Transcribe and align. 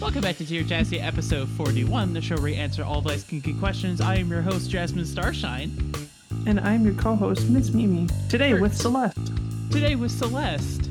Welcome 0.00 0.20
back 0.20 0.36
to 0.36 0.44
Dear 0.44 0.62
Jazzy, 0.62 1.02
episode 1.02 1.48
41, 1.48 2.12
the 2.12 2.20
show 2.22 2.36
where 2.36 2.44
we 2.44 2.54
answer 2.54 2.84
all 2.84 3.02
life's 3.02 3.24
kinky 3.24 3.52
questions. 3.52 4.00
I 4.00 4.14
am 4.14 4.30
your 4.30 4.42
host, 4.42 4.70
Jasmine 4.70 5.04
Starshine. 5.04 5.92
And 6.46 6.60
I'm 6.60 6.84
your 6.84 6.94
co 6.94 7.16
host, 7.16 7.50
Miss 7.50 7.72
Mimi. 7.72 8.06
Today 8.28 8.54
with 8.54 8.76
Celeste. 8.76 9.32
Today 9.72 9.96
with 9.96 10.12
Celeste. 10.12 10.88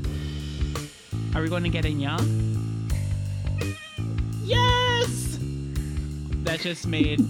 Are 1.34 1.40
we 1.40 1.48
going 1.48 1.62
to 1.62 1.70
get 1.70 1.86
in 1.86 1.98
young? 1.98 2.20
Yes! 4.42 5.38
That 6.42 6.60
just 6.60 6.86
made 6.86 7.20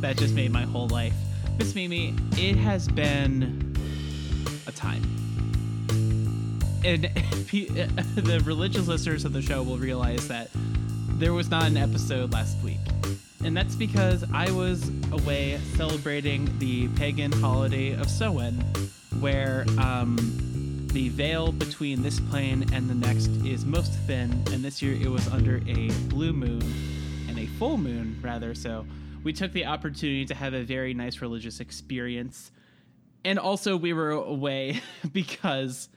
that 0.00 0.16
just 0.16 0.32
made 0.32 0.50
my 0.50 0.62
whole 0.62 0.88
life. 0.88 1.14
Miss 1.58 1.74
Mimi, 1.74 2.14
it 2.32 2.56
has 2.56 2.88
been 2.88 3.76
a 4.66 4.72
time. 4.72 5.02
And 6.82 7.04
the 7.52 8.42
religious 8.46 8.88
listeners 8.88 9.26
of 9.26 9.34
the 9.34 9.42
show 9.42 9.62
will 9.62 9.76
realize 9.76 10.28
that 10.28 10.48
there 11.18 11.32
was 11.32 11.50
not 11.50 11.64
an 11.64 11.78
episode 11.78 12.30
last 12.32 12.62
week. 12.62 12.78
And 13.42 13.56
that's 13.56 13.74
because 13.74 14.22
I 14.34 14.50
was 14.50 14.90
away 15.12 15.58
celebrating 15.74 16.46
the 16.58 16.88
pagan 16.88 17.32
holiday 17.32 17.94
of 17.94 18.10
Samhain, 18.10 18.62
where 19.20 19.64
um, 19.78 20.16
the 20.92 21.08
veil 21.08 21.52
between 21.52 22.02
this 22.02 22.20
plane 22.20 22.66
and 22.74 22.90
the 22.90 22.94
next 22.94 23.28
is 23.46 23.64
most 23.64 23.92
thin, 24.06 24.30
and 24.52 24.62
this 24.62 24.82
year 24.82 24.92
it 24.92 25.08
was 25.08 25.26
under 25.28 25.62
a 25.66 25.90
blue 26.08 26.34
moon 26.34 26.62
and 27.28 27.38
a 27.38 27.46
full 27.58 27.78
moon, 27.78 28.20
rather. 28.22 28.54
So 28.54 28.86
we 29.24 29.32
took 29.32 29.52
the 29.52 29.64
opportunity 29.64 30.26
to 30.26 30.34
have 30.34 30.52
a 30.52 30.64
very 30.64 30.92
nice 30.92 31.22
religious 31.22 31.60
experience. 31.60 32.50
And 33.24 33.38
also, 33.38 33.76
we 33.76 33.94
were 33.94 34.10
away 34.10 34.82
because 35.12 35.88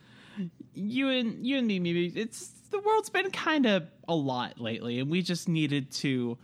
you 0.73 1.09
and 1.09 1.45
you 1.45 1.58
and 1.58 1.67
me, 1.67 1.80
maybe 1.80 2.08
it's 2.16 2.52
the 2.72 2.80
world's 2.80 3.09
been 3.09 3.31
kind 3.31 3.66
of 3.66 3.88
a 4.08 4.16
lot 4.16 4.59
lately, 4.59 5.00
and 5.00 5.09
we 5.09 5.22
just 5.22 5.48
needed 5.48 5.92
to 5.92 6.38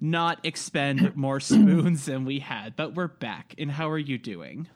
not 0.00 0.40
expend 0.44 1.16
more 1.16 1.40
spoons 1.40 2.06
than 2.06 2.24
we 2.24 2.38
had. 2.38 2.76
But 2.76 2.94
we're 2.94 3.08
back. 3.08 3.54
And 3.58 3.70
how 3.70 3.90
are 3.90 3.98
you 3.98 4.18
doing? 4.18 4.68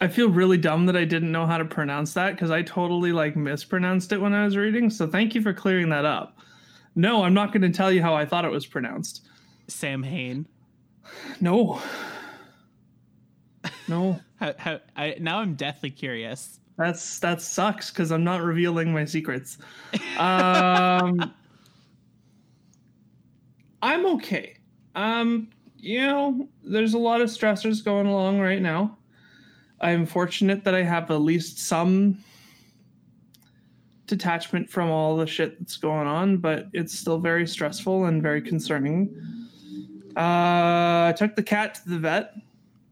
I 0.00 0.08
feel 0.08 0.28
really 0.28 0.58
dumb 0.58 0.86
that 0.86 0.96
I 0.96 1.04
didn't 1.04 1.30
know 1.30 1.46
how 1.46 1.58
to 1.58 1.64
pronounce 1.64 2.14
that 2.14 2.32
because 2.32 2.50
I 2.50 2.62
totally 2.62 3.12
like 3.12 3.36
mispronounced 3.36 4.12
it 4.12 4.20
when 4.20 4.34
I 4.34 4.44
was 4.44 4.56
reading. 4.56 4.90
So 4.90 5.06
thank 5.06 5.34
you 5.34 5.42
for 5.42 5.52
clearing 5.52 5.88
that 5.90 6.04
up. 6.04 6.38
No, 6.96 7.22
I'm 7.22 7.34
not 7.34 7.52
going 7.52 7.62
to 7.62 7.70
tell 7.70 7.92
you 7.92 8.02
how 8.02 8.14
I 8.14 8.24
thought 8.24 8.44
it 8.44 8.50
was 8.50 8.66
pronounced. 8.66 9.26
Sam 9.68 10.02
Hain. 10.02 10.46
No. 11.40 11.80
No. 13.88 14.20
How, 14.36 14.54
how, 14.58 14.80
I, 14.96 15.16
now 15.20 15.38
I'm 15.38 15.54
deathly 15.54 15.90
curious. 15.90 16.60
That's 16.76 17.18
that 17.20 17.40
sucks 17.40 17.90
because 17.90 18.10
I'm 18.10 18.24
not 18.24 18.42
revealing 18.42 18.92
my 18.92 19.04
secrets. 19.04 19.58
Um, 20.18 21.34
I'm 23.82 24.06
okay. 24.06 24.56
Um, 24.94 25.50
you 25.76 26.00
know, 26.00 26.48
there's 26.62 26.94
a 26.94 26.98
lot 26.98 27.20
of 27.20 27.28
stressors 27.28 27.84
going 27.84 28.06
along 28.06 28.38
right 28.40 28.62
now. 28.62 28.96
I'm 29.80 30.06
fortunate 30.06 30.64
that 30.64 30.74
I 30.74 30.82
have 30.82 31.10
at 31.10 31.20
least 31.20 31.58
some 31.58 32.18
detachment 34.06 34.70
from 34.70 34.90
all 34.90 35.16
the 35.16 35.26
shit 35.26 35.58
that's 35.58 35.76
going 35.76 36.06
on, 36.06 36.38
but 36.38 36.68
it's 36.72 36.96
still 36.96 37.18
very 37.18 37.46
stressful 37.46 38.06
and 38.06 38.22
very 38.22 38.40
concerning. 38.40 39.14
Uh, 40.16 41.10
I 41.10 41.14
took 41.16 41.34
the 41.34 41.42
cat 41.42 41.74
to 41.74 41.90
the 41.90 41.98
vet. 41.98 42.34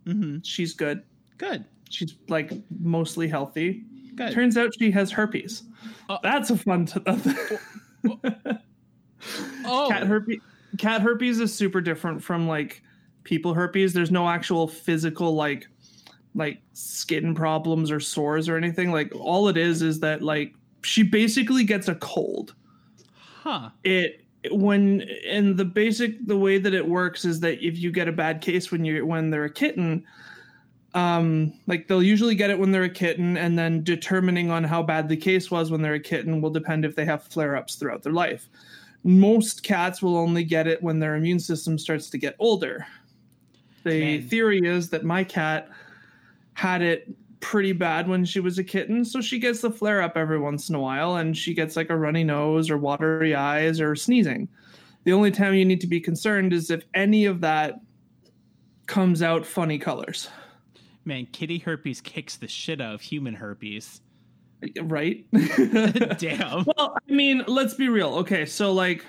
Mm-hmm. 0.06 0.38
She's 0.42 0.75
good. 0.75 1.03
Good. 1.38 1.65
She's 1.92 2.16
like 2.28 2.53
mostly 2.80 3.28
healthy. 3.28 3.84
Good. 4.14 4.32
Turns 4.32 4.56
out 4.56 4.72
she 4.78 4.91
has 4.91 5.10
herpes. 5.10 5.64
Uh, 6.08 6.19
That's 6.22 6.50
a 6.50 6.56
fun. 6.56 6.86
T- 6.86 7.00
oh, 9.64 9.88
cat 9.91 10.06
herpes. 10.06 10.41
Cat 10.78 11.03
herpes 11.03 11.38
is 11.41 11.54
super 11.54 11.80
different 11.80 12.22
from 12.22 12.48
like 12.48 12.82
people 13.25 13.54
herpes. 13.54 13.92
There's 13.92 14.10
no 14.10 14.28
actual 14.28 14.66
physical 14.66 15.34
like 15.34 15.69
like 16.34 16.60
skin 16.72 17.34
problems 17.34 17.91
or 17.91 18.00
sores 18.00 18.48
or 18.48 18.56
anything. 18.56 18.91
Like 18.91 19.12
all 19.14 19.48
it 19.48 19.56
is 19.56 19.82
is 19.82 20.00
that 20.00 20.22
like 20.22 20.54
she 20.82 21.03
basically 21.03 21.64
gets 21.64 21.88
a 21.88 21.94
cold. 21.97 22.54
huh. 23.42 23.70
It 23.84 24.24
when 24.50 25.03
and 25.26 25.56
the 25.56 25.64
basic 25.64 26.26
the 26.26 26.36
way 26.36 26.59
that 26.59 26.74
it 26.74 26.86
works 26.86 27.24
is 27.24 27.38
that 27.41 27.64
if 27.64 27.78
you 27.78 27.92
get 27.92 28.09
a 28.09 28.12
bad 28.12 28.41
case 28.41 28.72
when 28.72 28.84
you 28.84 29.06
when 29.06 29.30
they're 29.30 29.44
a 29.44 29.53
kitten 29.53 30.04
um 30.94 31.53
like 31.66 31.88
they'll 31.88 32.03
usually 32.03 32.34
get 32.34 32.50
it 32.50 32.58
when 32.58 32.70
they're 32.70 32.82
a 32.84 32.91
kitten 32.91 33.36
and 33.38 33.58
then 33.58 33.82
determining 33.82 34.50
on 34.50 34.62
how 34.62 34.82
bad 34.82 35.08
the 35.08 35.16
case 35.16 35.50
was 35.50 35.70
when 35.70 35.80
they're 35.80 35.94
a 35.94 36.00
kitten 36.00 36.41
will 36.41 36.50
depend 36.50 36.84
if 36.84 36.94
they 36.94 37.04
have 37.04 37.22
flare-ups 37.25 37.76
throughout 37.76 38.03
their 38.03 38.12
life. 38.12 38.48
Most 39.04 39.62
cats 39.62 40.03
will 40.03 40.16
only 40.16 40.44
get 40.44 40.66
it 40.66 40.82
when 40.82 40.98
their 40.98 41.16
immune 41.16 41.41
system 41.41 41.78
starts 41.78 42.10
to 42.10 42.19
get 42.19 42.36
older. 42.38 42.86
The 43.84 44.19
Man. 44.19 44.28
theory 44.28 44.60
is 44.64 44.91
that 44.91 45.03
my 45.03 45.25
cat 45.25 45.69
had 46.54 46.82
it 46.82 47.09
pretty 47.41 47.72
bad 47.72 48.06
when 48.06 48.24
she 48.24 48.38
was 48.38 48.59
a 48.59 48.62
kitten 48.62 49.04
so 49.04 49.20
she 49.20 49.38
gets 49.38 49.62
the 49.62 49.70
flare 49.70 50.00
up 50.00 50.16
every 50.16 50.38
once 50.38 50.69
in 50.69 50.76
a 50.76 50.80
while 50.80 51.16
and 51.16 51.36
she 51.36 51.53
gets 51.53 51.74
like 51.74 51.91
a 51.91 51.97
runny 51.97 52.22
nose 52.22 52.70
or 52.70 52.76
watery 52.76 53.34
eyes 53.34 53.80
or 53.80 53.97
sneezing. 53.97 54.47
The 55.04 55.12
only 55.14 55.30
time 55.30 55.54
you 55.54 55.64
need 55.64 55.80
to 55.80 55.86
be 55.88 56.00
concerned 56.00 56.53
is 56.53 56.70
if 56.70 56.84
any 56.94 57.24
of 57.24 57.41
that 57.41 57.80
comes 58.86 59.22
out 59.22 59.47
funny 59.47 59.78
colors 59.78 60.28
Man, 61.04 61.26
kitty 61.32 61.58
herpes 61.58 62.00
kicks 62.00 62.36
the 62.36 62.46
shit 62.48 62.80
out 62.80 62.94
of 62.94 63.00
human 63.00 63.34
herpes. 63.34 64.00
right 64.82 65.24
Damn. 66.18 66.64
well 66.76 66.96
i 67.08 67.12
mean 67.12 67.42
let's 67.48 67.74
be 67.74 67.88
real 67.88 68.14
okay 68.14 68.44
so 68.46 68.72
like 68.72 69.04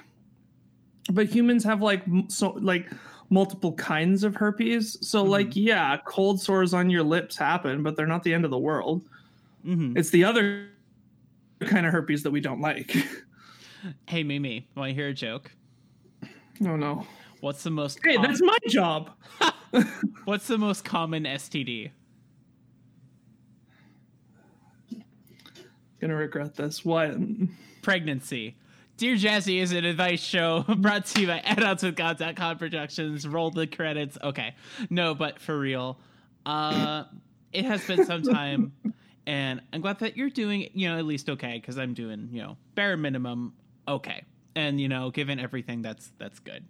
but 1.12 1.28
humans 1.28 1.64
have 1.64 1.80
like 1.82 2.04
so 2.28 2.54
like 2.60 2.90
multiple 3.30 3.74
kinds 3.74 4.24
of 4.24 4.36
herpes 4.36 4.98
so 5.08 5.22
like 5.24 5.56
yeah 5.56 5.98
cold 6.08 6.42
sores 6.42 6.74
on 6.74 6.90
your 6.90 7.04
lips 7.04 7.38
happen 7.38 7.84
but 7.84 7.96
they're 7.96 8.08
not 8.08 8.24
the 8.24 8.34
end 8.34 8.46
of 8.46 8.50
the 8.52 8.58
world 8.58 9.04
hmm 9.64 9.96
it's 9.96 10.10
the 10.10 10.24
other 10.24 10.66
kind 11.62 11.86
of 11.86 11.92
herpes 11.92 12.24
that 12.24 12.32
we 12.32 12.42
don't 12.42 12.60
like 12.62 12.96
Hey, 14.08 14.24
Mimi, 14.24 14.66
want 14.76 14.90
to 14.90 14.94
hear 14.96 15.10
a 15.10 15.14
joke? 15.14 15.52
oh 16.66 16.76
no 16.76 17.06
What's 17.42 17.62
the 17.64 17.70
most? 17.70 18.00
hey 18.04 18.18
that's 18.18 18.42
my 18.42 18.58
job 18.70 19.12
What's 20.26 20.48
the 20.48 20.58
most 20.58 20.86
common 20.86 21.24
STD? 21.24 21.92
gonna 26.04 26.16
regret 26.16 26.56
this 26.56 26.84
what 26.84 27.16
Pregnancy. 27.82 28.58
Dear 28.98 29.16
Jazzy 29.16 29.62
is 29.62 29.72
an 29.72 29.86
advice 29.86 30.22
show 30.22 30.64
brought 30.78 31.06
to 31.08 31.22
you 31.22 31.28
by 31.28 31.40
AdultsWithGod.com 31.40 32.58
Productions. 32.58 33.26
Roll 33.26 33.52
the 33.52 33.66
credits. 33.66 34.18
Okay. 34.22 34.54
No, 34.90 35.16
but 35.16 35.40
for 35.40 35.58
real. 35.58 35.98
Uh, 36.46 37.06
it 37.54 37.64
has 37.64 37.86
been 37.88 38.06
some 38.06 38.22
time, 38.24 38.74
and 39.26 39.62
I'm 39.72 39.80
glad 39.80 40.00
that 40.00 40.18
you're 40.18 40.30
doing, 40.30 40.70
you 40.74 40.90
know, 40.90 40.98
at 40.98 41.06
least 41.06 41.30
okay, 41.30 41.54
because 41.54 41.78
I'm 41.78 41.94
doing, 41.94 42.28
you 42.34 42.42
know, 42.42 42.58
bare 42.76 42.98
minimum 42.98 43.54
okay. 43.88 44.26
And, 44.56 44.82
you 44.82 44.90
know, 44.90 45.10
given 45.10 45.40
everything, 45.40 45.82
that's 45.82 46.12
that's 46.18 46.40
good. 46.40 46.66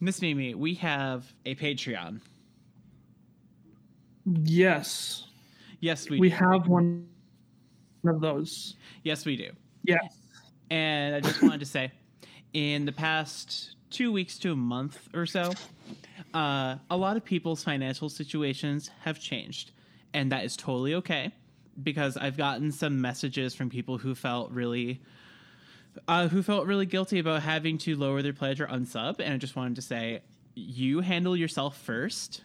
Miss 0.00 0.20
Mimi, 0.20 0.54
we 0.54 0.74
have 0.74 1.32
a 1.44 1.54
Patreon. 1.54 2.20
yes 4.44 5.22
Yes, 5.80 6.08
we, 6.10 6.18
we 6.18 6.28
do. 6.30 6.34
have 6.36 6.66
one 6.68 7.06
of 8.06 8.20
those 8.20 8.76
Yes, 9.04 9.24
we 9.24 9.36
do. 9.36 9.50
yes 9.84 10.18
And 10.70 11.14
I 11.14 11.20
just 11.20 11.40
wanted 11.42 11.60
to 11.60 11.66
say, 11.66 11.92
in 12.52 12.84
the 12.86 12.92
past 12.92 13.76
two 13.90 14.10
weeks 14.10 14.38
to 14.40 14.52
a 14.52 14.56
month 14.56 15.08
or 15.14 15.26
so, 15.26 15.52
uh, 16.34 16.76
a 16.90 16.96
lot 16.96 17.16
of 17.16 17.24
people's 17.24 17.62
financial 17.62 18.08
situations 18.08 18.90
have 19.02 19.20
changed. 19.20 19.72
And 20.12 20.32
that 20.32 20.44
is 20.44 20.56
totally 20.56 20.94
okay 20.94 21.30
because 21.82 22.16
I've 22.16 22.36
gotten 22.36 22.72
some 22.72 23.00
messages 23.00 23.54
from 23.54 23.70
people 23.70 23.96
who 23.98 24.14
felt 24.14 24.50
really. 24.50 25.00
Uh, 26.08 26.28
who 26.28 26.42
felt 26.42 26.66
really 26.66 26.86
guilty 26.86 27.18
about 27.18 27.42
having 27.42 27.78
to 27.78 27.96
lower 27.96 28.22
their 28.22 28.32
pledge 28.32 28.60
or 28.60 28.66
unsub, 28.66 29.20
and 29.20 29.32
I 29.32 29.36
just 29.36 29.56
wanted 29.56 29.76
to 29.76 29.82
say, 29.82 30.22
you 30.54 31.00
handle 31.00 31.36
yourself 31.36 31.76
first, 31.78 32.42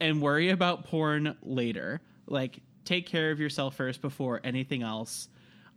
and 0.00 0.20
worry 0.20 0.50
about 0.50 0.84
porn 0.84 1.36
later. 1.42 2.00
Like, 2.26 2.60
take 2.84 3.06
care 3.06 3.30
of 3.30 3.40
yourself 3.40 3.76
first 3.76 4.00
before 4.00 4.40
anything 4.44 4.82
else. 4.82 5.28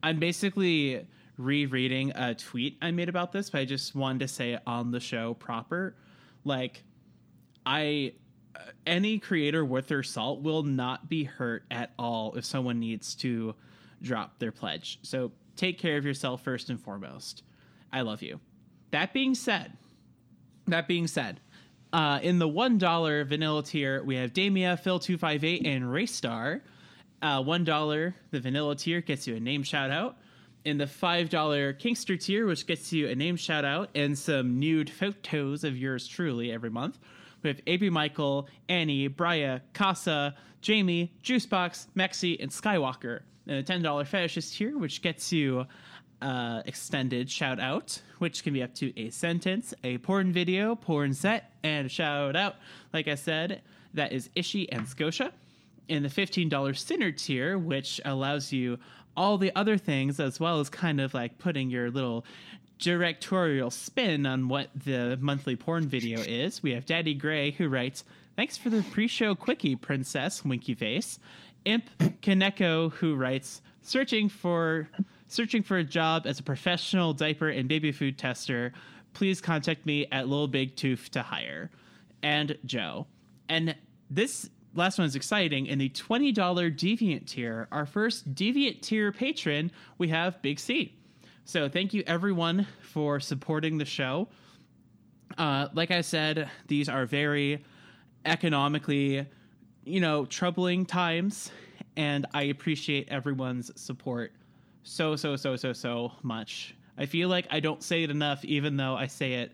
I'm 0.04 0.20
basically 0.20 1.06
rereading 1.38 2.12
a 2.16 2.36
tweet 2.36 2.78
I 2.82 2.92
made 2.92 3.10
about 3.10 3.32
this, 3.32 3.50
but 3.50 3.62
I 3.62 3.66
just 3.66 3.96
wanted 3.96 4.20
to 4.20 4.28
say 4.28 4.54
it 4.54 4.62
on 4.68 4.92
the 4.92 5.00
show 5.00 5.34
proper. 5.34 5.96
Like, 6.44 6.84
I 7.66 8.14
uh, 8.56 8.60
any 8.86 9.20
creator 9.20 9.64
worth 9.64 9.88
their 9.88 10.04
salt 10.04 10.42
will 10.42 10.64
not 10.64 11.08
be 11.08 11.24
hurt 11.24 11.64
at 11.72 11.92
all 11.98 12.34
if 12.36 12.46
someone 12.46 12.80
needs 12.80 13.16
to 13.16 13.56
drop 14.02 14.40
their 14.40 14.52
pledge. 14.52 15.00
So 15.02 15.32
take 15.60 15.78
care 15.78 15.98
of 15.98 16.06
yourself 16.06 16.42
first 16.44 16.70
and 16.70 16.80
foremost. 16.80 17.44
I 17.92 18.02
love 18.02 18.22
you. 18.22 18.40
That 18.92 19.14
being 19.14 19.36
said, 19.36 19.78
that 20.68 20.88
being 20.88 21.08
said, 21.08 21.40
uh, 21.92 22.20
in 22.22 22.40
the 22.40 22.48
one 22.48 22.78
dollar 22.78 23.24
vanilla 23.26 23.64
tier, 23.64 24.02
we 24.04 24.16
have 24.16 24.34
Damia, 24.34 24.78
Phil 24.78 25.00
two 25.00 25.18
five 25.18 25.44
eight, 25.44 25.66
and 25.66 25.84
Raystar. 25.84 26.62
Uh, 27.22 27.44
one 27.44 27.64
dollar, 27.64 28.16
the 28.32 28.40
vanilla 28.40 28.76
tier 28.76 29.02
gets 29.02 29.28
you 29.28 29.36
a 29.36 29.40
name 29.40 29.64
shout 29.64 29.92
out. 29.92 30.18
In 30.66 30.78
the 30.78 30.88
five 30.88 31.30
dollar 31.30 31.74
Kinkster 31.74 32.20
tier, 32.20 32.46
which 32.46 32.66
gets 32.66 32.94
you 32.94 33.10
a 33.10 33.16
name 33.16 33.36
shout 33.36 33.66
out 33.66 33.90
and 33.96 34.18
some 34.18 34.60
nude 34.60 34.90
photos 34.90 35.64
of 35.64 35.78
yours 35.78 36.08
truly 36.08 36.52
every 36.52 36.70
month, 36.70 37.00
we 37.44 37.50
have 37.50 37.60
AB 37.68 37.90
Michael, 37.90 38.48
Annie, 38.68 39.10
Briya, 39.10 39.62
Casa, 39.74 40.36
Jamie, 40.62 41.14
Juicebox, 41.24 41.88
Mexi, 41.96 42.42
and 42.42 42.52
Skywalker. 42.52 43.22
Ten 43.64 43.82
dollar 43.82 44.04
fetishist 44.04 44.56
tier, 44.56 44.78
which 44.78 45.02
gets 45.02 45.32
you 45.32 45.66
uh, 46.22 46.62
extended 46.66 47.30
shout 47.30 47.60
out, 47.60 48.02
which 48.20 48.44
can 48.44 48.54
be 48.54 48.62
up 48.62 48.76
to 48.76 48.94
a 49.00 49.10
sentence, 49.10 49.74
a 49.84 49.98
porn 50.00 50.32
video, 50.32 50.76
porn 50.76 51.14
set, 51.14 51.52
and 51.64 51.88
a 51.88 51.90
shout 51.90 52.36
out. 52.36 52.56
Like 52.94 53.08
I 53.08 53.16
said, 53.16 53.62
that 53.94 54.12
is 54.12 54.30
Ishi 54.36 54.72
and 54.72 54.88
Scotia. 54.88 55.32
In 55.88 56.04
the 56.04 56.10
$15 56.10 56.78
Sinner 56.78 57.12
tier, 57.12 57.58
which 57.58 58.00
allows 58.06 58.54
you 58.54 58.78
all 59.18 59.40
the 59.40 59.52
other 59.56 59.78
things, 59.78 60.20
as 60.20 60.40
well 60.40 60.60
as 60.60 60.70
kind 60.70 61.02
of 61.02 61.16
like 61.16 61.40
putting 61.40 61.72
your 61.72 61.90
little 61.90 62.26
directorial 62.78 63.72
spin 63.72 64.26
on 64.26 64.48
what 64.48 64.70
the 64.76 65.18
monthly 65.20 65.56
porn 65.56 65.88
video 65.88 66.20
is, 66.20 66.62
we 66.62 66.74
have 66.74 66.86
Daddy 66.86 67.16
Gray 67.16 67.52
who 67.52 67.68
writes, 67.68 68.04
Thanks 68.36 68.58
for 68.58 68.70
the 68.70 68.84
pre 68.84 69.08
show 69.08 69.36
quickie, 69.36 69.76
Princess, 69.76 70.46
winky 70.46 70.74
face. 70.74 71.20
Imp 71.66 71.90
Kaneko 72.22 72.92
who 72.94 73.16
writes, 73.16 73.62
Searching 73.82 74.30
for 74.30 74.90
searching 75.28 75.64
for 75.64 75.78
a 75.78 75.84
job 75.84 76.26
as 76.26 76.40
a 76.40 76.44
professional 76.44 77.14
diaper 77.14 77.50
and 77.50 77.70
baby 77.70 77.92
food 77.92 78.18
tester, 78.18 78.74
please 79.14 79.42
contact 79.42 79.86
me 79.86 80.08
at 80.12 80.28
Little 80.28 80.48
Big 80.48 80.76
Tooth 80.76 81.12
to 81.12 81.22
hire. 81.22 81.70
And 82.22 82.58
Joe. 82.66 83.08
And 83.48 83.76
this 84.10 84.50
last 84.76 84.98
one 84.98 85.08
is 85.08 85.16
exciting. 85.16 85.68
In 85.68 85.80
the 85.80 85.90
$20 85.90 86.34
Deviant 86.34 87.28
tier, 87.28 87.68
our 87.72 87.86
first 87.86 88.34
Deviant 88.34 88.82
tier 88.82 89.12
patron, 89.12 89.72
we 89.98 90.10
have 90.10 90.42
Big 90.42 90.60
C. 90.60 90.96
So 91.46 91.68
thank 91.70 91.94
you 91.94 92.04
everyone 92.06 92.68
for 92.82 93.20
supporting 93.20 93.78
the 93.78 93.86
show. 93.86 94.28
Uh, 95.38 95.68
like 95.74 95.92
I 95.92 96.02
said, 96.02 96.50
these 96.68 96.90
are 96.90 97.06
very 97.06 97.64
economically, 98.26 99.26
you 99.86 100.00
know, 100.00 100.26
troubling 100.26 100.86
times, 100.86 101.52
and 101.96 102.26
I 102.34 102.44
appreciate 102.44 103.10
everyone's 103.10 103.72
support 103.80 104.32
so 104.84 105.16
so 105.16 105.36
so 105.36 105.56
so 105.56 105.74
so 105.74 106.12
much. 106.24 106.76
I 106.98 107.06
feel 107.06 107.30
like 107.30 107.48
I 107.52 107.60
don't 107.60 107.82
say 107.82 108.04
it 108.04 108.10
enough, 108.10 108.44
even 108.44 108.76
though 108.76 108.96
I 108.96 109.08
say 109.08 109.34
it. 109.34 109.52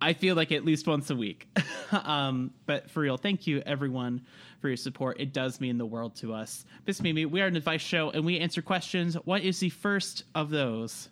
I 0.00 0.12
feel 0.12 0.36
like 0.36 0.52
at 0.52 0.64
least 0.64 0.86
once 0.86 1.08
a 1.10 1.16
week. 1.16 1.48
um, 1.92 2.52
but 2.66 2.90
for 2.90 3.00
real, 3.00 3.16
thank 3.16 3.46
you 3.46 3.62
everyone 3.64 4.20
for 4.60 4.68
your 4.68 4.76
support. 4.76 5.18
It 5.18 5.32
does 5.32 5.60
mean 5.60 5.78
the 5.78 5.86
world 5.86 6.14
to 6.16 6.34
us. 6.34 6.66
Miss 6.86 7.00
Mimi, 7.00 7.24
we 7.24 7.40
are 7.40 7.46
an 7.46 7.56
advice 7.56 7.80
show 7.80 8.10
and 8.10 8.24
we 8.24 8.38
answer 8.38 8.60
questions. 8.60 9.14
What 9.24 9.42
is 9.42 9.60
the 9.60 9.70
first 9.70 10.24
of 10.34 10.50
those? 10.50 11.08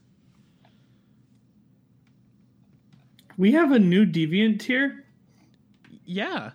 We 3.39 3.53
have 3.53 3.73
a 3.73 3.79
new 3.79 4.05
deviant 4.05 4.61
tier. 4.61 5.05
Yeah. 6.05 6.51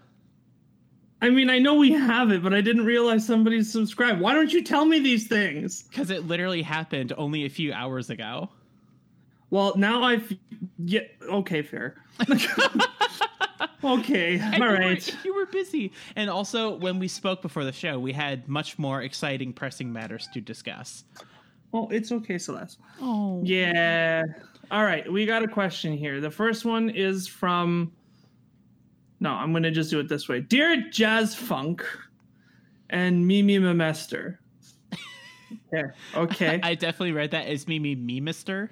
I 1.22 1.30
mean, 1.30 1.50
I 1.50 1.58
know 1.58 1.76
we 1.76 1.92
have 1.94 2.32
it, 2.32 2.44
but 2.44 2.54
I 2.54 2.62
didn't 2.62 2.86
realize 2.86 3.26
somebody's 3.26 3.72
subscribed. 3.72 4.22
Why 4.22 4.34
don't 4.34 4.54
you 4.54 4.64
tell 4.64 4.86
me 4.86 5.00
these 5.00 5.28
things? 5.28 5.84
Because 5.84 6.12
it 6.12 6.28
literally 6.28 6.62
happened 6.62 7.12
only 7.18 7.46
a 7.46 7.50
few 7.50 7.74
hours 7.74 8.10
ago. 8.10 8.50
Well, 9.50 9.74
now 9.78 10.04
I've 10.04 10.32
yeah. 10.78 11.02
Okay, 11.24 11.62
fair. 11.62 11.96
okay, 13.84 14.40
And 14.40 14.64
all 14.64 14.70
you 14.70 14.76
right. 14.76 15.16
Were, 15.24 15.28
you 15.28 15.36
were 15.36 15.46
busy. 15.46 15.92
And 16.16 16.30
also, 16.30 16.76
when 16.76 17.00
we 17.00 17.08
spoke 17.08 17.42
before 17.42 17.64
the 17.64 17.72
show, 17.72 17.98
we 17.98 18.12
had 18.12 18.48
much 18.48 18.78
more 18.78 19.02
exciting, 19.02 19.54
pressing 19.54 19.92
matters 19.92 20.28
to 20.34 20.42
discuss. 20.42 21.06
Oh, 21.74 21.88
it's 21.90 22.12
okay, 22.12 22.38
Celeste. 22.38 22.80
Oh. 23.02 23.42
Yeah. 23.44 24.24
All 24.70 24.84
right, 24.84 25.10
we 25.12 25.26
got 25.26 25.44
a 25.44 25.48
question 25.48 25.94
here. 25.94 26.20
The 26.20 26.32
first 26.32 26.66
one 26.66 26.90
is 26.90 27.28
from. 27.28 27.92
No, 29.20 29.32
I'm 29.32 29.54
gonna 29.54 29.72
just 29.72 29.90
do 29.90 30.00
it 30.00 30.08
this 30.08 30.28
way. 30.28 30.42
Dear 30.42 30.90
Jazz 30.90 31.34
Funk, 31.34 31.84
and 32.90 33.28
Mimi 33.28 33.58
Memester. 33.58 34.38
Okay. 35.74 35.90
Okay. 36.16 36.60
I 36.64 36.76
definitely 36.76 37.14
read 37.14 37.32
that 37.32 37.48
as 37.48 37.68
Mimi 37.68 37.96
me 37.96 38.20
Mister. 38.20 38.72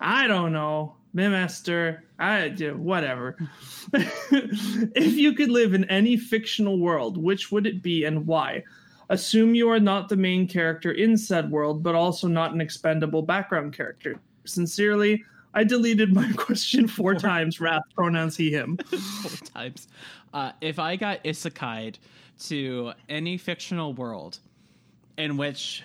I 0.00 0.26
don't 0.26 0.52
know. 0.52 0.94
Mimester. 1.14 2.00
I 2.18 2.48
do 2.48 2.76
whatever. 2.76 3.36
if 3.92 5.14
you 5.14 5.32
could 5.32 5.50
live 5.50 5.74
in 5.74 5.84
any 5.84 6.16
fictional 6.16 6.78
world, 6.78 7.16
which 7.16 7.50
would 7.50 7.66
it 7.66 7.82
be 7.82 8.04
and 8.04 8.26
why? 8.26 8.62
Assume 9.08 9.54
you 9.54 9.70
are 9.70 9.80
not 9.80 10.08
the 10.08 10.16
main 10.16 10.48
character 10.48 10.92
in 10.92 11.16
said 11.16 11.50
world, 11.50 11.82
but 11.82 11.94
also 11.94 12.26
not 12.26 12.52
an 12.52 12.60
expendable 12.60 13.22
background 13.22 13.72
character. 13.72 14.20
Sincerely, 14.44 15.24
I 15.56 15.64
deleted 15.64 16.12
my 16.12 16.30
question 16.36 16.86
four 16.86 17.14
times. 17.14 17.60
Wrath 17.60 17.82
pronouns 17.94 18.36
he 18.36 18.50
him. 18.50 18.76
four 19.22 19.46
times. 19.48 19.88
Uh, 20.32 20.52
if 20.60 20.78
I 20.78 20.96
got 20.96 21.24
isekai'd 21.24 21.98
to 22.48 22.92
any 23.08 23.38
fictional 23.38 23.94
world 23.94 24.38
in 25.16 25.38
which 25.38 25.82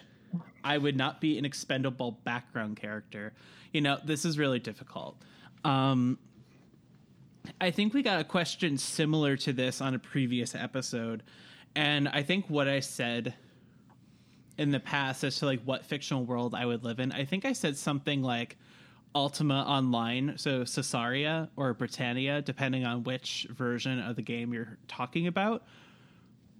I 0.65 0.77
would 0.77 0.97
not 0.97 1.21
be 1.21 1.37
an 1.37 1.45
expendable 1.45 2.19
background 2.25 2.75
character, 2.75 3.31
you 3.71 3.79
know, 3.79 3.97
this 4.03 4.25
is 4.25 4.37
really 4.37 4.59
difficult. 4.59 5.15
Um, 5.63 6.19
I 7.61 7.71
think 7.71 7.93
we 7.93 8.03
got 8.03 8.19
a 8.19 8.25
question 8.25 8.77
similar 8.77 9.37
to 9.37 9.53
this 9.53 9.79
on 9.79 9.95
a 9.95 9.99
previous 9.99 10.53
episode, 10.53 11.23
and 11.75 12.09
I 12.09 12.23
think 12.23 12.49
what 12.49 12.67
I 12.67 12.81
said 12.81 13.33
in 14.57 14.71
the 14.71 14.81
past 14.81 15.23
as 15.23 15.37
to 15.39 15.45
like 15.45 15.61
what 15.63 15.85
fictional 15.85 16.25
world 16.25 16.53
I 16.53 16.65
would 16.65 16.83
live 16.83 16.99
in, 16.99 17.13
I 17.13 17.23
think 17.23 17.45
I 17.45 17.53
said 17.53 17.77
something 17.77 18.21
like 18.21 18.57
Ultima 19.13 19.63
Online, 19.67 20.33
so 20.37 20.63
Sosaria 20.63 21.49
or 21.55 21.73
Britannia, 21.73 22.41
depending 22.41 22.85
on 22.85 23.03
which 23.03 23.47
version 23.51 23.99
of 23.99 24.15
the 24.15 24.21
game 24.21 24.53
you're 24.53 24.77
talking 24.87 25.27
about. 25.27 25.63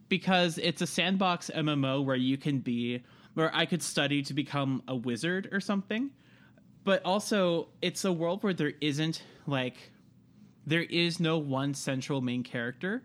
Because 0.10 0.58
it's 0.58 0.82
a 0.82 0.88
sandbox 0.88 1.50
MMO 1.54 2.04
where 2.04 2.18
you 2.18 2.38
can 2.38 2.60
be, 2.60 3.04
where 3.34 3.56
I 3.56 3.66
could 3.66 3.82
study 3.82 4.22
to 4.24 4.34
become 4.34 4.84
a 4.88 4.96
wizard 4.96 5.50
or 5.52 5.62
something. 5.62 6.12
But 6.84 7.06
also, 7.06 7.70
it's 7.82 8.04
a 8.04 8.12
world 8.12 8.44
where 8.44 8.54
there 8.54 8.74
isn't 8.82 9.24
like, 9.48 9.78
there 10.66 10.84
is 10.84 11.20
no 11.20 11.38
one 11.38 11.74
central 11.74 12.22
main 12.22 12.44
character. 12.44 13.04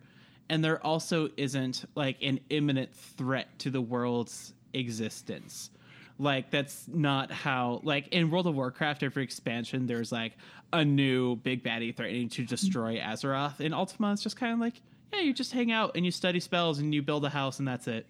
And 0.48 0.64
there 0.64 0.84
also 0.84 1.28
isn't 1.36 1.84
like 1.94 2.16
an 2.22 2.40
imminent 2.50 2.94
threat 2.94 3.58
to 3.60 3.70
the 3.70 3.80
world's 3.80 4.54
existence 4.72 5.70
like 6.18 6.50
that's 6.50 6.86
not 6.88 7.30
how 7.30 7.80
like 7.82 8.08
in 8.08 8.30
world 8.30 8.46
of 8.46 8.54
warcraft 8.54 9.02
every 9.02 9.22
expansion 9.22 9.86
there's 9.86 10.10
like 10.10 10.32
a 10.72 10.84
new 10.84 11.36
big 11.36 11.62
baddie 11.62 11.94
threatening 11.94 12.28
to 12.28 12.44
destroy 12.44 12.98
azeroth. 12.98 13.60
In 13.60 13.72
ultima 13.72 14.12
it's 14.12 14.22
just 14.22 14.36
kind 14.36 14.52
of 14.52 14.58
like 14.58 14.74
yeah 15.12 15.20
you 15.20 15.32
just 15.32 15.52
hang 15.52 15.70
out 15.70 15.92
and 15.94 16.04
you 16.04 16.10
study 16.10 16.40
spells 16.40 16.78
and 16.78 16.94
you 16.94 17.02
build 17.02 17.24
a 17.24 17.30
house 17.30 17.58
and 17.58 17.68
that's 17.68 17.86
it. 17.86 18.06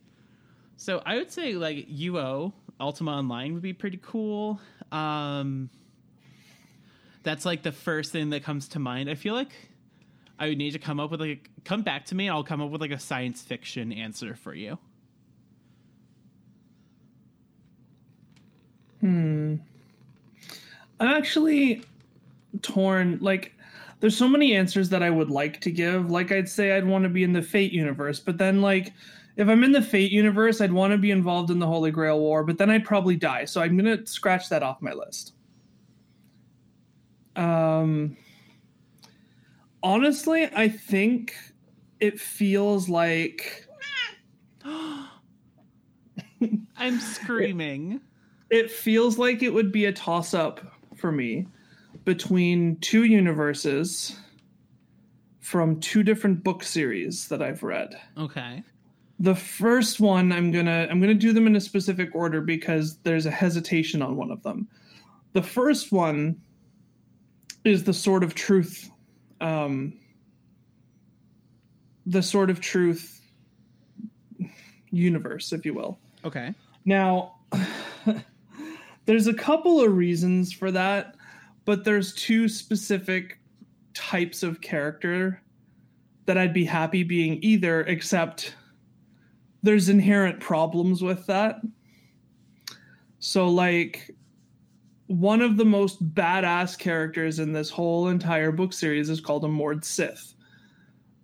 So 0.77 1.03
i 1.05 1.17
would 1.17 1.33
say 1.33 1.55
like 1.55 1.89
uo 1.89 2.53
ultima 2.79 3.13
online 3.13 3.55
would 3.55 3.63
be 3.63 3.73
pretty 3.73 3.99
cool. 4.03 4.61
Um 4.93 5.71
that's 7.23 7.45
like 7.45 7.65
the 7.65 7.73
first 7.73 8.13
thing 8.13 8.31
that 8.31 8.45
comes 8.45 8.69
to 8.69 8.79
mind. 8.79 9.11
I 9.11 9.15
feel 9.15 9.35
like 9.35 9.53
i 10.39 10.49
would 10.49 10.59
need 10.59 10.73
to 10.73 10.79
come 10.79 11.01
up 11.01 11.11
with 11.11 11.21
like 11.21 11.51
come 11.65 11.83
back 11.83 12.05
to 12.05 12.15
me 12.15 12.27
and 12.27 12.37
i'll 12.37 12.45
come 12.45 12.61
up 12.61 12.71
with 12.71 12.81
like 12.81 12.91
a 12.91 12.99
science 12.99 13.41
fiction 13.43 13.91
answer 13.91 14.35
for 14.35 14.55
you 14.55 14.79
I'm 19.03 19.61
actually 21.01 21.83
torn. 22.63 23.19
Like, 23.21 23.55
there's 24.01 24.17
so 24.17 24.29
many 24.29 24.55
answers 24.55 24.89
that 24.91 25.03
I 25.03 25.11
would 25.11 25.31
like 25.31 25.61
to 25.63 25.71
give. 25.71 26.11
Like, 26.11 26.33
I'd 26.33 26.49
say 26.49 26.77
I'd 26.77 26.87
want 26.87 27.05
to 27.05 27.09
be 27.09 27.23
in 27.23 27.33
the 27.33 27.43
Fate 27.43 27.73
universe, 27.73 28.21
but 28.21 28.39
then, 28.39 28.61
like, 28.61 28.93
if 29.37 29.49
I'm 29.49 29.65
in 29.65 29.73
the 29.73 29.83
Fate 29.83 30.11
universe, 30.11 30.61
I'd 30.61 30.73
want 30.73 30.93
to 30.93 30.99
be 30.99 31.11
involved 31.11 31.51
in 31.51 31.59
the 31.59 31.67
Holy 31.67 31.91
Grail 31.91 32.19
War, 32.19 32.43
but 32.43 32.59
then 32.59 32.71
I'd 32.71 32.85
probably 32.85 33.17
die. 33.17 33.45
So 33.45 33.61
I'm 33.61 33.77
going 33.77 33.99
to 33.99 34.07
scratch 34.07 34.49
that 34.49 34.63
off 34.63 34.81
my 34.81 34.93
list. 34.93 35.35
Um, 37.37 38.17
honestly, 39.83 40.49
I 40.55 40.69
think 40.69 41.35
it 42.01 42.21
feels 42.21 42.89
like 42.89 43.67
i'm 46.77 47.01
screaming 47.01 48.01
it 48.51 48.71
feels 48.71 49.19
like 49.19 49.43
it 49.43 49.53
would 49.53 49.73
be 49.73 49.87
a 49.87 49.93
toss 49.93 50.35
up 50.35 50.61
for 50.97 51.11
me 51.11 51.47
between 52.05 52.77
two 52.81 53.05
universes 53.05 54.17
from 55.41 55.79
two 55.81 56.03
different 56.03 56.43
book 56.43 56.63
series 56.63 57.29
that 57.29 57.43
I've 57.43 57.63
read. 57.63 57.99
Okay. 58.19 58.63
The 59.19 59.35
first 59.35 60.01
one 60.01 60.33
I'm 60.33 60.53
gonna 60.53 60.87
I'm 60.91 61.01
gonna 61.01 61.15
do 61.15 61.33
them 61.33 61.47
in 61.47 61.57
a 61.57 61.61
specific 61.61 62.15
order 62.15 62.41
because 62.41 62.99
there's 62.99 63.27
a 63.27 63.31
hesitation 63.31 64.03
on 64.03 64.17
one 64.17 64.31
of 64.31 64.43
them. 64.43 64.69
The 65.33 65.43
first 65.43 65.93
one 65.93 66.41
is 67.65 67.85
the 67.85 67.93
Sword 67.93 68.23
of 68.23 68.35
Truth, 68.35 68.91
um, 69.41 69.99
the 72.05 72.23
Sword 72.23 72.51
of 72.51 72.61
Truth 72.61 73.21
universe, 74.91 75.53
if 75.53 75.65
you 75.65 75.75
will. 75.75 75.99
Okay. 76.25 76.55
Now, 76.85 77.36
there's 79.07 79.27
a 79.27 79.35
couple 79.35 79.81
of 79.81 79.97
reasons 79.97 80.53
for 80.53 80.71
that, 80.73 81.17
but 81.65 81.85
there's 81.85 82.15
two 82.15 82.49
specific 82.49 83.41
types 83.95 84.43
of 84.43 84.61
character 84.61 85.43
that 86.27 86.37
I'd 86.37 86.53
be 86.53 86.65
happy 86.65 87.03
being 87.03 87.39
either, 87.43 87.83
except 87.83 88.55
there's 89.63 89.89
inherent 89.89 90.41
problems 90.41 91.03
with 91.03 91.27
that. 91.27 91.61
So, 93.19 93.49
like, 93.49 94.15
one 95.07 95.41
of 95.41 95.57
the 95.57 95.65
most 95.65 96.15
badass 96.15 96.79
characters 96.79 97.39
in 97.39 97.53
this 97.53 97.71
whole 97.71 98.09
entire 98.09 98.53
book 98.53 98.73
series 98.73 99.09
is 99.09 99.21
called 99.21 99.45
a 99.45 99.49
Mord 99.49 99.85
Sith. 99.85 100.35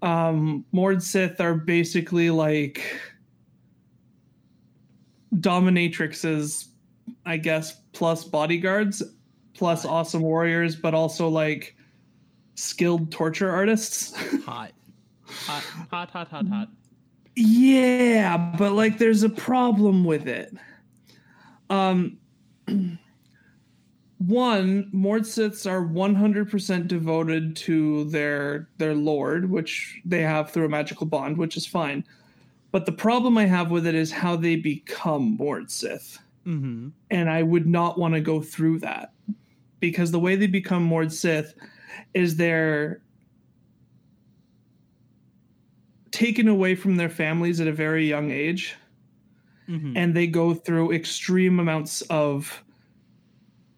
Um, 0.02 0.64
Mord 0.72 1.02
Sith 1.02 1.40
are 1.40 1.54
basically 1.54 2.30
like 2.30 3.00
dominatrixes, 5.36 6.68
I 7.24 7.36
guess, 7.36 7.80
plus 7.92 8.24
bodyguards, 8.24 9.02
plus 9.54 9.84
awesome 9.84 10.22
warriors, 10.22 10.76
but 10.76 10.94
also 10.94 11.28
like 11.28 11.76
skilled 12.54 13.10
torture 13.10 13.50
artists. 13.50 14.14
Hot. 14.44 14.72
Hot, 15.24 15.62
hot, 15.90 16.10
hot, 16.10 16.28
hot, 16.28 16.46
hot. 16.46 16.68
yeah, 17.36 18.54
but 18.58 18.72
like 18.72 18.98
there's 18.98 19.22
a 19.22 19.30
problem 19.30 20.04
with 20.04 20.28
it. 20.28 20.54
Um 21.70 22.18
one, 24.18 24.88
Mord 24.92 25.22
Siths 25.22 25.68
are 25.68 25.82
100% 25.82 26.86
devoted 26.86 27.56
to 27.56 28.04
their 28.04 28.68
their 28.78 28.94
lord, 28.94 29.50
which 29.50 30.00
they 30.04 30.20
have 30.20 30.50
through 30.50 30.66
a 30.66 30.68
magical 30.68 31.06
bond, 31.06 31.38
which 31.38 31.56
is 31.56 31.66
fine. 31.66 32.04
But 32.72 32.86
the 32.86 32.92
problem 32.92 33.36
I 33.38 33.46
have 33.46 33.70
with 33.70 33.86
it 33.86 33.94
is 33.94 34.12
how 34.12 34.36
they 34.36 34.56
become 34.56 35.36
Mord 35.36 35.70
Sith. 35.70 36.18
Mm-hmm. 36.46 36.88
And 37.10 37.30
I 37.30 37.42
would 37.42 37.66
not 37.66 37.98
want 37.98 38.14
to 38.14 38.20
go 38.20 38.40
through 38.42 38.80
that. 38.80 39.12
Because 39.80 40.10
the 40.10 40.20
way 40.20 40.36
they 40.36 40.46
become 40.46 40.82
Mord 40.82 41.12
Sith 41.12 41.54
is 42.14 42.36
they're 42.36 43.02
taken 46.10 46.46
away 46.46 46.74
from 46.74 46.96
their 46.96 47.08
families 47.08 47.60
at 47.60 47.66
a 47.66 47.72
very 47.72 48.08
young 48.08 48.30
age 48.30 48.76
Mm-hmm. 49.68 49.96
and 49.96 50.14
they 50.14 50.26
go 50.26 50.54
through 50.54 50.92
extreme 50.92 51.60
amounts 51.60 52.02
of 52.02 52.64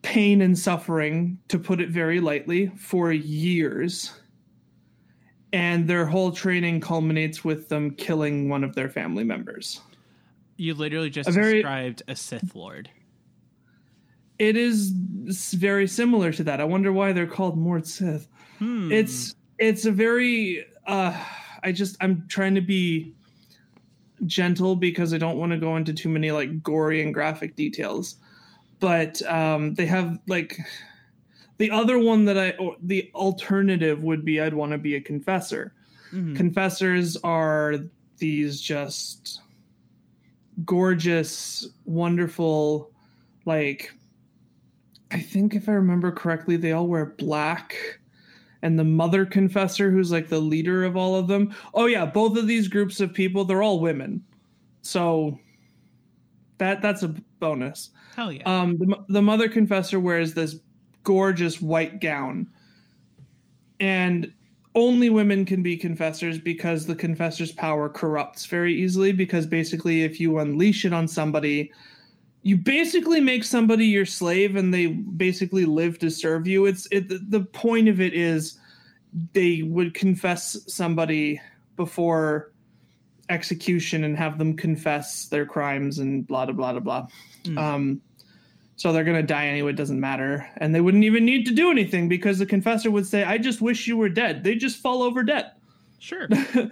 pain 0.01 0.41
and 0.41 0.59
suffering, 0.59 1.39
to 1.49 1.59
put 1.59 1.81
it 1.81 1.91
very 1.91 2.21
lightly, 2.21 2.69
for 2.77 3.13
years. 3.13 4.13
And 5.53 5.87
their 5.87 6.07
whole 6.07 6.33
training 6.33 6.81
culminates 6.81 7.45
with 7.45 7.69
them 7.69 7.91
killing 7.93 8.49
one 8.49 8.65
of 8.65 8.75
their 8.75 8.89
family 8.89 9.25
members. 9.25 9.83
You 10.57 10.75
literally 10.75 11.11
just 11.11 11.29
a 11.29 11.33
very- 11.33 11.55
described 11.55 12.03
a 12.09 12.17
Sith 12.17 12.55
Lord. 12.55 12.91
It 14.39 14.57
is 14.57 14.91
very 15.55 15.87
similar 15.87 16.33
to 16.33 16.45
that. 16.45 16.61
I 16.61 16.65
wonder 16.65 16.93
why 16.93 17.13
they're 17.13 17.27
called 17.27 17.57
Mord 17.57 17.87
Sith. 17.87 18.27
Hmm. 18.59 18.91
It's 18.91 19.35
it's 19.59 19.85
a 19.87 19.93
very 19.93 20.67
uh 20.87 21.17
I 21.63 21.71
just 21.73 21.97
I'm 22.01 22.25
trying 22.29 22.57
to 22.57 22.61
be 22.61 23.15
gentle 24.27 24.75
because 24.75 25.15
I 25.15 25.19
don't 25.19 25.39
want 25.39 25.53
to 25.53 25.59
go 25.59 25.77
into 25.77 25.93
too 25.93 26.09
many 26.09 26.33
like 26.33 26.63
gory 26.63 27.01
and 27.03 27.15
graphic 27.15 27.55
details. 27.55 28.17
But 28.81 29.23
um 29.23 29.75
they 29.75 29.87
have 29.87 30.19
like 30.27 30.59
the 31.59 31.71
other 31.71 31.99
one 32.01 32.25
that 32.25 32.37
I 32.37 32.51
or 32.59 32.75
the 32.83 33.11
alternative 33.15 34.03
would 34.03 34.25
be 34.25 34.41
I'd 34.41 34.55
want 34.55 34.73
to 34.73 34.79
be 34.79 34.97
a 34.97 35.01
confessor. 35.01 35.73
Mhm. 36.13 36.35
Confessors 36.35 37.17
are 37.19 37.77
these 38.19 38.61
just 38.61 39.41
gorgeous, 40.65 41.67
wonderful, 41.85 42.91
like 43.45 43.93
I 45.11 45.21
think 45.21 45.55
if 45.55 45.69
I 45.69 45.73
remember 45.73 46.11
correctly, 46.11 46.57
they 46.57 46.73
all 46.73 46.87
wear 46.87 47.07
black. 47.07 47.77
And 48.63 48.79
the 48.79 48.85
mother 48.85 49.27
confessor, 49.27 49.91
who's 49.91 50.11
like 50.11 50.29
the 50.29 50.39
leader 50.39 50.85
of 50.85 50.97
all 50.97 51.17
of 51.17 51.29
them. 51.29 51.55
Oh 51.75 51.85
yeah, 51.85 52.07
both 52.07 52.39
of 52.39 52.47
these 52.47 52.67
groups 52.67 52.99
of 52.99 53.13
people, 53.13 53.45
they're 53.45 53.63
all 53.63 53.79
women. 53.79 54.25
So 54.81 55.39
that 56.59 56.81
that's 56.81 57.03
a 57.03 57.09
bonus. 57.41 57.91
Hell 58.17 58.33
yeah. 58.33 58.43
Um, 58.47 58.79
the, 58.79 59.05
the 59.09 59.23
mother 59.23 59.49
confessor 59.49 60.01
wears 60.01 60.33
this 60.33 60.57
gorgeous 61.03 61.61
white 61.61 62.01
gown, 62.01 62.49
and 63.81 64.33
only 64.75 65.11
women 65.11 65.45
can 65.45 65.63
be 65.63 65.77
confessors 65.77 66.39
because 66.39 66.87
the 66.87 66.97
confessor's 66.97 67.53
power 67.53 67.89
corrupts 67.89 68.47
very 68.47 68.75
easily. 68.75 69.13
Because 69.13 69.47
basically, 69.47 70.03
if 70.03 70.21
you 70.21 70.39
unleash 70.39 70.85
it 70.85 70.93
on 70.93 71.07
somebody, 71.07 71.73
you 72.43 72.57
basically 72.57 73.21
make 73.21 73.45
somebody 73.45 73.87
your 73.87 74.07
slave, 74.07 74.57
and 74.57 74.73
they 74.75 74.87
basically 74.89 75.65
live 75.65 75.99
to 76.01 76.11
serve 76.11 76.47
you. 76.47 76.67
It's 76.67 76.87
it. 76.91 77.09
the- 77.31 77.41
point 77.41 77.89
of 77.89 78.01
it 78.01 78.15
is 78.15 78.59
they 79.33 79.63
would 79.63 79.95
confess 79.95 80.59
somebody 80.67 81.41
before 81.77 82.53
execution 83.31 84.05
and 84.05 84.19
have 84.19 84.39
them 84.39 84.57
confess 84.57 85.27
their 85.27 85.47
crimes 85.47 85.99
and 85.99 86.27
blah 86.27 86.45
blah 86.47 86.55
blah 86.55 86.73
blah 86.73 86.81
blah. 86.81 87.07
Mm. 87.45 87.59
Um, 87.59 88.01
so 88.77 88.93
they're 88.93 89.05
gonna 89.05 89.23
die 89.23 89.47
anyway. 89.47 89.71
It 89.71 89.77
doesn't 89.77 90.01
matter, 90.01 90.49
and 90.59 90.75
they 90.75 90.81
wouldn't 90.81 91.05
even 91.05 91.25
need 91.25 91.47
to 91.47 91.55
do 91.55 91.71
anything 91.71 92.09
because 92.09 92.39
the 92.39 92.47
confessor 92.47 92.91
would 92.91 93.07
say, 93.07 93.25
"I 93.25 93.39
just 93.39 93.61
wish 93.61 93.87
you 93.87 93.97
were 93.97 94.09
dead." 94.09 94.43
They 94.45 94.55
just 94.55 94.79
fall 94.81 95.03
over 95.03 95.23
dead. 95.23 95.53
sure. 95.99 96.29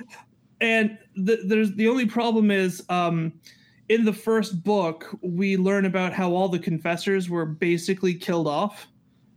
and 0.60 0.98
the, 1.16 1.40
there's 1.44 1.72
the 1.74 1.88
only 1.88 2.06
problem 2.06 2.50
is 2.50 2.84
um, 2.88 3.32
in 3.88 4.04
the 4.04 4.12
first 4.12 4.62
book 4.62 5.16
we 5.22 5.56
learn 5.56 5.84
about 5.86 6.12
how 6.12 6.32
all 6.32 6.48
the 6.48 6.58
confessors 6.58 7.28
were 7.30 7.46
basically 7.46 8.14
killed 8.14 8.46
off, 8.46 8.88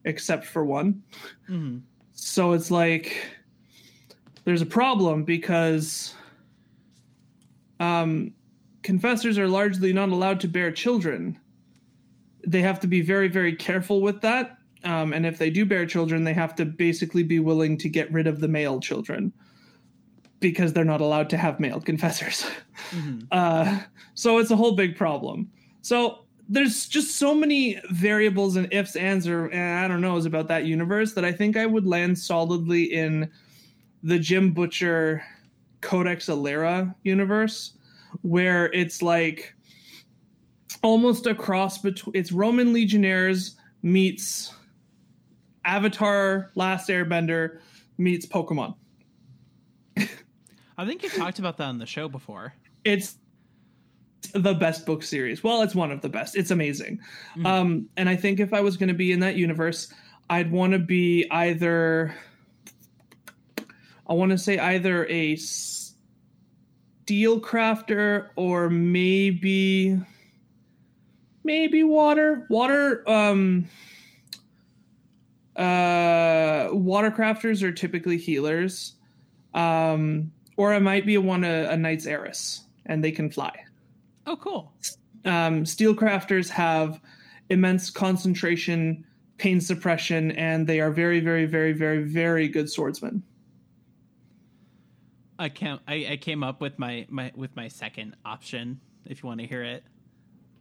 except 0.06 0.46
for 0.46 0.66
one. 0.66 1.02
Mhm. 1.50 1.82
So 2.14 2.54
it's 2.54 2.72
like 2.72 3.30
there's 4.46 4.62
a 4.62 4.66
problem 4.66 5.24
because 5.24 6.14
um, 7.80 8.34
confessors 8.84 9.38
are 9.38 9.48
largely 9.48 9.92
not 9.92 10.10
allowed 10.10 10.40
to 10.42 10.48
bear 10.48 10.72
children. 10.72 11.38
They 12.46 12.62
have 12.62 12.80
to 12.82 12.88
be 12.88 13.02
very, 13.02 13.28
very 13.28 13.56
careful 13.56 14.02
with 14.02 14.22
that. 14.22 14.58
Um, 14.84 15.14
and 15.14 15.26
if 15.26 15.38
they 15.38 15.50
do 15.50 15.66
bear 15.66 15.86
children, 15.86 16.24
they 16.24 16.34
have 16.34 16.56
to 16.56 16.66
basically 16.66 17.24
be 17.24 17.40
willing 17.40 17.78
to 17.80 17.90
get 17.90 18.12
rid 18.12 18.28
of 18.28 18.40
the 18.40 18.48
male 18.48 18.80
children 18.80 19.34
because 20.40 20.74
they're 20.74 20.86
not 20.86 21.02
allowed 21.02 21.30
to 21.32 21.38
have 21.38 21.60
male 21.60 21.82
confessors. 21.82 22.46
Mhm. 22.92 23.26
Uh, 23.32 23.80
so 24.14 24.38
it's 24.38 24.52
a 24.52 24.56
whole 24.56 24.74
big 24.76 24.96
problem. 24.96 25.50
So 25.82 26.26
there's 26.48 26.88
just 26.88 27.16
so 27.16 27.34
many 27.34 27.80
variables 27.90 28.58
and 28.58 28.72
ifs, 28.72 28.96
ands, 28.96 29.28
or 29.28 29.50
eh, 29.52 29.84
I 29.84 29.88
don't 29.88 30.02
knows 30.02 30.26
about 30.26 30.48
that 30.50 30.66
universe 30.66 31.14
that 31.14 31.26
I 31.26 31.32
think 31.32 31.58
I 31.58 31.66
would 31.66 31.88
land 31.88 32.20
solidly 32.20 32.84
in 32.84 33.32
the 34.04 34.20
Jim 34.20 34.52
Butcher 34.52 35.24
Codex 35.82 36.28
Alera 36.28 36.94
universe, 37.04 37.74
where 38.22 38.72
it's 38.72 39.02
like 39.02 39.55
almost 40.86 41.26
a 41.26 41.34
cross 41.36 41.80
between 41.80 42.16
it's 42.16 42.32
Roman 42.32 42.72
Legionnaires 42.72 43.56
meets 43.82 44.54
Avatar 45.66 46.52
Last 46.56 46.90
Airbender 46.90 47.60
meets 47.98 48.26
Pokemon. 48.26 48.76
I 50.78 50.86
think 50.86 51.04
you 51.04 51.10
talked 51.10 51.40
about 51.40 51.58
that 51.58 51.66
on 51.66 51.80
the 51.80 51.86
show 51.86 52.08
before. 52.08 52.54
it's 52.84 53.16
the 54.34 54.54
best 54.54 54.86
book 54.86 55.02
series. 55.02 55.44
Well, 55.44 55.62
it's 55.62 55.74
one 55.74 55.92
of 55.92 56.02
the 56.02 56.10
best. 56.10 56.36
It's 56.36 56.52
amazing. 56.52 57.00
Mhm. 57.38 57.46
Um, 57.46 57.90
and 57.96 58.10
I 58.10 58.16
think 58.18 58.40
if 58.40 58.54
I 58.54 58.60
was 58.60 58.76
going 58.76 58.90
to 58.90 58.94
be 58.96 59.12
in 59.14 59.22
that 59.22 59.38
universe, 59.38 59.94
I'd 60.30 60.52
want 60.52 60.74
to 60.74 60.80
be 60.80 61.26
either. 61.32 62.14
I 64.08 64.14
want 64.14 64.32
to 64.32 64.38
say 64.38 64.60
either 64.60 65.08
a 65.08 65.36
steel 65.38 66.20
crafter 67.40 68.28
or 68.36 68.70
maybe 68.70 69.98
maybe 71.46 71.84
water 71.84 72.46
water 72.50 73.10
um 73.10 73.70
uh 75.56 76.68
water 76.72 77.12
crafters 77.12 77.64
are 77.64 77.72
typically 77.72 78.18
healers 78.18 78.96
um 79.54 80.32
or 80.58 80.74
I 80.74 80.80
might 80.80 81.06
be 81.06 81.18
one 81.18 81.44
a, 81.44 81.70
a 81.70 81.78
Knights 81.78 82.06
Aeris, 82.06 82.64
and 82.86 83.04
they 83.04 83.12
can 83.12 83.30
fly. 83.30 83.66
Oh, 84.26 84.38
cool. 84.38 84.72
Um, 85.26 85.66
steel 85.66 85.96
crafters 85.96 86.50
have 86.50 87.02
immense 87.50 87.90
concentration, 87.90 89.06
pain 89.38 89.60
suppression, 89.60 90.32
and 90.32 90.66
they 90.66 90.80
are 90.80 90.92
very, 90.92 91.20
very, 91.20 91.46
very, 91.46 91.74
very, 91.74 92.04
very 92.04 92.48
good 92.48 92.70
swordsmen. 92.70 93.24
I 95.38 95.50
came 95.50 95.80
I, 95.86 96.08
I 96.12 96.18
came 96.18 96.44
up 96.44 96.62
with 96.62 96.80
my, 96.80 97.06
my 97.10 97.32
with 97.36 97.54
my 97.58 97.68
second 97.68 98.16
option 98.24 98.80
if 99.06 99.22
you 99.22 99.28
want 99.28 99.42
to 99.42 99.48
hear 99.48 99.64
it. 99.64 99.84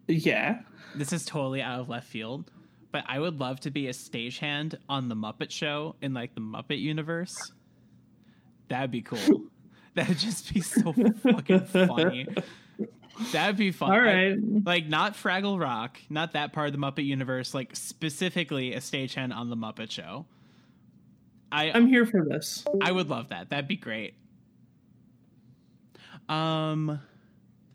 Yeah. 0.08 0.60
This 0.94 1.12
is 1.12 1.24
totally 1.24 1.60
out 1.62 1.80
of 1.80 1.88
left 1.88 2.06
field, 2.06 2.50
but 2.92 3.04
I 3.08 3.18
would 3.18 3.40
love 3.40 3.60
to 3.60 3.70
be 3.70 3.88
a 3.88 3.92
stagehand 3.92 4.76
on 4.88 5.08
the 5.08 5.16
Muppet 5.16 5.50
Show 5.50 5.96
in 6.02 6.14
like 6.14 6.34
the 6.34 6.40
Muppet 6.40 6.80
universe. 6.80 7.52
That'd 8.68 8.90
be 8.90 9.02
cool. 9.02 9.44
That'd 9.94 10.18
just 10.18 10.52
be 10.52 10.60
so 10.60 10.92
fucking 10.92 11.66
funny. 11.66 12.26
That'd 13.32 13.56
be 13.56 13.70
fun. 13.70 13.92
All 13.92 13.98
I- 14.08 14.36
like 14.64 14.86
not 14.86 15.14
Fraggle 15.14 15.60
Rock, 15.60 15.98
not 16.10 16.32
that 16.32 16.52
part 16.52 16.66
of 16.68 16.72
the 16.72 16.78
Muppet 16.78 17.04
universe, 17.04 17.54
like 17.54 17.74
specifically 17.76 18.74
a 18.74 18.80
stagehand 18.80 19.34
on 19.34 19.50
the 19.50 19.56
Muppet 19.56 19.90
Show. 19.90 20.26
I 21.52 21.70
I'm 21.72 21.86
here 21.86 22.06
for 22.06 22.24
this. 22.24 22.64
I 22.82 22.90
would 22.90 23.08
love 23.08 23.28
that. 23.28 23.50
That'd 23.50 23.68
be 23.68 23.76
great. 23.76 24.14
Um 26.28 27.00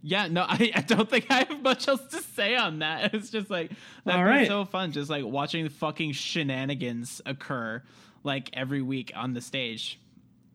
yeah, 0.02 0.28
no, 0.28 0.42
I, 0.48 0.72
I 0.76 0.82
don't 0.82 1.10
think 1.10 1.28
I 1.30 1.46
have 1.50 1.62
much 1.62 1.88
else 1.88 2.06
to 2.12 2.22
say 2.22 2.56
on 2.56 2.80
that. 2.80 3.14
It's 3.14 3.30
just 3.30 3.50
like 3.50 3.72
that'd 4.06 4.20
be 4.20 4.30
right. 4.30 4.48
so 4.48 4.66
fun, 4.66 4.92
just 4.92 5.10
like 5.10 5.26
watching 5.26 5.64
the 5.64 5.70
fucking 5.70 6.14
shenanigans 6.14 7.22
occur 7.26 7.84
like 8.24 8.50
every 8.54 8.82
week 8.82 9.12
on 9.16 9.34
the 9.34 9.42
stage. 9.42 10.00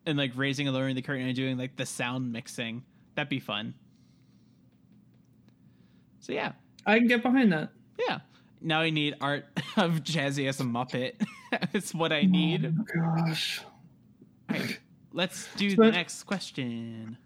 And 0.07 0.19
like 0.19 0.33
raising 0.35 0.67
and 0.67 0.75
lowering 0.75 0.95
the 0.95 1.01
curtain 1.01 1.25
and 1.25 1.35
doing 1.35 1.57
like 1.57 1.77
the 1.77 1.85
sound 1.85 2.31
mixing. 2.31 2.83
That'd 3.15 3.27
be 3.29 3.39
fun. 3.39 3.73
So 6.19 6.31
yeah. 6.31 6.51
I 6.85 6.99
can 6.99 7.07
get 7.07 7.23
behind 7.23 7.51
that. 7.53 7.69
Yeah. 7.97 8.19
Now 8.61 8.81
I 8.81 8.91
need 8.91 9.15
art 9.19 9.45
of 9.77 10.03
Jazzy 10.03 10.47
as 10.47 10.59
a 10.59 10.63
Muppet. 10.63 11.13
it's 11.73 11.93
what 11.93 12.11
I 12.11 12.19
oh 12.21 12.27
need. 12.27 12.65
Oh 12.65 12.71
my 12.71 13.25
gosh. 13.25 13.61
Alright, 14.51 14.79
let's 15.11 15.47
do 15.55 15.71
So- 15.71 15.83
the 15.83 15.91
next 15.91 16.23
question. 16.23 17.17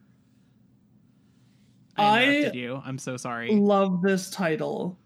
I 1.99 2.19
I- 2.19 2.23
interrupted 2.25 2.55
you. 2.55 2.81
I'm 2.85 2.97
so 2.97 3.17
sorry. 3.17 3.51
Love 3.55 4.01
this 4.01 4.29
title. 4.29 4.97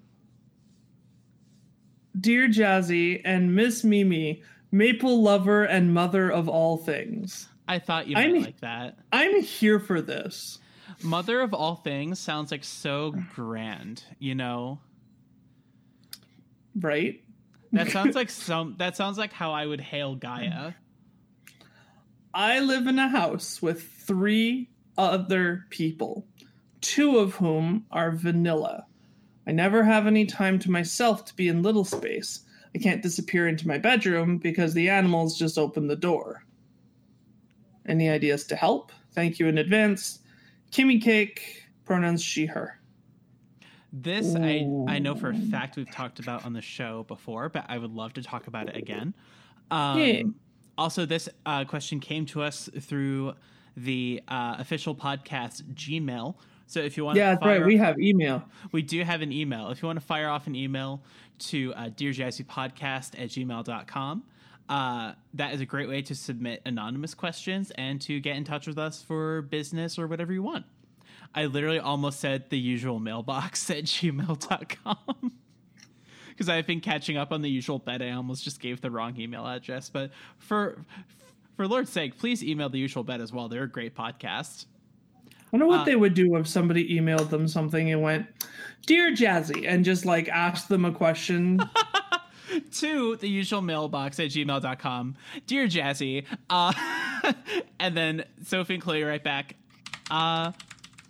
Dear 2.19 2.47
Jazzy 2.47 3.21
and 3.25 3.55
Miss 3.55 3.83
Mimi, 3.83 4.43
Maple 4.71 5.21
lover 5.21 5.63
and 5.63 5.93
mother 5.93 6.29
of 6.31 6.47
all 6.49 6.77
things. 6.77 7.47
I 7.67 7.79
thought 7.79 8.07
you 8.07 8.15
I 8.17 8.23
might 8.25 8.33
mean- 8.33 8.43
like 8.43 8.59
that. 8.61 8.97
I'm 9.11 9.41
here 9.41 9.79
for 9.79 10.01
this. 10.01 10.59
Mother 11.01 11.41
of 11.41 11.53
all 11.53 11.75
things 11.75 12.19
sounds 12.19 12.51
like 12.51 12.63
so 12.63 13.13
grand, 13.35 14.03
you 14.19 14.35
know? 14.35 14.79
Right? 16.79 17.21
That 17.71 17.89
sounds 17.89 18.15
like 18.15 18.29
some 18.31 18.75
that 18.77 18.95
sounds 18.95 19.17
like 19.17 19.33
how 19.33 19.51
I 19.53 19.65
would 19.65 19.81
hail 19.81 20.15
Gaia. 20.15 20.73
I 22.33 22.59
live 22.59 22.87
in 22.87 22.97
a 22.99 23.07
house 23.07 23.61
with 23.61 23.83
three 23.83 24.69
other 24.97 25.65
people, 25.69 26.27
two 26.83 27.17
of 27.17 27.33
whom 27.35 27.85
are 27.91 28.11
vanilla. 28.11 28.85
I 29.47 29.51
never 29.51 29.83
have 29.83 30.05
any 30.05 30.25
time 30.25 30.59
to 30.59 30.71
myself 30.71 31.25
to 31.25 31.35
be 31.35 31.47
in 31.47 31.63
little 31.63 31.85
space. 31.85 32.41
I 32.75 32.79
can't 32.79 33.01
disappear 33.01 33.47
into 33.47 33.67
my 33.67 33.77
bedroom 33.77 34.37
because 34.37 34.73
the 34.73 34.89
animals 34.89 35.37
just 35.37 35.57
open 35.57 35.87
the 35.87 35.95
door. 35.95 36.45
Any 37.87 38.09
ideas 38.09 38.45
to 38.47 38.55
help? 38.55 38.91
Thank 39.13 39.39
you 39.39 39.47
in 39.47 39.57
advance. 39.57 40.19
Kimmy 40.71 41.01
Cake, 41.01 41.63
pronouns 41.85 42.23
she, 42.23 42.45
her. 42.45 42.79
This 43.91 44.35
I 44.35 44.67
I 44.87 44.97
know 44.97 45.13
for 45.13 45.29
a 45.29 45.35
fact 45.35 45.77
we've 45.77 45.91
talked 45.91 46.19
about 46.19 46.45
on 46.45 46.53
the 46.53 46.61
show 46.61 47.03
before, 47.03 47.49
but 47.49 47.65
I 47.69 47.77
would 47.77 47.91
love 47.91 48.13
to 48.13 48.23
talk 48.23 48.47
about 48.47 48.69
it 48.69 48.75
again. 48.75 49.13
Um, 49.69 49.99
Yeah. 49.99 50.23
Also, 50.75 51.05
this 51.05 51.29
uh, 51.45 51.63
question 51.65 51.99
came 51.99 52.25
to 52.25 52.41
us 52.41 52.67
through 52.79 53.35
the 53.77 54.23
uh, 54.27 54.55
official 54.57 54.95
podcast 54.95 55.61
Gmail. 55.75 56.35
So 56.67 56.79
if 56.79 56.97
you 56.97 57.05
want, 57.05 57.17
Yeah, 57.17 57.31
to 57.31 57.35
that's 57.35 57.45
right. 57.45 57.65
We 57.65 57.77
have 57.77 57.99
email. 57.99 58.43
we 58.71 58.81
do 58.81 59.03
have 59.03 59.21
an 59.21 59.31
email. 59.31 59.69
If 59.69 59.81
you 59.81 59.87
want 59.87 59.99
to 59.99 60.05
fire 60.05 60.29
off 60.29 60.47
an 60.47 60.55
email 60.55 61.03
to 61.39 61.73
uh, 61.75 61.89
dearjazzypodcast 61.89 63.19
at 63.21 63.29
gmail.com, 63.29 64.23
uh, 64.69 65.13
that 65.33 65.53
is 65.53 65.61
a 65.61 65.65
great 65.65 65.89
way 65.89 66.01
to 66.03 66.15
submit 66.15 66.61
anonymous 66.65 67.13
questions 67.13 67.71
and 67.75 67.99
to 68.01 68.19
get 68.19 68.35
in 68.37 68.43
touch 68.43 68.65
with 68.65 68.77
us 68.77 69.01
for 69.03 69.41
business 69.43 69.99
or 69.99 70.07
whatever 70.07 70.31
you 70.33 70.41
want. 70.41 70.65
I 71.35 71.45
literally 71.45 71.79
almost 71.79 72.19
said 72.19 72.49
the 72.49 72.57
usual 72.59 72.99
mailbox 72.99 73.69
at 73.69 73.83
gmail.com. 73.83 75.31
Because 76.29 76.49
I've 76.49 76.65
been 76.67 76.79
catching 76.79 77.17
up 77.17 77.31
on 77.31 77.41
the 77.41 77.49
usual 77.49 77.79
bet. 77.79 78.01
I 78.01 78.11
almost 78.11 78.43
just 78.43 78.59
gave 78.59 78.81
the 78.81 78.89
wrong 78.91 79.19
email 79.19 79.45
address. 79.45 79.89
But 79.89 80.11
for 80.37 80.77
for 81.55 81.67
Lord's 81.67 81.91
sake, 81.91 82.17
please 82.17 82.43
email 82.43 82.69
the 82.69 82.79
usual 82.79 83.03
bet 83.03 83.21
as 83.21 83.31
well. 83.31 83.47
They're 83.49 83.63
a 83.63 83.69
great 83.69 83.95
podcast. 83.95 84.65
I 85.53 85.57
wonder 85.57 85.67
what 85.67 85.81
Uh, 85.81 85.85
they 85.85 85.95
would 85.95 86.15
do 86.15 86.35
if 86.37 86.47
somebody 86.47 86.97
emailed 86.99 87.29
them 87.29 87.47
something 87.47 87.91
and 87.91 88.01
went, 88.01 88.25
Dear 88.87 89.11
Jazzy, 89.11 89.67
and 89.67 89.85
just 89.85 90.03
like 90.03 90.27
asked 90.27 90.67
them 90.67 90.83
a 90.83 90.91
question. 90.91 91.59
to 92.71 93.15
the 93.17 93.27
usual 93.29 93.61
mailbox 93.61 94.19
at 94.19 94.27
gmail.com. 94.27 95.15
Dear 95.47 95.67
Jazzy, 95.67 96.25
uh, 96.49 96.73
and 97.79 97.95
then 97.95 98.25
Sophie 98.43 98.75
and 98.75 98.83
Chloe 98.83 99.03
right 99.03 99.23
back. 99.23 99.55
Uh, 100.11 100.51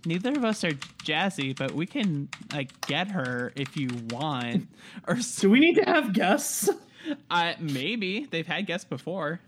neither 0.06 0.32
of 0.32 0.46
us 0.46 0.64
are 0.64 0.72
Jazzy, 1.04 1.56
but 1.56 1.72
we 1.72 1.86
can 1.86 2.30
like 2.54 2.80
get 2.88 3.10
her 3.12 3.52
if 3.56 3.76
you 3.78 3.90
want. 4.10 4.68
Or 5.08 5.18
Do 5.40 5.50
we 5.50 5.60
need 5.60 5.76
to 5.76 5.86
have 5.86 6.14
guests? 6.14 6.70
uh, 7.30 7.54
maybe 7.60 8.26
they've 8.30 8.48
had 8.48 8.66
guests 8.66 8.86
before. 8.86 9.42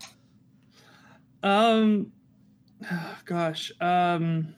Um, 1.42 2.12
gosh. 3.24 3.72
Um, 3.80 4.54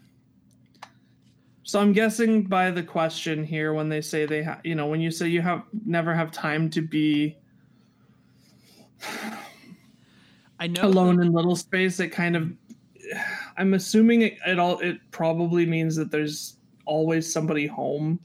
so 1.68 1.78
I'm 1.78 1.92
guessing 1.92 2.44
by 2.44 2.70
the 2.70 2.82
question 2.82 3.44
here, 3.44 3.74
when 3.74 3.90
they 3.90 4.00
say 4.00 4.24
they 4.24 4.42
have, 4.42 4.62
you 4.64 4.74
know, 4.74 4.86
when 4.86 5.02
you 5.02 5.10
say 5.10 5.28
you 5.28 5.42
have 5.42 5.64
never 5.84 6.14
have 6.14 6.32
time 6.32 6.70
to 6.70 6.80
be 6.80 7.36
I 10.58 10.68
know 10.68 10.86
alone 10.86 11.20
in 11.20 11.30
little 11.30 11.56
space, 11.56 12.00
it 12.00 12.08
kind 12.08 12.36
of, 12.36 12.50
I'm 13.58 13.74
assuming 13.74 14.22
it, 14.22 14.38
it 14.46 14.58
all, 14.58 14.78
it 14.78 14.98
probably 15.10 15.66
means 15.66 15.94
that 15.96 16.10
there's 16.10 16.56
always 16.86 17.30
somebody 17.30 17.66
home, 17.66 18.18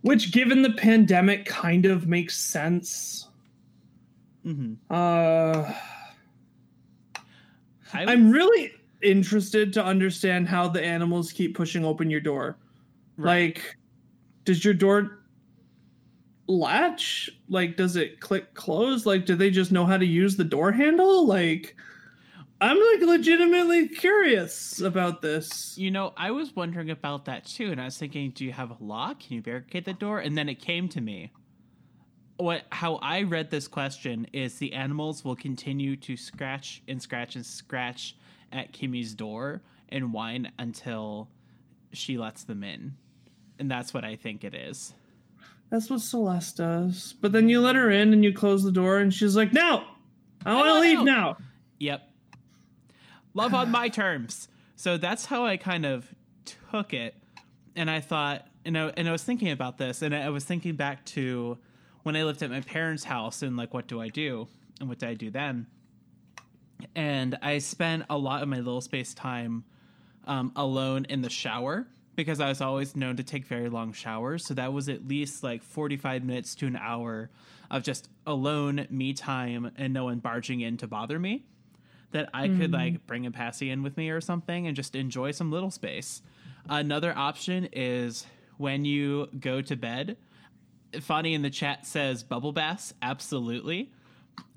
which 0.00 0.32
given 0.32 0.62
the 0.62 0.72
pandemic 0.72 1.44
kind 1.46 1.86
of 1.86 2.08
makes 2.08 2.36
sense. 2.36 3.28
Mm-hmm. 4.44 4.74
Uh, 4.92 5.72
would- 7.94 8.08
I'm 8.08 8.32
really 8.32 8.72
interested 9.02 9.72
to 9.74 9.84
understand 9.84 10.48
how 10.48 10.66
the 10.66 10.84
animals 10.84 11.30
keep 11.30 11.56
pushing 11.56 11.84
open 11.84 12.10
your 12.10 12.20
door. 12.20 12.56
Like, 13.18 13.76
does 14.44 14.64
your 14.64 14.74
door 14.74 15.24
latch? 16.46 17.28
Like, 17.48 17.76
does 17.76 17.96
it 17.96 18.20
click 18.20 18.54
close? 18.54 19.04
Like, 19.04 19.26
do 19.26 19.34
they 19.34 19.50
just 19.50 19.72
know 19.72 19.84
how 19.86 19.96
to 19.96 20.06
use 20.06 20.36
the 20.36 20.44
door 20.44 20.72
handle? 20.72 21.26
Like, 21.26 21.76
I'm 22.60 22.76
like 22.76 23.00
legitimately 23.02 23.88
curious 23.88 24.80
about 24.80 25.22
this. 25.22 25.78
You 25.78 25.90
know, 25.90 26.12
I 26.16 26.32
was 26.32 26.56
wondering 26.56 26.90
about 26.90 27.24
that 27.26 27.44
too, 27.44 27.70
and 27.70 27.80
I 27.80 27.84
was 27.84 27.98
thinking, 27.98 28.30
do 28.30 28.44
you 28.44 28.52
have 28.52 28.70
a 28.70 28.76
lock? 28.80 29.20
Can 29.20 29.34
you 29.36 29.42
barricade 29.42 29.84
the 29.84 29.92
door? 29.92 30.18
And 30.18 30.36
then 30.36 30.48
it 30.48 30.60
came 30.60 30.88
to 30.90 31.00
me. 31.00 31.30
What 32.36 32.62
how 32.70 32.96
I 32.96 33.22
read 33.22 33.50
this 33.50 33.66
question 33.66 34.26
is 34.32 34.58
the 34.58 34.72
animals 34.72 35.24
will 35.24 35.36
continue 35.36 35.96
to 35.96 36.16
scratch 36.16 36.82
and 36.86 37.02
scratch 37.02 37.34
and 37.34 37.44
scratch 37.44 38.16
at 38.52 38.72
Kimmy's 38.72 39.14
door 39.14 39.60
and 39.88 40.12
whine 40.12 40.52
until 40.58 41.28
she 41.92 42.18
lets 42.18 42.44
them 42.44 42.62
in. 42.62 42.94
And 43.58 43.70
that's 43.70 43.92
what 43.92 44.04
I 44.04 44.16
think 44.16 44.44
it 44.44 44.54
is. 44.54 44.94
That's 45.70 45.90
what 45.90 46.00
Celeste 46.00 46.56
does. 46.56 47.14
But 47.20 47.32
then 47.32 47.48
you 47.48 47.60
let 47.60 47.76
her 47.76 47.90
in 47.90 48.12
and 48.12 48.24
you 48.24 48.32
close 48.32 48.62
the 48.62 48.72
door, 48.72 48.98
and 48.98 49.12
she's 49.12 49.36
like, 49.36 49.52
"No, 49.52 49.84
I 50.44 50.54
want 50.54 50.68
to 50.68 50.80
leave 50.80 50.98
no." 50.98 51.04
now." 51.04 51.36
Yep. 51.78 52.08
Love 53.34 53.54
on 53.54 53.70
my 53.70 53.88
terms. 53.88 54.48
So 54.76 54.96
that's 54.96 55.26
how 55.26 55.44
I 55.44 55.56
kind 55.56 55.84
of 55.84 56.12
took 56.70 56.94
it. 56.94 57.14
And 57.76 57.90
I 57.90 58.00
thought, 58.00 58.46
and 58.64 58.76
I, 58.76 58.92
and 58.96 59.08
I 59.08 59.12
was 59.12 59.22
thinking 59.22 59.50
about 59.50 59.78
this, 59.78 60.02
and 60.02 60.14
I 60.14 60.30
was 60.30 60.44
thinking 60.44 60.74
back 60.74 61.04
to 61.06 61.58
when 62.02 62.16
I 62.16 62.24
lived 62.24 62.42
at 62.42 62.50
my 62.50 62.60
parents' 62.62 63.04
house 63.04 63.42
and 63.42 63.56
like, 63.56 63.74
what 63.74 63.86
do 63.86 64.00
I 64.00 64.08
do? 64.08 64.48
And 64.80 64.88
what 64.88 64.98
did 64.98 65.08
I 65.08 65.14
do 65.14 65.30
then? 65.30 65.66
And 66.94 67.36
I 67.42 67.58
spent 67.58 68.04
a 68.08 68.16
lot 68.16 68.42
of 68.42 68.48
my 68.48 68.56
little 68.56 68.80
space 68.80 69.14
time 69.14 69.64
um, 70.26 70.52
alone 70.56 71.06
in 71.08 71.22
the 71.22 71.30
shower 71.30 71.86
because 72.18 72.40
I 72.40 72.48
was 72.48 72.60
always 72.60 72.96
known 72.96 73.16
to 73.18 73.22
take 73.22 73.44
very 73.44 73.68
long 73.68 73.92
showers. 73.92 74.44
So 74.44 74.52
that 74.54 74.72
was 74.72 74.88
at 74.88 75.06
least 75.06 75.44
like 75.44 75.62
45 75.62 76.24
minutes 76.24 76.56
to 76.56 76.66
an 76.66 76.74
hour 76.74 77.30
of 77.70 77.84
just 77.84 78.08
alone 78.26 78.88
me 78.90 79.12
time 79.12 79.70
and 79.76 79.94
no 79.94 80.06
one 80.06 80.18
barging 80.18 80.60
in 80.60 80.76
to 80.78 80.88
bother 80.88 81.16
me. 81.16 81.44
That 82.10 82.28
I 82.34 82.48
could 82.48 82.72
like 82.72 83.06
bring 83.06 83.24
a 83.24 83.30
passy 83.30 83.70
in 83.70 83.84
with 83.84 83.96
me 83.96 84.10
or 84.10 84.20
something 84.20 84.66
and 84.66 84.74
just 84.74 84.96
enjoy 84.96 85.30
some 85.30 85.52
little 85.52 85.70
space. 85.70 86.20
Another 86.68 87.16
option 87.16 87.68
is 87.72 88.26
when 88.56 88.84
you 88.84 89.28
go 89.38 89.62
to 89.62 89.76
bed. 89.76 90.16
Funny 91.00 91.34
in 91.34 91.42
the 91.42 91.50
chat 91.50 91.86
says 91.86 92.24
bubble 92.24 92.50
baths. 92.50 92.94
Absolutely. 93.00 93.92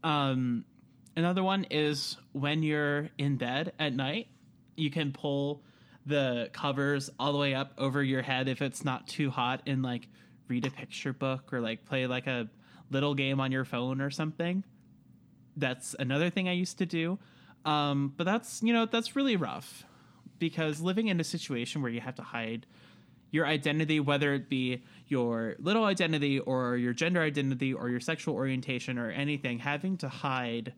Um, 0.03 0.65
another 1.15 1.43
one 1.43 1.65
is 1.69 2.17
when 2.31 2.63
you're 2.63 3.09
in 3.19 3.35
bed 3.35 3.73
at 3.77 3.93
night, 3.93 4.29
you 4.75 4.89
can 4.89 5.11
pull 5.11 5.61
the 6.05 6.49
covers 6.53 7.09
all 7.19 7.31
the 7.31 7.37
way 7.37 7.53
up 7.53 7.73
over 7.77 8.03
your 8.03 8.21
head 8.21 8.47
if 8.47 8.61
it's 8.61 8.83
not 8.83 9.07
too 9.07 9.29
hot 9.29 9.61
and 9.67 9.83
like 9.83 10.07
read 10.47 10.65
a 10.65 10.71
picture 10.71 11.13
book 11.13 11.53
or 11.53 11.61
like 11.61 11.85
play 11.85 12.07
like 12.07 12.27
a 12.27 12.49
little 12.89 13.13
game 13.13 13.39
on 13.39 13.51
your 13.51 13.65
phone 13.65 14.01
or 14.01 14.09
something. 14.09 14.63
That's 15.55 15.95
another 15.99 16.29
thing 16.29 16.49
I 16.49 16.53
used 16.53 16.77
to 16.79 16.85
do. 16.85 17.19
Um, 17.65 18.13
but 18.17 18.23
that's, 18.23 18.61
you 18.63 18.73
know, 18.73 18.85
that's 18.85 19.15
really 19.15 19.35
rough 19.35 19.85
because 20.39 20.81
living 20.81 21.07
in 21.07 21.19
a 21.19 21.23
situation 21.23 21.81
where 21.81 21.91
you 21.91 22.01
have 22.01 22.15
to 22.15 22.23
hide 22.23 22.65
your 23.29 23.45
identity, 23.45 23.99
whether 23.99 24.33
it 24.33 24.49
be 24.49 24.83
your 25.07 25.55
little 25.59 25.85
identity 25.85 26.39
or 26.39 26.75
your 26.75 26.93
gender 26.93 27.21
identity 27.21 27.73
or 27.73 27.89
your 27.89 27.99
sexual 27.99 28.35
orientation 28.35 28.97
or 28.97 29.09
anything, 29.11 29.59
having 29.59 29.97
to 29.97 30.09
hide 30.09 30.73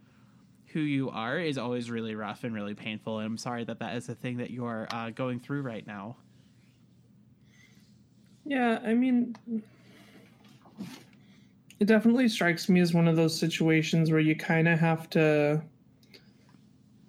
who 0.74 0.80
you 0.80 1.10
are 1.12 1.38
is 1.38 1.58
always 1.58 1.92
really 1.92 2.16
rough 2.16 2.44
and 2.44 2.54
really 2.54 2.74
painful. 2.74 3.20
And 3.20 3.28
I'm 3.28 3.38
sorry 3.38 3.64
that 3.66 3.80
that 3.80 3.96
is 3.96 4.10
a 4.10 4.16
thing 4.16 4.38
that 4.38 4.50
you 4.50 4.66
are 4.66 4.88
uh, 4.92 5.12
going 5.12 5.40
through 5.40 5.62
right 5.62 5.86
now. 5.86 6.18
Yeah, 8.46 8.80
I 8.84 8.94
mean, 8.94 9.36
it 11.80 11.86
definitely 11.86 12.28
strikes 12.28 12.68
me 12.70 12.80
as 12.82 12.94
one 12.94 13.08
of 13.08 13.16
those 13.16 13.38
situations 13.38 14.12
where 14.12 14.20
you 14.20 14.36
kind 14.36 14.68
of 14.68 14.80
have 14.80 15.10
to 15.12 15.62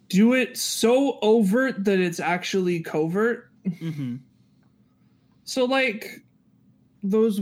do 0.09 0.35
it 0.35 0.57
so 0.57 1.19
overt 1.23 1.85
that 1.85 1.99
it's 1.99 2.21
actually 2.21 2.81
covert. 2.81 3.51
Mm-hmm. 3.67 4.17
So, 5.45 5.65
like 5.65 6.23
those 7.03 7.41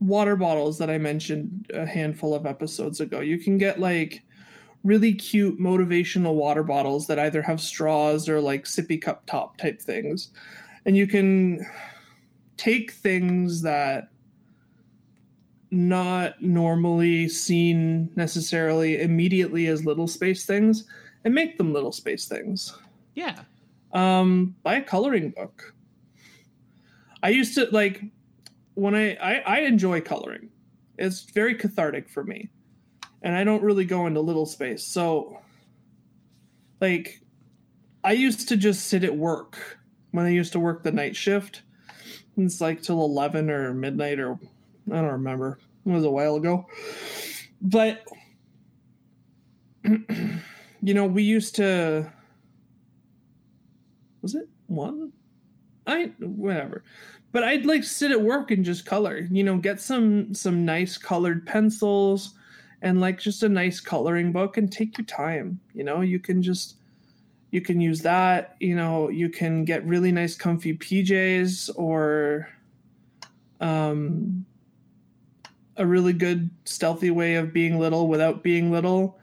water 0.00 0.36
bottles 0.36 0.78
that 0.78 0.90
I 0.90 0.98
mentioned 0.98 1.70
a 1.72 1.86
handful 1.86 2.34
of 2.34 2.46
episodes 2.46 3.00
ago, 3.00 3.20
you 3.20 3.38
can 3.38 3.56
get 3.56 3.80
like 3.80 4.23
really 4.84 5.14
cute 5.14 5.58
motivational 5.58 6.34
water 6.34 6.62
bottles 6.62 7.06
that 7.06 7.18
either 7.18 7.42
have 7.42 7.60
straws 7.60 8.28
or 8.28 8.40
like 8.40 8.64
sippy 8.64 9.00
cup 9.00 9.24
top 9.26 9.56
type 9.56 9.80
things. 9.80 10.30
And 10.84 10.96
you 10.96 11.06
can 11.06 11.66
take 12.58 12.92
things 12.92 13.62
that 13.62 14.10
not 15.70 16.40
normally 16.40 17.28
seen 17.28 18.10
necessarily 18.14 19.00
immediately 19.00 19.66
as 19.66 19.84
little 19.84 20.06
space 20.06 20.44
things 20.44 20.84
and 21.24 21.34
make 21.34 21.56
them 21.58 21.72
little 21.72 21.90
space 21.90 22.26
things. 22.26 22.76
Yeah. 23.14 23.40
Um, 23.92 24.54
buy 24.62 24.76
a 24.76 24.82
coloring 24.82 25.30
book. 25.30 25.74
I 27.22 27.30
used 27.30 27.54
to 27.54 27.66
like 27.72 28.02
when 28.74 28.94
I, 28.94 29.14
I 29.14 29.34
I 29.46 29.58
enjoy 29.60 30.02
coloring. 30.02 30.50
It's 30.98 31.22
very 31.22 31.54
cathartic 31.54 32.08
for 32.10 32.22
me. 32.22 32.50
And 33.24 33.34
I 33.34 33.42
don't 33.42 33.62
really 33.62 33.86
go 33.86 34.06
into 34.06 34.20
little 34.20 34.46
space. 34.46 34.84
So 34.84 35.40
like 36.80 37.20
I 38.04 38.12
used 38.12 38.48
to 38.50 38.56
just 38.56 38.86
sit 38.86 39.02
at 39.02 39.16
work 39.16 39.78
when 40.10 40.26
I 40.26 40.28
used 40.28 40.52
to 40.52 40.60
work 40.60 40.82
the 40.82 40.92
night 40.92 41.16
shift. 41.16 41.62
It's 42.36 42.60
like 42.60 42.82
till 42.82 43.02
11 43.02 43.50
or 43.50 43.72
midnight 43.72 44.20
or 44.20 44.38
I 44.92 44.96
don't 44.96 45.06
remember. 45.06 45.58
It 45.86 45.90
was 45.90 46.04
a 46.04 46.10
while 46.10 46.36
ago. 46.36 46.66
But 47.62 48.02
you 49.84 50.94
know, 50.94 51.06
we 51.06 51.22
used 51.22 51.56
to 51.56 52.12
was 54.20 54.34
it 54.34 54.48
one? 54.66 55.12
I 55.86 56.12
whatever. 56.18 56.84
But 57.32 57.42
I'd 57.42 57.64
like 57.64 57.84
sit 57.84 58.10
at 58.10 58.20
work 58.20 58.50
and 58.50 58.64
just 58.64 58.84
color, 58.84 59.26
you 59.30 59.42
know, 59.44 59.56
get 59.56 59.80
some 59.80 60.34
some 60.34 60.66
nice 60.66 60.98
colored 60.98 61.46
pencils 61.46 62.34
and 62.84 63.00
like 63.00 63.18
just 63.18 63.42
a 63.42 63.48
nice 63.48 63.80
coloring 63.80 64.30
book 64.30 64.58
and 64.58 64.70
take 64.70 64.98
your 64.98 65.06
time. 65.06 65.58
You 65.72 65.82
know, 65.82 66.02
you 66.02 66.20
can 66.20 66.42
just 66.42 66.76
you 67.50 67.60
can 67.60 67.80
use 67.80 68.02
that, 68.02 68.56
you 68.60 68.76
know, 68.76 69.08
you 69.08 69.30
can 69.30 69.64
get 69.64 69.84
really 69.86 70.12
nice 70.12 70.36
comfy 70.36 70.76
PJs 70.76 71.70
or 71.76 72.48
um 73.60 74.44
a 75.76 75.86
really 75.86 76.12
good 76.12 76.50
stealthy 76.66 77.10
way 77.10 77.34
of 77.34 77.52
being 77.52 77.80
little 77.80 78.06
without 78.06 78.42
being 78.44 78.70
little. 78.70 79.18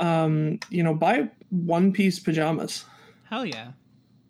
Um, 0.00 0.58
you 0.70 0.82
know, 0.82 0.94
buy 0.94 1.28
one 1.50 1.92
piece 1.92 2.18
pajamas. 2.18 2.86
Hell 3.28 3.44
yeah. 3.46 3.72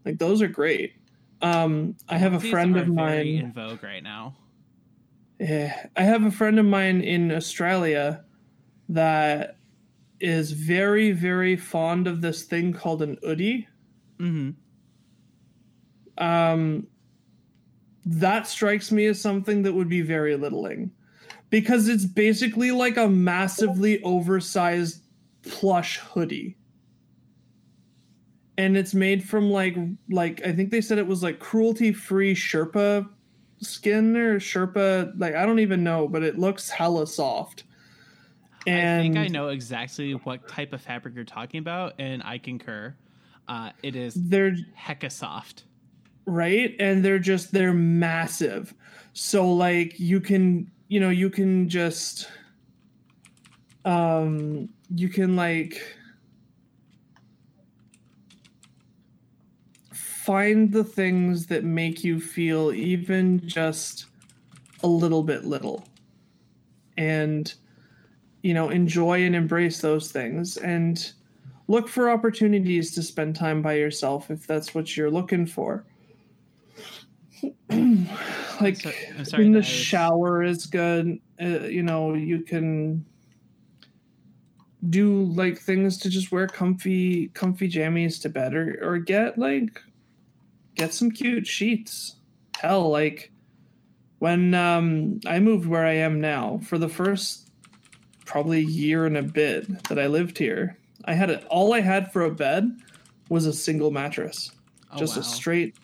Like 0.04 0.18
those 0.18 0.42
are 0.42 0.48
great. 0.48 0.92
Um, 1.40 1.96
I 2.08 2.18
have 2.18 2.34
a 2.34 2.38
These 2.38 2.50
friend 2.50 2.76
of 2.76 2.88
mine. 2.88 3.26
in 3.26 3.52
vogue 3.52 3.82
right 3.82 4.02
now. 4.02 4.34
Yeah, 5.38 5.86
I 5.96 6.02
have 6.02 6.24
a 6.24 6.30
friend 6.30 6.58
of 6.58 6.66
mine 6.66 7.02
in 7.02 7.30
Australia 7.30 8.24
that 8.88 9.56
is 10.20 10.52
very, 10.52 11.12
very 11.12 11.56
fond 11.56 12.06
of 12.06 12.20
this 12.20 12.44
thing 12.44 12.72
called 12.72 13.02
an 13.02 13.16
Oodie. 13.24 13.66
Mm-hmm. 14.18 14.50
Um, 16.24 16.86
that 18.06 18.46
strikes 18.46 18.92
me 18.92 19.06
as 19.06 19.20
something 19.20 19.62
that 19.62 19.74
would 19.74 19.88
be 19.88 20.00
very 20.00 20.36
littling 20.36 20.90
because 21.50 21.88
it's 21.88 22.04
basically 22.04 22.70
like 22.70 22.96
a 22.96 23.08
massively 23.08 24.02
oversized 24.02 25.02
plush 25.42 25.98
hoodie 25.98 26.56
and 28.58 28.76
it's 28.76 28.94
made 28.94 29.22
from 29.22 29.50
like 29.50 29.76
like 30.10 30.44
i 30.44 30.52
think 30.52 30.70
they 30.70 30.80
said 30.80 30.98
it 30.98 31.06
was 31.06 31.22
like 31.22 31.38
cruelty 31.38 31.92
free 31.92 32.34
sherpa 32.34 33.08
skin 33.60 34.16
or 34.16 34.38
sherpa 34.38 35.12
like 35.18 35.34
i 35.34 35.44
don't 35.44 35.60
even 35.60 35.84
know 35.84 36.08
but 36.08 36.22
it 36.22 36.38
looks 36.38 36.68
hella 36.70 37.06
soft 37.06 37.64
and 38.66 39.00
I 39.00 39.02
think 39.02 39.16
I 39.16 39.28
know 39.28 39.48
exactly 39.48 40.12
what 40.12 40.48
type 40.48 40.72
of 40.72 40.80
fabric 40.80 41.14
you're 41.14 41.24
talking 41.24 41.58
about, 41.58 41.94
and 41.98 42.22
I 42.22 42.38
concur. 42.38 42.94
Uh, 43.48 43.70
it 43.82 43.94
is 43.94 44.14
they're 44.14 44.56
hecka 44.76 45.10
soft. 45.10 45.64
right 46.26 46.74
and 46.80 47.04
they're 47.04 47.20
just 47.20 47.52
they're 47.52 47.72
massive 47.72 48.74
so 49.12 49.50
like 49.52 49.98
you 50.00 50.20
can 50.20 50.68
you 50.88 50.98
know 50.98 51.10
you 51.10 51.30
can 51.30 51.68
just 51.68 52.28
um 53.84 54.68
you 54.94 55.08
can 55.08 55.36
like 55.36 55.80
find 59.92 60.72
the 60.72 60.82
things 60.82 61.46
that 61.46 61.62
make 61.62 62.02
you 62.02 62.20
feel 62.20 62.72
even 62.72 63.40
just 63.46 64.06
a 64.82 64.86
little 64.88 65.22
bit 65.22 65.44
little 65.44 65.86
and 66.96 67.54
you 68.46 68.54
know 68.54 68.68
enjoy 68.70 69.24
and 69.24 69.34
embrace 69.34 69.80
those 69.80 70.12
things 70.12 70.56
and 70.58 71.12
look 71.68 71.88
for 71.88 72.08
opportunities 72.10 72.94
to 72.94 73.02
spend 73.02 73.34
time 73.34 73.60
by 73.60 73.74
yourself 73.74 74.30
if 74.30 74.46
that's 74.46 74.74
what 74.74 74.96
you're 74.96 75.10
looking 75.10 75.46
for. 75.46 75.84
Like 78.60 78.76
so- 78.76 78.90
I'm 79.18 79.24
sorry 79.26 79.44
in 79.46 79.52
the 79.52 79.58
was- 79.58 79.66
shower 79.66 80.42
is 80.42 80.64
good 80.64 81.18
uh, 81.42 81.66
you 81.68 81.82
know 81.82 82.14
you 82.14 82.40
can 82.40 83.04
do 84.88 85.24
like 85.24 85.58
things 85.58 85.98
to 85.98 86.08
just 86.08 86.32
wear 86.32 86.46
comfy 86.46 87.28
comfy 87.34 87.68
jammies 87.68 88.20
to 88.22 88.28
bed 88.30 88.54
or, 88.54 88.78
or 88.82 88.98
get 88.98 89.36
like 89.36 89.82
get 90.74 90.94
some 90.94 91.10
cute 91.10 91.46
sheets. 91.46 92.16
Hell 92.58 92.88
like 92.90 93.30
when 94.20 94.54
um 94.54 95.20
i 95.26 95.38
moved 95.38 95.66
where 95.66 95.84
i 95.84 95.92
am 95.92 96.18
now 96.20 96.58
for 96.64 96.78
the 96.78 96.88
first 96.88 97.45
probably 98.26 98.58
a 98.58 98.68
year 98.68 99.06
and 99.06 99.16
a 99.16 99.22
bit 99.22 99.84
that 99.84 99.98
i 99.98 100.06
lived 100.06 100.36
here. 100.36 100.76
I 101.04 101.14
had 101.14 101.30
it 101.30 101.44
all 101.48 101.72
i 101.72 101.80
had 101.80 102.12
for 102.12 102.22
a 102.22 102.30
bed 102.30 102.70
was 103.30 103.46
a 103.46 103.52
single 103.52 103.90
mattress. 103.90 104.50
Oh, 104.92 104.98
just 104.98 105.16
wow. 105.16 105.20
a 105.20 105.24
straight 105.24 105.76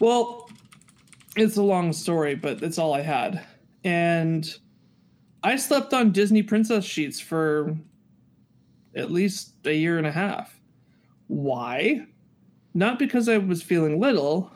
well 0.00 0.50
it's 1.36 1.56
a 1.56 1.62
long 1.62 1.92
story 1.92 2.34
but 2.34 2.62
it's 2.62 2.78
all 2.78 2.92
i 2.92 3.00
had. 3.00 3.46
And 3.84 4.52
i 5.42 5.56
slept 5.56 5.94
on 5.94 6.12
disney 6.12 6.42
princess 6.42 6.84
sheets 6.84 7.20
for 7.20 7.76
at 8.94 9.10
least 9.10 9.54
a 9.64 9.72
year 9.72 9.96
and 9.96 10.06
a 10.06 10.12
half. 10.12 10.60
Why? 11.28 12.06
Not 12.74 12.98
because 12.98 13.28
i 13.28 13.38
was 13.38 13.62
feeling 13.62 14.00
little 14.00 14.52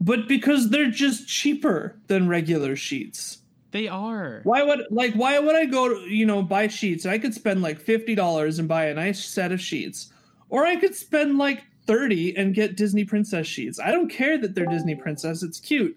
but 0.00 0.28
because 0.28 0.70
they're 0.70 0.90
just 0.90 1.28
cheaper 1.28 1.98
than 2.06 2.28
regular 2.28 2.76
sheets 2.76 3.38
They 3.70 3.86
are. 3.88 4.40
why 4.44 4.62
would 4.62 4.86
like 4.90 5.14
why 5.14 5.38
would 5.38 5.54
I 5.54 5.66
go 5.66 5.88
to 5.88 6.00
you 6.08 6.24
know 6.24 6.42
buy 6.42 6.68
sheets? 6.68 7.04
I 7.04 7.18
could 7.18 7.34
spend 7.34 7.60
like 7.60 7.78
fifty 7.78 8.14
dollars 8.14 8.58
and 8.58 8.66
buy 8.66 8.86
a 8.86 8.94
nice 8.94 9.22
set 9.24 9.52
of 9.52 9.60
sheets, 9.60 10.12
or 10.48 10.64
I 10.64 10.76
could 10.76 10.94
spend 10.94 11.36
like 11.36 11.64
thirty 11.86 12.34
and 12.36 12.54
get 12.54 12.76
Disney 12.76 13.04
princess 13.04 13.46
sheets. 13.46 13.78
I 13.78 13.90
don't 13.90 14.10
care 14.10 14.38
that 14.38 14.54
they're 14.54 14.66
Disney 14.66 14.94
princess; 14.94 15.42
it's 15.42 15.60
cute, 15.60 15.96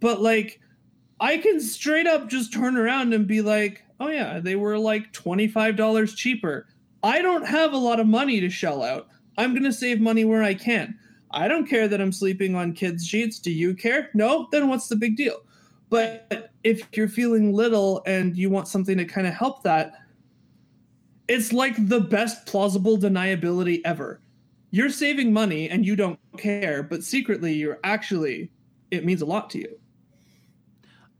but 0.00 0.20
like 0.20 0.60
I 1.20 1.38
can 1.38 1.60
straight 1.60 2.08
up 2.08 2.28
just 2.28 2.52
turn 2.52 2.76
around 2.76 3.14
and 3.14 3.28
be 3.28 3.40
like, 3.40 3.84
oh 4.00 4.08
yeah, 4.08 4.40
they 4.40 4.56
were 4.56 4.76
like 4.78 5.12
twenty 5.12 5.46
five 5.46 5.76
dollars 5.76 6.14
cheaper. 6.14 6.66
I 7.04 7.22
don't 7.22 7.46
have 7.46 7.72
a 7.72 7.78
lot 7.78 8.00
of 8.00 8.08
money 8.08 8.40
to 8.40 8.50
shell 8.50 8.82
out. 8.82 9.08
I'm 9.38 9.54
gonna 9.54 9.72
save 9.72 10.00
money 10.00 10.24
where 10.24 10.42
I 10.42 10.54
can. 10.54 10.98
I 11.30 11.48
don't 11.48 11.66
care 11.68 11.86
that 11.88 12.00
I'm 12.00 12.12
sleeping 12.12 12.56
on 12.56 12.72
kids' 12.72 13.06
sheets. 13.06 13.38
Do 13.38 13.50
you 13.52 13.74
care? 13.74 14.10
No? 14.12 14.48
Then 14.50 14.68
what's 14.68 14.88
the 14.88 14.96
big 14.96 15.16
deal? 15.16 15.38
But 15.92 16.50
if 16.64 16.88
you're 16.96 17.06
feeling 17.06 17.52
little 17.52 18.02
and 18.06 18.34
you 18.34 18.48
want 18.48 18.66
something 18.66 18.96
to 18.96 19.04
kind 19.04 19.26
of 19.26 19.34
help 19.34 19.62
that, 19.64 19.92
it's 21.28 21.52
like 21.52 21.74
the 21.86 22.00
best 22.00 22.46
plausible 22.46 22.96
deniability 22.96 23.82
ever. 23.84 24.20
you're 24.70 24.88
saving 24.88 25.34
money 25.34 25.68
and 25.68 25.84
you 25.84 25.94
don't 25.94 26.18
care, 26.38 26.82
but 26.82 27.04
secretly 27.04 27.52
you're 27.52 27.78
actually 27.84 28.50
it 28.90 29.04
means 29.04 29.20
a 29.20 29.26
lot 29.26 29.50
to 29.50 29.58
you. 29.58 29.78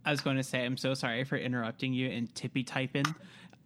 I 0.06 0.10
was 0.10 0.20
going 0.22 0.36
to 0.38 0.42
say, 0.42 0.64
I'm 0.64 0.76
so 0.78 0.94
sorry 0.94 1.22
for 1.24 1.36
interrupting 1.36 1.92
you 1.92 2.08
and 2.08 2.34
tippy 2.34 2.62
typing. 2.64 3.04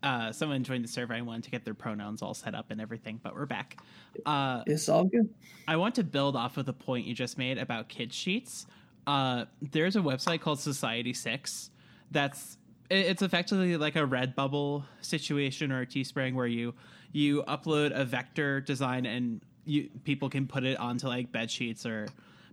Uh, 0.02 0.30
someone 0.32 0.62
joined 0.64 0.84
the 0.84 0.88
server. 0.88 1.14
I 1.14 1.20
wanted 1.22 1.44
to 1.44 1.50
get 1.50 1.64
their 1.64 1.74
pronouns 1.74 2.20
all 2.20 2.34
set 2.34 2.54
up 2.54 2.70
and 2.70 2.80
everything, 2.80 3.18
but 3.22 3.34
we're 3.34 3.46
back. 3.46 3.78
Uh, 4.26 4.62
It's 4.66 4.88
all 4.88 5.04
good. 5.04 5.28
I 5.68 5.76
want 5.76 5.94
to 5.96 6.04
build 6.04 6.34
off 6.36 6.56
of 6.58 6.66
the 6.66 6.72
point 6.72 7.06
you 7.06 7.14
just 7.14 7.38
made 7.38 7.58
about 7.58 7.88
kid 7.88 8.12
sheets. 8.12 8.66
Uh, 9.06 9.44
there's 9.62 9.96
a 9.96 10.00
website 10.00 10.40
called 10.40 10.58
Society6 10.58 11.70
that's 12.10 12.58
it's 12.90 13.22
effectively 13.22 13.76
like 13.76 13.96
a 13.96 14.06
Redbubble 14.06 14.84
situation 15.00 15.72
or 15.72 15.80
a 15.82 15.86
Teespring 15.86 16.34
where 16.34 16.46
you 16.46 16.74
you 17.12 17.42
upload 17.44 17.92
a 17.98 18.04
vector 18.04 18.60
design 18.60 19.06
and 19.06 19.40
you 19.64 19.88
people 20.04 20.28
can 20.28 20.46
put 20.46 20.64
it 20.64 20.78
onto 20.78 21.08
like 21.08 21.32
bed 21.32 21.50
sheets 21.50 21.84
or 21.86 22.06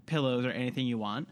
pillows 0.06 0.46
or 0.46 0.52
anything 0.52 0.86
you 0.88 0.98
want. 0.98 1.28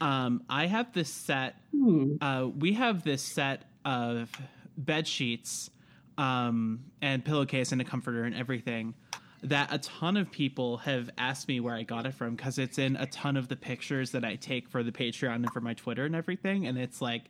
Um, 0.00 0.42
I 0.48 0.66
have 0.66 0.92
this 0.92 1.10
set 1.10 1.56
Ooh. 1.74 2.18
uh, 2.20 2.48
we 2.58 2.72
have 2.74 3.04
this 3.04 3.22
set 3.22 3.64
of 3.84 4.30
bed 4.76 5.06
sheets 5.06 5.70
um, 6.18 6.84
and 7.00 7.24
pillowcase 7.24 7.72
and 7.72 7.80
a 7.80 7.84
comforter 7.84 8.24
and 8.24 8.34
everything 8.34 8.94
that 9.42 9.72
a 9.72 9.78
ton 9.78 10.16
of 10.16 10.30
people 10.30 10.78
have 10.78 11.10
asked 11.18 11.48
me 11.48 11.58
where 11.60 11.74
I 11.74 11.82
got 11.82 12.06
it 12.06 12.14
from 12.14 12.36
because 12.36 12.58
it's 12.58 12.78
in 12.78 12.96
a 12.96 13.06
ton 13.06 13.36
of 13.36 13.48
the 13.48 13.56
pictures 13.56 14.12
that 14.12 14.24
I 14.24 14.36
take 14.36 14.68
for 14.68 14.82
the 14.82 14.92
Patreon 14.92 15.34
and 15.34 15.52
for 15.52 15.60
my 15.60 15.74
Twitter 15.74 16.04
and 16.04 16.14
everything. 16.14 16.66
And 16.66 16.78
it's 16.78 17.00
like 17.00 17.24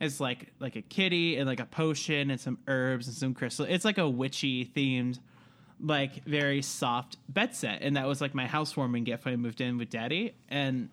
it's 0.00 0.18
like 0.18 0.52
like 0.58 0.76
a 0.76 0.82
kitty 0.82 1.36
and 1.36 1.46
like 1.46 1.60
a 1.60 1.66
potion 1.66 2.30
and 2.30 2.40
some 2.40 2.58
herbs 2.66 3.06
and 3.06 3.16
some 3.16 3.34
crystal. 3.34 3.66
It's 3.68 3.84
like 3.84 3.98
a 3.98 4.08
witchy 4.08 4.64
themed, 4.64 5.18
like 5.78 6.24
very 6.24 6.62
soft 6.62 7.18
bed 7.28 7.54
set. 7.54 7.82
And 7.82 7.96
that 7.96 8.06
was 8.06 8.20
like 8.20 8.34
my 8.34 8.46
housewarming 8.46 9.04
gift 9.04 9.26
when 9.26 9.34
I 9.34 9.36
moved 9.36 9.60
in 9.60 9.76
with 9.76 9.90
Daddy. 9.90 10.34
And 10.48 10.88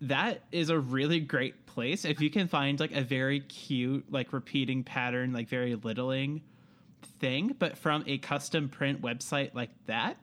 that 0.00 0.42
is 0.52 0.70
a 0.70 0.78
really 0.78 1.18
great 1.18 1.66
place 1.66 2.04
if 2.04 2.20
you 2.20 2.30
can 2.30 2.46
find 2.46 2.78
like 2.78 2.92
a 2.92 3.02
very 3.02 3.40
cute 3.40 4.04
like 4.10 4.32
repeating 4.32 4.84
pattern 4.84 5.32
like 5.32 5.48
very 5.48 5.74
littling 5.74 6.40
thing 7.02 7.54
but 7.58 7.76
from 7.78 8.04
a 8.06 8.18
custom 8.18 8.68
print 8.68 9.00
website 9.02 9.54
like 9.54 9.70
that 9.86 10.16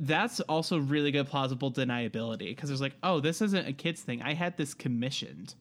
that's 0.00 0.40
also 0.40 0.78
really 0.78 1.10
good 1.10 1.26
plausible 1.26 1.72
deniability 1.72 2.48
because 2.50 2.68
there's 2.68 2.80
like 2.80 2.96
oh 3.02 3.20
this 3.20 3.40
isn't 3.40 3.66
a 3.66 3.72
kids 3.72 4.02
thing 4.02 4.20
i 4.22 4.34
had 4.34 4.56
this 4.56 4.74
commissioned 4.74 5.54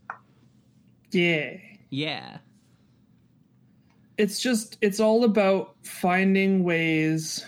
Yeah. 1.12 1.54
yeah 1.90 2.38
It's 4.18 4.40
just 4.40 4.78
it's 4.82 5.00
all 5.00 5.24
about 5.24 5.76
finding 5.84 6.64
ways 6.64 7.46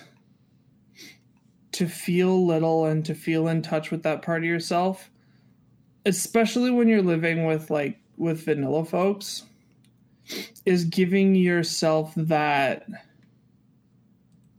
to 1.74 1.88
feel 1.88 2.46
little 2.46 2.86
and 2.86 3.04
to 3.06 3.14
feel 3.16 3.48
in 3.48 3.62
touch 3.62 3.92
with 3.92 4.04
that 4.04 4.22
part 4.22 4.40
of 4.40 4.46
yourself. 4.46 5.10
Especially 6.06 6.72
when 6.72 6.88
you're 6.88 7.02
living 7.02 7.46
with 7.46 7.70
like 7.70 8.00
with 8.18 8.44
vanilla 8.46 8.84
folks 8.86 9.44
is 10.66 10.86
giving 10.86 11.36
yourself 11.36 12.14
that 12.16 12.86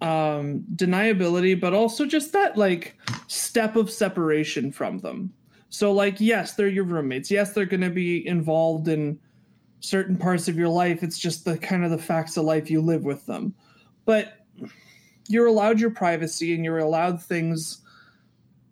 um 0.00 0.64
deniability 0.74 1.58
but 1.58 1.74
also 1.74 2.06
just 2.06 2.32
that 2.32 2.56
like 2.56 2.96
step 3.26 3.76
of 3.76 3.90
separation 3.90 4.72
from 4.72 4.98
them. 4.98 5.32
So 5.68 5.92
like 5.92 6.20
yes 6.20 6.54
they're 6.54 6.68
your 6.68 6.84
roommates. 6.84 7.30
Yes 7.30 7.52
they're 7.52 7.66
going 7.66 7.80
to 7.82 7.90
be 7.90 8.26
involved 8.26 8.88
in 8.88 9.18
certain 9.80 10.16
parts 10.16 10.48
of 10.48 10.56
your 10.56 10.68
life. 10.68 11.02
It's 11.02 11.18
just 11.18 11.44
the 11.44 11.58
kind 11.58 11.84
of 11.84 11.90
the 11.90 11.98
facts 11.98 12.36
of 12.36 12.44
life 12.44 12.70
you 12.70 12.80
live 12.80 13.04
with 13.04 13.26
them. 13.26 13.54
But 14.04 14.38
you're 15.28 15.46
allowed 15.46 15.80
your 15.80 15.90
privacy 15.90 16.54
and 16.54 16.64
you're 16.64 16.78
allowed 16.78 17.22
things 17.22 17.82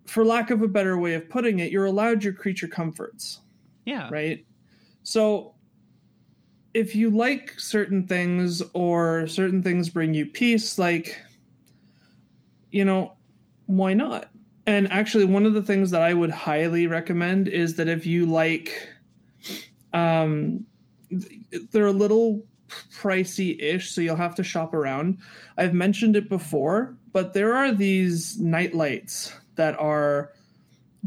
for 0.06 0.24
lack 0.24 0.50
of 0.50 0.62
a 0.62 0.68
better 0.68 0.98
way 0.98 1.14
of 1.14 1.28
putting 1.28 1.58
it 1.58 1.70
you're 1.70 1.84
allowed 1.84 2.24
your 2.24 2.32
creature 2.32 2.68
comforts. 2.68 3.40
Yeah. 3.84 4.08
Right? 4.10 4.46
So 5.02 5.54
if 6.78 6.94
you 6.94 7.10
like 7.10 7.58
certain 7.58 8.06
things 8.06 8.62
or 8.72 9.26
certain 9.26 9.64
things 9.64 9.88
bring 9.88 10.14
you 10.14 10.24
peace, 10.24 10.78
like, 10.78 11.20
you 12.70 12.84
know, 12.84 13.14
why 13.66 13.94
not? 13.94 14.30
And 14.64 14.90
actually, 14.92 15.24
one 15.24 15.44
of 15.44 15.54
the 15.54 15.62
things 15.62 15.90
that 15.90 16.02
I 16.02 16.14
would 16.14 16.30
highly 16.30 16.86
recommend 16.86 17.48
is 17.48 17.74
that 17.76 17.88
if 17.88 18.06
you 18.06 18.26
like, 18.26 18.88
um, 19.92 20.66
they're 21.72 21.86
a 21.86 21.92
little 21.92 22.44
pricey 22.94 23.60
ish, 23.60 23.90
so 23.90 24.00
you'll 24.00 24.14
have 24.14 24.36
to 24.36 24.44
shop 24.44 24.72
around. 24.72 25.18
I've 25.56 25.74
mentioned 25.74 26.14
it 26.14 26.28
before, 26.28 26.96
but 27.12 27.32
there 27.32 27.56
are 27.56 27.72
these 27.72 28.38
night 28.38 28.72
lights 28.72 29.32
that 29.56 29.76
are 29.80 30.32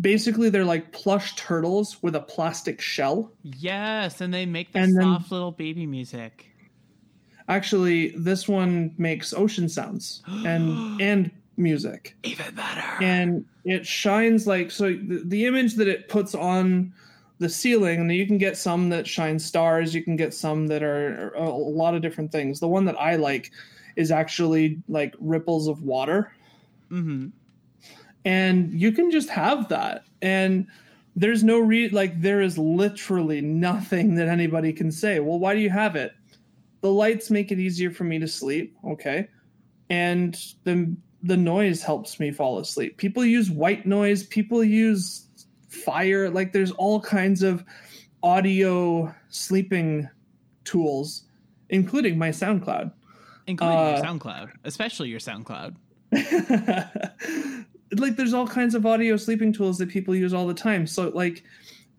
basically 0.02 0.50
they're 0.50 0.66
like 0.66 0.92
plush 0.92 1.36
turtles 1.36 2.02
with 2.04 2.16
a 2.16 2.20
plastic 2.22 2.82
shell. 2.82 3.32
yes 3.44 4.20
and 4.22 4.34
they 4.34 4.46
make 4.46 4.72
the 4.74 4.80
And 4.80 4.96
then- 4.98 5.04
soft 5.04 5.32
little 5.32 5.52
baby 5.52 5.86
music 5.86 6.48
Actually, 7.48 8.12
this 8.12 8.48
one 8.48 8.94
makes 8.98 9.34
ocean 9.34 9.68
sounds 9.68 10.22
and 10.46 11.02
and 11.02 11.32
music. 11.58 12.16
even 12.24 12.54
better 12.56 13.04
And 13.04 13.46
it 13.66 13.86
shines 13.86 14.48
like 14.48 14.72
so 14.72 14.86
the, 14.94 15.22
the 15.26 15.46
image 15.46 15.76
that 15.76 15.88
it 15.88 16.08
puts 16.08 16.34
on 16.34 16.94
the 17.40 17.50
ceiling 17.50 18.00
and 18.02 18.12
you 18.12 18.26
can 18.26 18.38
get 18.38 18.56
some 18.56 18.90
that 18.90 19.06
shine 19.08 19.38
stars, 19.40 19.94
you 19.94 20.04
can 20.04 20.16
get 20.16 20.34
some 20.34 20.68
that 20.68 20.82
are 20.84 21.34
a 21.34 21.50
lot 21.50 21.94
of 21.96 22.02
different 22.02 22.32
things. 22.32 22.60
The 22.60 22.68
one 22.68 22.86
that 22.86 22.96
I 23.00 23.16
like 23.16 23.52
is 23.96 24.12
actually 24.12 24.80
like 24.88 25.14
ripples 25.20 25.68
of 25.68 25.82
water. 25.82 26.32
mm-hmm. 26.92 27.28
And 28.26 28.72
you 28.74 28.92
can 28.92 29.12
just 29.12 29.30
have 29.30 29.70
that. 29.70 30.06
And 30.22 30.68
there's 31.16 31.44
no 31.44 31.60
re 31.60 31.90
like 31.90 32.22
there 32.22 32.42
is 32.42 32.58
literally 32.58 33.42
nothing 33.42 34.16
that 34.16 34.28
anybody 34.28 34.72
can 34.74 34.92
say. 34.92 35.20
Well 35.20 35.40
why 35.40 35.54
do 35.56 35.62
you 35.62 35.70
have 35.70 35.96
it? 35.96 36.14
The 36.82 36.92
lights 36.92 37.30
make 37.30 37.52
it 37.52 37.60
easier 37.60 37.92
for 37.92 38.04
me 38.04 38.20
to 38.20 38.28
sleep. 38.28 38.76
Okay. 38.86 39.28
And 39.90 40.40
the 40.64 40.96
the 41.24 41.38
noise 41.38 41.84
helps 41.84 42.20
me 42.20 42.32
fall 42.32 42.60
asleep. 42.60 42.98
People 42.98 43.24
use 43.26 43.52
white 43.52 43.86
noise. 43.86 44.24
People 44.24 44.64
use 44.64 45.28
fire. 45.70 46.30
Like 46.30 46.54
there's 46.54 46.72
all 46.72 47.00
kinds 47.00 47.44
of 47.44 47.64
audio 48.24 49.14
sleeping 49.30 50.10
tools 50.64 51.24
including 51.70 52.18
my 52.18 52.30
soundcloud. 52.30 52.92
Including 53.48 53.78
your 53.78 53.96
Uh, 53.96 54.02
soundcloud 54.04 54.52
especially 54.64 55.10
your 55.10 55.20
soundcloud 55.20 55.76
like 57.98 58.16
there's 58.16 58.34
all 58.34 58.48
kinds 58.48 58.76
of 58.76 58.86
audio 58.86 59.18
sleeping 59.18 59.52
tools 59.52 59.78
that 59.78 59.90
people 59.90 60.16
use 60.16 60.34
all 60.34 60.48
the 60.48 60.54
time 60.54 60.88
so 60.88 61.10
like 61.10 61.44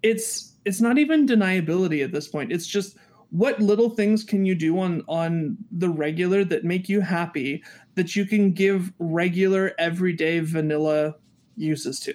it's 0.02 0.54
it's 0.64 0.80
not 0.80 0.98
even 0.98 1.26
deniability 1.26 2.02
at 2.02 2.12
this 2.12 2.28
point 2.28 2.52
it's 2.52 2.66
just 2.66 2.96
what 3.30 3.58
little 3.60 3.90
things 3.90 4.24
can 4.24 4.44
you 4.44 4.54
do 4.54 4.78
on 4.78 5.02
on 5.08 5.56
the 5.72 5.88
regular 5.88 6.44
that 6.44 6.64
make 6.64 6.88
you 6.88 7.00
happy 7.00 7.62
that 7.94 8.16
you 8.16 8.24
can 8.26 8.52
give 8.52 8.92
regular 8.98 9.72
everyday 9.78 10.40
vanilla 10.40 11.14
uses 11.56 12.00
to 12.00 12.14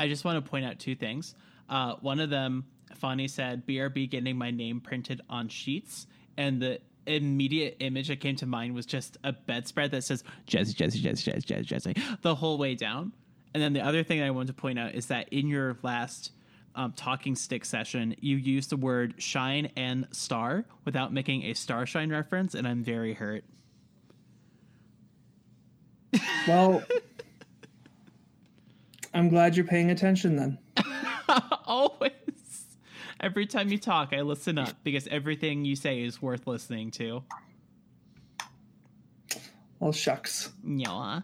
I 0.00 0.08
just 0.08 0.24
want 0.24 0.42
to 0.42 0.50
point 0.50 0.64
out 0.64 0.78
two 0.78 0.96
things. 0.96 1.34
Uh, 1.68 1.96
one 2.00 2.20
of 2.20 2.30
them, 2.30 2.64
Fani 2.96 3.28
said, 3.28 3.66
BRB 3.66 4.08
getting 4.08 4.34
my 4.36 4.50
name 4.50 4.80
printed 4.80 5.20
on 5.28 5.46
sheets. 5.46 6.06
And 6.38 6.60
the 6.60 6.80
immediate 7.06 7.76
image 7.80 8.08
that 8.08 8.20
came 8.20 8.36
to 8.36 8.46
mind 8.46 8.74
was 8.74 8.86
just 8.86 9.16
a 9.24 9.32
bedspread 9.32 9.90
that 9.92 10.04
says 10.04 10.24
Jazzy, 10.46 10.74
Jazzy, 10.74 11.02
Jazzy, 11.02 11.32
Jazzy, 11.32 11.44
Jazzy, 11.46 11.94
Jazzy, 11.94 12.22
the 12.22 12.34
whole 12.34 12.58
way 12.58 12.74
down. 12.74 13.12
And 13.54 13.62
then 13.62 13.72
the 13.72 13.80
other 13.80 14.02
thing 14.04 14.22
I 14.22 14.30
wanted 14.30 14.48
to 14.48 14.54
point 14.54 14.78
out 14.78 14.94
is 14.94 15.06
that 15.06 15.28
in 15.30 15.48
your 15.48 15.76
last 15.82 16.32
um, 16.74 16.92
talking 16.92 17.34
stick 17.34 17.64
session, 17.64 18.14
you 18.20 18.36
used 18.36 18.70
the 18.70 18.76
word 18.76 19.14
shine 19.18 19.70
and 19.76 20.06
star 20.12 20.64
without 20.84 21.12
making 21.12 21.42
a 21.44 21.54
starshine 21.54 22.10
reference. 22.10 22.54
And 22.54 22.66
I'm 22.66 22.84
very 22.84 23.14
hurt. 23.14 23.44
well 26.48 26.82
i'm 29.14 29.28
glad 29.28 29.56
you're 29.56 29.66
paying 29.66 29.90
attention 29.92 30.34
then 30.34 30.58
Always. 31.66 32.10
Every 33.20 33.46
time 33.46 33.68
you 33.68 33.78
talk, 33.78 34.12
I 34.14 34.22
listen 34.22 34.56
up 34.58 34.82
because 34.82 35.06
everything 35.08 35.64
you 35.64 35.76
say 35.76 36.02
is 36.02 36.22
worth 36.22 36.46
listening 36.46 36.90
to. 36.92 37.22
well 39.78 39.92
shucks 39.92 40.50
Yeah. 40.66 41.20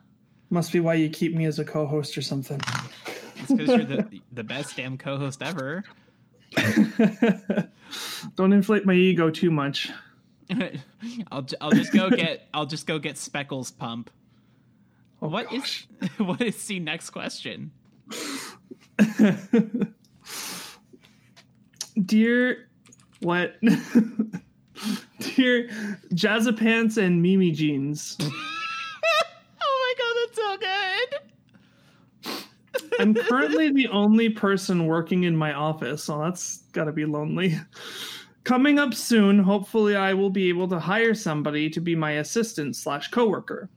must 0.51 0.73
be 0.73 0.81
why 0.81 0.95
you 0.95 1.09
keep 1.09 1.35
me 1.35 1.47
as 1.47 1.59
a 1.59 1.65
co-host 1.65 2.17
or 2.19 2.23
something 2.23 2.61
It's 3.37 3.53
because 3.53 3.69
you're 3.69 3.85
the, 3.85 4.21
the 4.33 4.45
best 4.45 4.77
damn 4.77 4.97
co 4.99 5.17
host 5.19 5.43
ever. 5.43 5.85
don't 8.37 8.53
inflate 8.53 8.87
my 8.87 8.95
ego 8.95 9.31
too 9.31 9.51
much 9.51 9.91
I'll, 11.33 11.45
I'll 11.61 11.73
just 11.73 11.93
go 11.93 12.09
get 12.09 12.49
I'll 12.55 12.67
just 12.67 12.87
go 12.87 12.99
get 13.01 13.17
Speckles 13.19 13.71
pump. 13.73 14.11
Oh, 15.21 15.29
What 15.29 15.53
is 15.53 15.61
gosh. 15.61 15.89
what 16.19 16.41
is 16.41 16.65
the 16.67 16.79
next 16.79 17.11
question? 17.11 17.73
Dear 22.05 22.69
what? 23.21 23.55
Dear 25.21 25.69
Jazzapants 26.13 26.99
and 26.99 27.23
Mimi 27.23 27.51
Jeans. 27.51 28.17
oh 28.21 28.29
my 29.63 29.95
god, 29.99 30.15
that's 30.21 30.37
so 30.37 30.57
good. 30.59 32.45
I'm 33.01 33.15
currently 33.15 33.71
the 33.73 33.89
only 33.89 34.29
person 34.29 34.87
working 34.87 35.25
in 35.25 35.37
my 35.37 35.55
office, 35.55 36.05
so 36.05 36.19
that's 36.19 36.59
got 36.73 36.85
to 36.85 36.93
be 36.93 37.07
lonely. 37.07 37.59
Coming 38.45 38.79
up 38.79 38.95
soon, 38.95 39.39
hopefully, 39.39 39.97
I 39.97 40.15
will 40.15 40.31
be 40.31 40.49
able 40.49 40.69
to 40.69 40.79
hire 40.79 41.15
somebody 41.15 41.69
to 41.71 41.81
be 41.81 41.97
my 41.97 42.13
assistant 42.13 42.77
slash 42.77 43.09
coworker. 43.09 43.71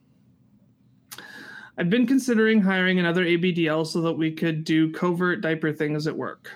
I've 1.77 1.89
been 1.89 2.05
considering 2.05 2.61
hiring 2.61 2.99
another 2.99 3.23
ABDL 3.23 3.87
so 3.87 4.01
that 4.01 4.13
we 4.13 4.31
could 4.31 4.65
do 4.65 4.91
covert 4.91 5.41
diaper 5.41 5.71
things 5.71 6.07
at 6.07 6.15
work. 6.15 6.51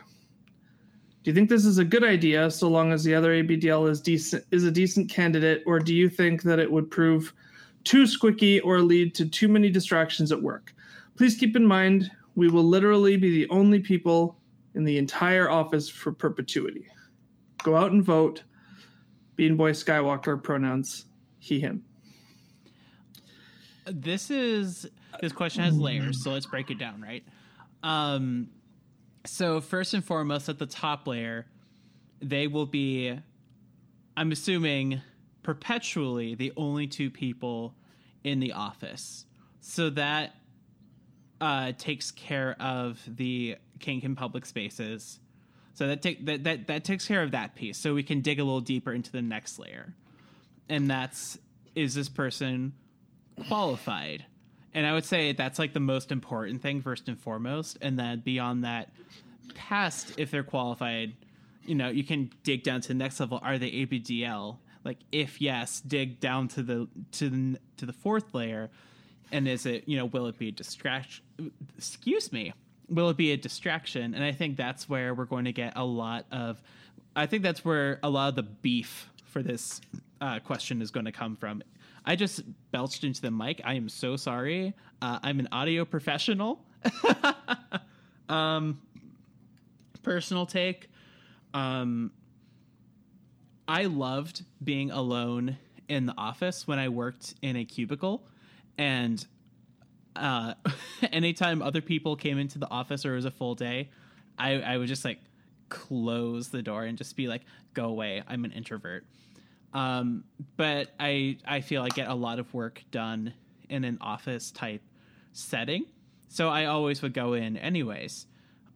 Do 1.24 1.32
you 1.32 1.36
think 1.36 1.50
this 1.50 1.66
is 1.66 1.78
a 1.78 1.86
good 1.86 2.04
idea 2.04 2.52
so 2.52 2.68
long 2.68 2.92
as 2.92 3.04
the 3.04 3.16
other 3.16 3.32
ABDL 3.32 3.90
is 3.90 4.02
decent 4.02 4.44
is 4.52 4.66
a 4.66 4.72
decent 4.72 5.10
candidate, 5.10 5.64
or 5.66 5.80
do 5.80 5.96
you 5.96 6.10
think 6.10 6.44
that 6.44 6.60
it 6.60 6.70
would 6.70 6.92
prove 6.92 7.34
too 7.86 8.04
squicky 8.04 8.60
or 8.64 8.82
lead 8.82 9.16
to 9.16 9.26
too 9.26 9.48
many 9.48 9.70
distractions 9.70 10.34
at 10.34 10.42
work? 10.42 10.74
Please 11.16 11.36
keep 11.36 11.56
in 11.56 11.66
mind 11.66 12.12
we 12.36 12.50
will 12.50 12.64
literally 12.64 13.16
be 13.16 13.30
the 13.30 13.50
only 13.50 13.80
people 13.80 14.38
in 14.76 14.84
the 14.84 14.98
entire 14.98 15.50
office 15.50 15.88
for 15.88 16.12
perpetuity. 16.12 16.88
Go 17.64 17.78
out 17.78 17.92
and 17.92 18.04
vote. 18.04 18.44
Bean 19.36 19.56
Boy 19.56 19.72
Skywalker 19.72 20.42
pronouns 20.42 21.06
he 21.40 21.60
him. 21.60 21.84
This 23.86 24.30
is 24.30 24.88
this 25.22 25.32
question 25.32 25.64
has 25.64 25.78
layers, 25.78 26.22
so 26.22 26.32
let's 26.32 26.46
break 26.46 26.70
it 26.70 26.78
down, 26.78 27.02
right? 27.02 27.24
Um 27.82 28.50
so 29.26 29.62
first 29.62 29.94
and 29.94 30.04
foremost 30.04 30.50
at 30.50 30.60
the 30.60 30.66
top 30.66 31.08
layer, 31.08 31.46
they 32.22 32.48
will 32.48 32.66
be 32.66 33.18
I'm 34.16 34.32
assuming 34.32 35.02
perpetually 35.42 36.36
the 36.36 36.54
only 36.56 36.88
two 36.88 37.10
people 37.10 37.76
in 38.24 38.40
the 38.40 38.54
office. 38.54 39.26
So 39.60 39.90
that 39.92 40.36
uh, 41.42 41.74
takes 41.78 42.12
care 42.12 42.56
of 42.60 43.02
the 43.08 43.58
kink 43.80 44.04
in 44.04 44.16
public 44.16 44.46
spaces. 44.46 45.20
So 45.74 45.88
that 45.88 46.02
take 46.02 46.26
that, 46.26 46.44
that 46.44 46.68
that 46.68 46.84
takes 46.84 47.08
care 47.08 47.24
of 47.24 47.32
that 47.32 47.56
piece. 47.56 47.78
So 47.78 47.94
we 47.94 48.04
can 48.04 48.22
dig 48.22 48.40
a 48.40 48.44
little 48.44 48.62
deeper 48.62 48.94
into 48.94 49.12
the 49.12 49.22
next 49.22 49.58
layer, 49.58 49.94
and 50.70 50.90
that's 50.90 51.38
is 51.76 51.96
this 51.96 52.10
person 52.10 52.74
qualified? 53.48 54.26
And 54.74 54.86
I 54.86 54.94
would 54.94 55.06
say 55.06 55.34
that's 55.34 55.60
like 55.60 55.74
the 55.74 55.80
most 55.80 56.12
important 56.12 56.62
thing 56.62 56.82
first 56.82 57.08
and 57.08 57.20
foremost, 57.20 57.78
and 57.82 57.98
then 57.98 58.22
beyond 58.22 58.64
that, 58.64 58.90
past 59.54 60.14
if 60.18 60.32
they're 60.32 60.44
qualified, 60.44 61.14
you 61.66 61.76
know, 61.76 61.90
you 61.90 62.04
can 62.04 62.32
dig 62.44 62.64
down 62.64 62.82
to 62.82 62.88
the 62.88 62.94
next 62.94 63.20
level. 63.20 63.40
Are 63.44 63.58
they 63.58 63.70
ABDL? 63.70 64.58
Like 64.84 64.98
if 65.12 65.40
yes, 65.40 65.80
dig 65.80 66.20
down 66.20 66.48
to 66.50 66.64
the 66.64 66.88
to 67.14 67.30
the 67.30 67.60
to 67.78 67.86
the 67.86 67.94
fourth 67.94 68.34
layer, 68.34 68.70
and 69.32 69.48
is 69.48 69.66
it 69.66 69.88
you 69.88 69.98
know 69.98 70.06
will 70.06 70.28
it 70.28 70.38
be 70.38 70.50
a 70.50 70.52
distraction? 70.52 71.24
Excuse 71.78 72.32
me, 72.32 72.54
will 72.90 73.10
it 73.10 73.18
be 73.18 73.32
a 73.32 73.38
distraction? 73.38 74.14
And 74.14 74.24
I 74.24 74.32
think 74.32 74.58
that's 74.58 74.90
where 74.90 75.14
we're 75.14 75.26
going 75.26 75.46
to 75.46 75.54
get 75.54 75.74
a 75.76 75.86
lot 75.86 76.26
of. 76.32 76.62
I 77.16 77.28
think 77.28 77.44
that's 77.44 77.64
where 77.64 78.00
a 78.04 78.10
lot 78.10 78.30
of 78.30 78.36
the 78.36 78.44
beef 78.44 79.10
for 79.26 79.42
this 79.42 79.82
uh, 80.20 80.40
question 80.40 80.82
is 80.82 80.92
going 80.92 81.06
to 81.06 81.12
come 81.12 81.36
from. 81.36 81.64
I 82.06 82.16
just 82.16 82.42
belched 82.72 83.04
into 83.04 83.22
the 83.22 83.32
mic. 83.32 83.62
I 83.64 83.76
am 83.76 83.90
so 83.90 84.16
sorry. 84.16 84.74
Uh, 85.02 85.20
I'm 85.24 85.40
an 85.40 85.48
audio 85.52 85.86
professional. 85.86 86.64
um, 88.30 88.82
personal 90.02 90.46
take. 90.46 90.90
Um, 91.54 92.12
I 93.68 93.86
loved 93.86 94.44
being 94.64 94.92
alone 94.92 95.58
in 95.88 96.06
the 96.06 96.14
office 96.18 96.68
when 96.68 96.80
I 96.80 96.90
worked 96.90 97.36
in 97.42 97.56
a 97.56 97.64
cubicle, 97.64 98.28
and 98.78 99.26
uh, 100.16 100.56
anytime 101.12 101.62
other 101.62 101.82
people 101.82 102.16
came 102.16 102.38
into 102.38 102.60
the 102.60 102.70
office 102.70 103.06
or 103.06 103.14
it 103.14 103.16
was 103.16 103.26
a 103.26 103.32
full 103.32 103.56
day, 103.56 103.90
I, 104.38 104.62
I 104.62 104.78
would 104.78 104.88
just 104.88 105.06
like 105.06 105.20
close 105.70 106.50
the 106.50 106.62
door 106.62 106.84
and 106.84 106.98
just 106.98 107.16
be 107.16 107.28
like, 107.28 107.44
"Go 107.74 107.86
away! 107.86 108.22
I'm 108.28 108.44
an 108.44 108.52
introvert." 108.52 109.06
Um, 109.74 110.24
but 110.56 110.92
I 111.00 111.38
I 111.46 111.62
feel 111.62 111.82
I 111.82 111.90
get 111.90 112.08
a 112.08 112.14
lot 112.14 112.40
of 112.40 112.54
work 112.54 112.84
done 112.92 113.34
in 113.70 113.84
an 113.84 113.98
office 114.02 114.52
type 114.52 114.82
setting, 115.32 115.86
so 116.30 116.50
I 116.50 116.66
always 116.66 117.02
would 117.02 117.14
go 117.14 117.34
in 117.34 117.58
anyways. 117.58 118.28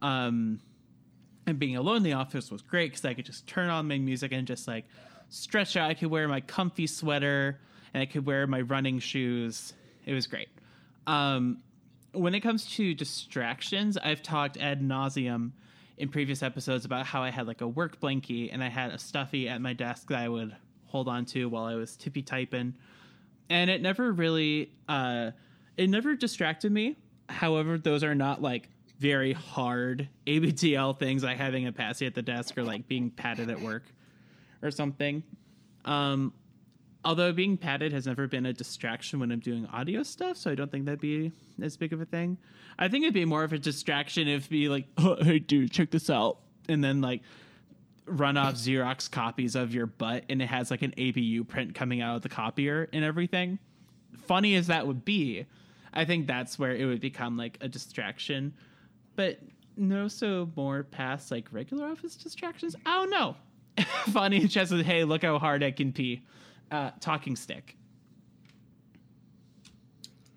Um, 0.01 0.59
and 1.45 1.57
being 1.57 1.77
alone 1.77 1.97
in 1.97 2.03
the 2.03 2.13
office 2.13 2.51
was 2.51 2.61
great 2.61 2.91
because 2.91 3.05
I 3.05 3.13
could 3.13 3.25
just 3.25 3.47
turn 3.47 3.69
on 3.69 3.87
my 3.87 3.97
music 3.97 4.31
and 4.33 4.45
just 4.45 4.67
like 4.67 4.85
stretch 5.29 5.77
out. 5.77 5.89
I 5.89 5.93
could 5.93 6.09
wear 6.09 6.27
my 6.27 6.41
comfy 6.41 6.87
sweater 6.87 7.59
and 7.93 8.01
I 8.01 8.05
could 8.05 8.25
wear 8.25 8.45
my 8.47 8.61
running 8.61 8.99
shoes. 8.99 9.73
It 10.05 10.13
was 10.13 10.27
great. 10.27 10.49
Um, 11.05 11.59
when 12.11 12.35
it 12.35 12.41
comes 12.41 12.65
to 12.75 12.93
distractions, 12.93 13.97
I've 13.97 14.21
talked 14.21 14.57
ad 14.57 14.81
nauseum 14.81 15.51
in 15.97 16.09
previous 16.09 16.43
episodes 16.43 16.85
about 16.85 17.05
how 17.05 17.23
I 17.23 17.31
had 17.31 17.47
like 17.47 17.61
a 17.61 17.67
work 17.67 17.99
blankie 17.99 18.49
and 18.51 18.63
I 18.63 18.69
had 18.69 18.91
a 18.91 18.99
stuffy 18.99 19.47
at 19.47 19.61
my 19.61 19.73
desk 19.73 20.09
that 20.09 20.19
I 20.19 20.29
would 20.29 20.55
hold 20.87 21.07
on 21.07 21.25
to 21.25 21.47
while 21.47 21.65
I 21.65 21.75
was 21.75 21.95
tippy 21.95 22.21
typing, 22.21 22.75
and 23.49 23.69
it 23.69 23.81
never 23.81 24.11
really, 24.11 24.71
uh, 24.89 25.31
it 25.77 25.89
never 25.89 26.15
distracted 26.15 26.71
me. 26.71 26.97
However, 27.29 27.77
those 27.77 28.03
are 28.03 28.15
not 28.15 28.41
like 28.41 28.69
very 28.99 29.33
hard 29.33 30.09
ABDL 30.27 30.97
things 30.97 31.23
like 31.23 31.37
having 31.37 31.67
a 31.67 31.71
passy 31.71 32.05
at 32.05 32.15
the 32.15 32.21
desk 32.21 32.57
or 32.57 32.63
like 32.63 32.87
being 32.87 33.09
patted 33.09 33.49
at 33.49 33.61
work 33.61 33.83
or 34.61 34.71
something. 34.71 35.23
Um, 35.85 36.33
although 37.05 37.31
being 37.31 37.57
padded 37.57 37.93
has 37.93 38.05
never 38.05 38.27
been 38.27 38.45
a 38.45 38.53
distraction 38.53 39.19
when 39.19 39.31
I'm 39.31 39.39
doing 39.39 39.65
audio 39.67 40.03
stuff, 40.03 40.37
so 40.37 40.51
I 40.51 40.55
don't 40.55 40.71
think 40.71 40.85
that'd 40.85 40.99
be 40.99 41.31
as 41.61 41.77
big 41.77 41.93
of 41.93 42.01
a 42.01 42.05
thing. 42.05 42.37
I 42.77 42.87
think 42.87 43.03
it'd 43.03 43.13
be 43.13 43.25
more 43.25 43.43
of 43.43 43.53
a 43.53 43.59
distraction 43.59 44.27
if 44.27 44.49
be 44.49 44.67
like, 44.67 44.85
oh, 44.97 45.15
hey 45.23 45.39
dude, 45.39 45.71
check 45.71 45.91
this 45.91 46.09
out, 46.09 46.39
and 46.67 46.83
then 46.83 47.01
like 47.01 47.21
run 48.07 48.37
off 48.37 48.55
Xerox 48.55 49.09
copies 49.11 49.55
of 49.55 49.73
your 49.73 49.85
butt 49.85 50.23
and 50.29 50.41
it 50.41 50.47
has 50.47 50.71
like 50.71 50.81
an 50.81 50.93
ABU 50.97 51.43
print 51.43 51.75
coming 51.75 52.01
out 52.01 52.15
of 52.15 52.21
the 52.21 52.29
copier 52.29 52.89
and 52.93 53.03
everything. 53.03 53.59
Funny 54.25 54.55
as 54.55 54.67
that 54.67 54.87
would 54.87 55.05
be, 55.05 55.45
I 55.93 56.05
think 56.05 56.27
that's 56.27 56.57
where 56.57 56.75
it 56.75 56.85
would 56.85 57.01
become 57.01 57.37
like 57.37 57.57
a 57.61 57.67
distraction 57.67 58.53
but 59.17 59.39
no 59.75 60.07
so 60.07 60.49
more 60.55 60.83
past 60.83 61.29
like 61.29 61.49
regular 61.51 61.87
office 61.87 62.15
distractions. 62.15 62.77
I 62.85 62.93
don't 62.93 63.09
know. 63.09 63.35
Funny 64.13 64.47
just 64.47 64.71
with 64.71 64.85
hey, 64.85 65.03
look 65.03 65.23
how 65.23 65.37
hard 65.37 65.61
I 65.61 65.71
can 65.71 65.91
pee. 65.91 66.21
Uh, 66.71 66.91
talking 67.01 67.35
stick. 67.35 67.75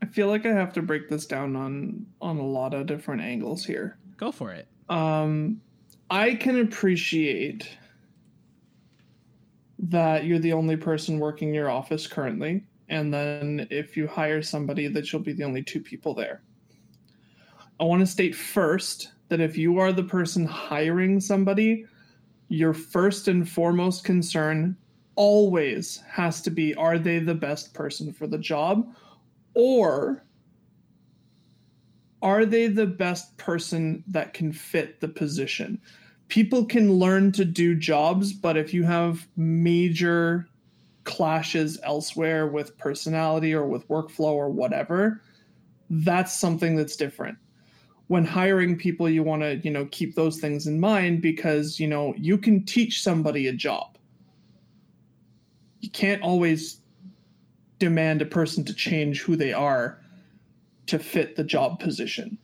I 0.02 0.06
feel 0.06 0.28
like 0.28 0.46
I 0.46 0.52
have 0.52 0.72
to 0.74 0.82
break 0.82 1.08
this 1.08 1.26
down 1.26 1.54
on 1.54 2.06
on 2.20 2.38
a 2.38 2.46
lot 2.46 2.74
of 2.74 2.86
different 2.86 3.22
angles 3.22 3.64
here. 3.64 3.98
Go 4.16 4.32
for 4.32 4.52
it. 4.52 4.66
Um, 4.88 5.60
I 6.10 6.34
can 6.34 6.60
appreciate 6.60 7.70
that 9.78 10.24
you're 10.24 10.40
the 10.40 10.52
only 10.52 10.76
person 10.76 11.20
working 11.20 11.54
your 11.54 11.70
office 11.70 12.08
currently, 12.08 12.64
and 12.88 13.14
then 13.14 13.68
if 13.70 13.96
you 13.96 14.08
hire 14.08 14.42
somebody, 14.42 14.88
that 14.88 15.12
you'll 15.12 15.22
be 15.22 15.32
the 15.32 15.44
only 15.44 15.62
two 15.62 15.80
people 15.80 16.12
there. 16.12 16.42
I 17.78 17.84
want 17.84 18.00
to 18.00 18.06
state 18.06 18.34
first 18.34 19.12
that 19.28 19.40
if 19.40 19.56
you 19.56 19.78
are 19.78 19.92
the 19.92 20.02
person 20.02 20.44
hiring 20.44 21.20
somebody, 21.20 21.86
your 22.48 22.74
first 22.74 23.28
and 23.28 23.48
foremost 23.48 24.02
concern 24.02 24.76
always 25.14 26.02
has 26.08 26.42
to 26.42 26.50
be 26.50 26.74
are 26.74 26.98
they 26.98 27.20
the 27.20 27.34
best 27.34 27.72
person 27.72 28.12
for 28.12 28.26
the 28.26 28.38
job 28.38 28.92
or 29.54 30.24
are 32.22 32.44
they 32.44 32.66
the 32.66 32.86
best 32.86 33.36
person 33.36 34.02
that 34.08 34.34
can 34.34 34.52
fit 34.52 35.00
the 35.00 35.08
position? 35.08 35.80
People 36.30 36.64
can 36.64 36.92
learn 36.92 37.32
to 37.32 37.44
do 37.44 37.74
jobs, 37.74 38.32
but 38.32 38.56
if 38.56 38.72
you 38.72 38.84
have 38.84 39.26
major 39.36 40.46
clashes 41.02 41.76
elsewhere 41.82 42.46
with 42.46 42.78
personality 42.78 43.52
or 43.52 43.66
with 43.66 43.86
workflow 43.88 44.32
or 44.32 44.48
whatever, 44.48 45.20
that's 45.90 46.38
something 46.38 46.76
that's 46.76 46.94
different. 46.94 47.36
When 48.06 48.24
hiring 48.24 48.78
people 48.78 49.10
you 49.10 49.24
want 49.24 49.42
to 49.42 49.56
you 49.56 49.72
know 49.72 49.86
keep 49.90 50.14
those 50.14 50.38
things 50.38 50.68
in 50.68 50.78
mind 50.78 51.20
because 51.20 51.80
you 51.80 51.88
know 51.88 52.14
you 52.16 52.38
can 52.38 52.64
teach 52.64 53.02
somebody 53.02 53.48
a 53.48 53.52
job. 53.52 53.98
You 55.80 55.90
can't 55.90 56.22
always 56.22 56.80
demand 57.80 58.22
a 58.22 58.26
person 58.26 58.64
to 58.66 58.74
change 58.74 59.22
who 59.22 59.34
they 59.34 59.52
are 59.52 60.00
to 60.86 60.98
fit 61.00 61.34
the 61.34 61.44
job 61.44 61.80
position. 61.80 62.38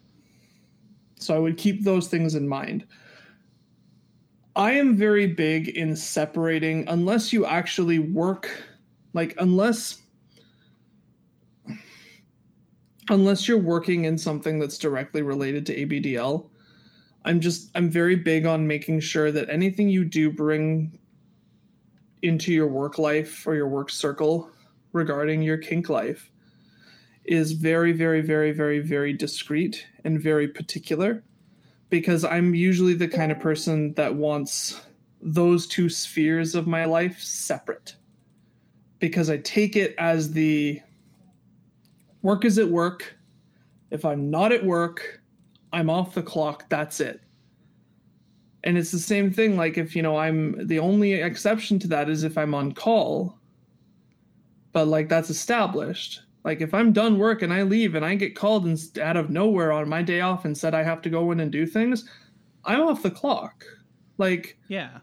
So 1.20 1.37
i 1.37 1.39
would 1.39 1.57
keep 1.57 1.84
those 1.84 2.09
things 2.09 2.34
in 2.34 2.49
mind 2.49 2.84
i 4.57 4.73
am 4.73 4.97
very 4.97 5.27
big 5.27 5.69
in 5.69 5.95
separating 5.95 6.87
unless 6.89 7.33
you 7.33 7.47
actually 7.47 8.01
work 8.01 8.51
like 9.13 9.35
unless 9.39 10.03
unless 13.11 13.47
you're 13.47 13.59
working 13.59 14.05
in 14.05 14.19
something 14.19 14.59
that's 14.59 14.79
directly 14.79 15.23
related 15.23 15.65
to 15.67 15.87
ABDL, 15.87 16.49
I'm 17.25 17.41
just 17.41 17.71
I'm 17.75 17.91
very 17.91 18.17
big 18.17 18.47
on 18.47 18.67
making 18.67 19.01
sure 19.01 19.33
that 19.33 19.49
anything 19.49 19.89
you 19.89 20.05
do 20.05 20.31
bring 20.31 20.99
into 22.23 22.53
your 22.53 22.69
work 22.69 22.99
life 22.99 23.47
or 23.47 23.55
your 23.55 23.69
work 23.69 23.91
circle 23.91 24.51
regarding 24.93 25.43
your 25.43 25.59
kink 25.59 25.89
life 25.89 26.31
is 27.25 27.53
very, 27.53 27.93
very, 27.93 28.21
very, 28.21 28.53
very, 28.53 28.79
very 28.79 29.13
discreet 29.13 29.87
and 30.05 30.21
very 30.21 30.49
particular 30.49 31.23
because 31.89 32.24
I'm 32.24 32.55
usually 32.55 32.95
the 32.95 33.09
kind 33.09 33.30
of 33.30 33.41
person 33.41 33.95
that 33.95 34.14
wants 34.14 34.80
those 35.20 35.66
two 35.66 35.89
spheres 35.89 36.55
of 36.55 36.66
my 36.66 36.84
life 36.84 37.20
separate 37.20 37.97
because 38.99 39.30
I 39.30 39.39
take 39.39 39.76
it 39.76 39.95
as 39.99 40.32
the 40.32 40.80
work 42.22 42.45
is 42.45 42.59
at 42.59 42.68
work. 42.68 43.16
If 43.91 44.05
I'm 44.05 44.30
not 44.30 44.53
at 44.53 44.64
work, 44.64 45.20
I'm 45.72 45.91
off 45.91 46.14
the 46.14 46.22
clock. 46.22 46.68
That's 46.68 47.01
it. 47.01 47.20
And 48.64 48.76
it's 48.76 48.91
the 48.91 48.99
same 48.99 49.30
thing. 49.32 49.57
Like 49.57 49.78
if, 49.78 49.95
you 49.95 50.03
know, 50.03 50.16
I'm 50.16 50.66
the 50.66 50.80
only 50.80 51.14
exception 51.14 51.78
to 51.80 51.89
that 51.89 52.11
is 52.11 52.24
if 52.24 52.37
I'm 52.37 52.55
on 52.55 52.72
call, 52.72 53.39
but 54.72 54.89
like 54.89 55.09
that's 55.09 55.30
established. 55.30 56.22
Like 56.47 56.62
if 56.62 56.72
I'm 56.72 56.94
done 56.94 57.18
work 57.18 57.42
and 57.42 57.53
I 57.53 57.62
leave 57.62 57.94
and 57.94 58.07
I 58.07 58.14
get 58.14 58.34
called 58.34 58.64
and 58.64 58.78
out 58.99 59.18
of 59.18 59.28
nowhere 59.28 59.72
on 59.72 59.88
my 59.88 60.01
day 60.01 60.22
off 60.22 60.47
and 60.47 60.57
said 60.57 60.74
I 60.74 60.82
have 60.82 61.03
to 61.03 61.11
go 61.11 61.30
in 61.32 61.40
and 61.40 61.53
do 61.53 61.66
things, 61.66 62.09
I'm 62.64 62.80
off 62.80 63.03
the 63.03 63.11
clock. 63.11 63.64
Like, 64.16 64.57
yeah 64.68 65.01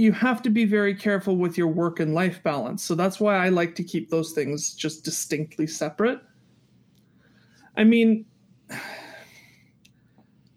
you 0.00 0.12
have 0.12 0.42
to 0.42 0.50
be 0.50 0.64
very 0.64 0.94
careful 0.94 1.36
with 1.36 1.58
your 1.58 1.68
work 1.68 2.00
and 2.00 2.14
life 2.14 2.42
balance. 2.42 2.82
So 2.82 2.94
that's 2.94 3.20
why 3.20 3.36
I 3.36 3.50
like 3.50 3.74
to 3.76 3.84
keep 3.84 4.08
those 4.08 4.32
things 4.32 4.74
just 4.74 5.04
distinctly 5.04 5.66
separate. 5.66 6.20
I 7.76 7.84
mean, 7.84 8.24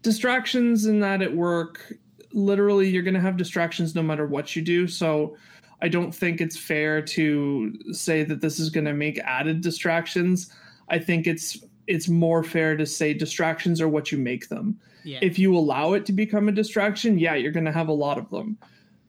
distractions 0.02 0.86
in 0.86 1.00
that 1.00 1.22
at 1.22 1.34
work, 1.34 1.92
literally, 2.32 2.88
you're 2.88 3.02
going 3.02 3.14
to 3.14 3.20
have 3.20 3.36
distractions 3.36 3.94
no 3.94 4.02
matter 4.02 4.26
what 4.26 4.56
you 4.56 4.62
do. 4.62 4.86
So 4.86 5.36
I 5.84 5.88
don't 5.88 6.14
think 6.14 6.40
it's 6.40 6.56
fair 6.56 7.02
to 7.02 7.92
say 7.92 8.24
that 8.24 8.40
this 8.40 8.58
is 8.58 8.70
going 8.70 8.86
to 8.86 8.94
make 8.94 9.18
added 9.18 9.60
distractions. 9.60 10.50
I 10.88 10.98
think 10.98 11.26
it's 11.26 11.58
it's 11.86 12.08
more 12.08 12.42
fair 12.42 12.74
to 12.74 12.86
say 12.86 13.12
distractions 13.12 13.82
are 13.82 13.88
what 13.88 14.10
you 14.10 14.16
make 14.16 14.48
them. 14.48 14.80
Yeah. 15.04 15.18
If 15.20 15.38
you 15.38 15.54
allow 15.54 15.92
it 15.92 16.06
to 16.06 16.12
become 16.12 16.48
a 16.48 16.52
distraction, 16.52 17.18
yeah, 17.18 17.34
you're 17.34 17.52
going 17.52 17.66
to 17.66 17.72
have 17.72 17.88
a 17.88 17.92
lot 17.92 18.16
of 18.16 18.30
them 18.30 18.56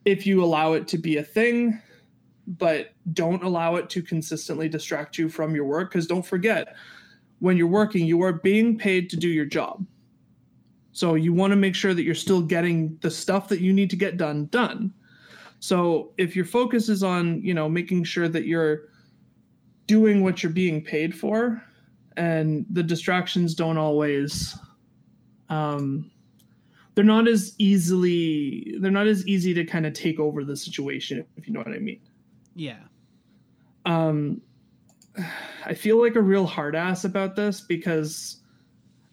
if 0.04 0.26
you 0.26 0.44
allow 0.44 0.74
it 0.74 0.86
to 0.88 0.98
be 0.98 1.16
a 1.16 1.22
thing, 1.22 1.80
but 2.46 2.92
don't 3.14 3.42
allow 3.42 3.76
it 3.76 3.88
to 3.90 4.02
consistently 4.02 4.68
distract 4.68 5.16
you 5.16 5.30
from 5.30 5.54
your 5.54 5.64
work. 5.64 5.90
Because 5.90 6.06
don't 6.06 6.26
forget, 6.26 6.76
when 7.38 7.56
you're 7.56 7.66
working, 7.68 8.04
you 8.04 8.20
are 8.20 8.34
being 8.34 8.76
paid 8.76 9.08
to 9.08 9.16
do 9.16 9.28
your 9.28 9.46
job. 9.46 9.86
So 10.92 11.14
you 11.14 11.32
want 11.32 11.52
to 11.52 11.56
make 11.56 11.74
sure 11.74 11.94
that 11.94 12.02
you're 12.02 12.14
still 12.14 12.42
getting 12.42 12.98
the 13.00 13.10
stuff 13.10 13.48
that 13.48 13.62
you 13.62 13.72
need 13.72 13.88
to 13.88 13.96
get 13.96 14.18
done 14.18 14.44
done. 14.48 14.92
So 15.66 16.12
if 16.16 16.36
your 16.36 16.44
focus 16.44 16.88
is 16.88 17.02
on, 17.02 17.42
you 17.42 17.52
know, 17.52 17.68
making 17.68 18.04
sure 18.04 18.28
that 18.28 18.46
you're 18.46 18.82
doing 19.88 20.22
what 20.22 20.40
you're 20.40 20.52
being 20.52 20.80
paid 20.80 21.12
for 21.12 21.60
and 22.16 22.64
the 22.70 22.84
distractions 22.84 23.52
don't 23.52 23.76
always 23.76 24.56
um, 25.48 26.08
they're 26.94 27.02
not 27.02 27.26
as 27.26 27.56
easily 27.58 28.76
they're 28.80 28.92
not 28.92 29.08
as 29.08 29.26
easy 29.26 29.52
to 29.54 29.64
kind 29.64 29.86
of 29.86 29.92
take 29.92 30.20
over 30.20 30.44
the 30.44 30.56
situation 30.56 31.26
if 31.36 31.48
you 31.48 31.52
know 31.52 31.60
what 31.60 31.74
i 31.74 31.78
mean. 31.78 32.00
Yeah. 32.54 32.78
Um 33.84 34.42
i 35.64 35.74
feel 35.74 36.00
like 36.00 36.14
a 36.14 36.22
real 36.22 36.46
hard 36.46 36.76
ass 36.76 37.04
about 37.04 37.34
this 37.34 37.60
because 37.60 38.40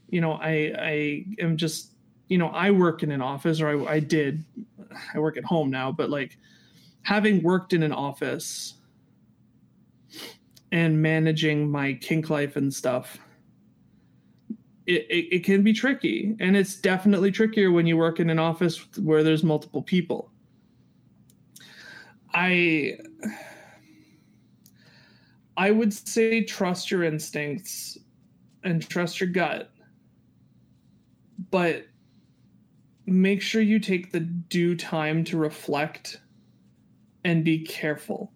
you 0.10 0.22
know 0.22 0.34
i 0.34 0.72
i 0.78 1.26
am 1.40 1.58
just 1.58 1.94
you 2.28 2.38
know 2.38 2.50
i 2.50 2.70
work 2.70 3.04
in 3.04 3.12
an 3.12 3.22
office 3.22 3.60
or 3.62 3.70
i, 3.70 3.94
I 3.94 4.00
did 4.00 4.44
i 5.14 5.20
work 5.20 5.38
at 5.38 5.44
home 5.44 5.70
now 5.70 5.92
but 5.92 6.10
like 6.10 6.38
having 7.02 7.42
worked 7.44 7.74
in 7.74 7.84
an 7.84 7.92
office 7.92 8.76
and 10.72 11.00
managing 11.02 11.70
my 11.70 11.94
kink 11.94 12.30
life 12.30 12.56
and 12.56 12.74
stuff 12.74 13.20
it, 14.86 15.06
it, 15.10 15.36
it, 15.36 15.44
can 15.44 15.64
be 15.64 15.74
tricky. 15.74 16.36
And 16.40 16.56
it's 16.58 16.76
definitely 16.76 17.32
trickier 17.32 17.72
when 17.72 17.86
you 17.86 17.98
work 17.98 18.20
in 18.20 18.30
an 18.30 18.40
office 18.40 18.86
where 18.98 19.24
there's 19.24 19.44
multiple 19.44 19.82
people. 19.82 20.30
I 22.34 22.98
i 25.56 25.70
would 25.70 25.94
say 25.94 26.44
trust 26.44 26.90
your 26.90 27.04
instincts 27.04 27.98
and 28.64 28.88
trust 28.88 29.20
your 29.20 29.30
gut. 29.30 29.72
But 31.52 31.86
make 33.06 33.42
sure 33.42 33.62
you 33.62 33.80
take 33.80 34.12
the 34.12 34.20
due 34.20 34.76
time 34.76 35.24
to 35.26 35.38
reflect 35.38 36.22
and 37.24 37.44
be 37.44 37.60
careful. 37.60 38.32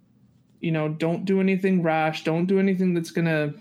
You 0.60 0.72
know 0.72 0.90
don't 0.90 1.26
do 1.26 1.40
anything 1.40 1.84
rash. 1.84 2.24
Don't 2.24 2.46
do 2.46 2.60
anything 2.60 2.94
that's 2.94 3.12
going 3.12 3.26
to 3.26 3.54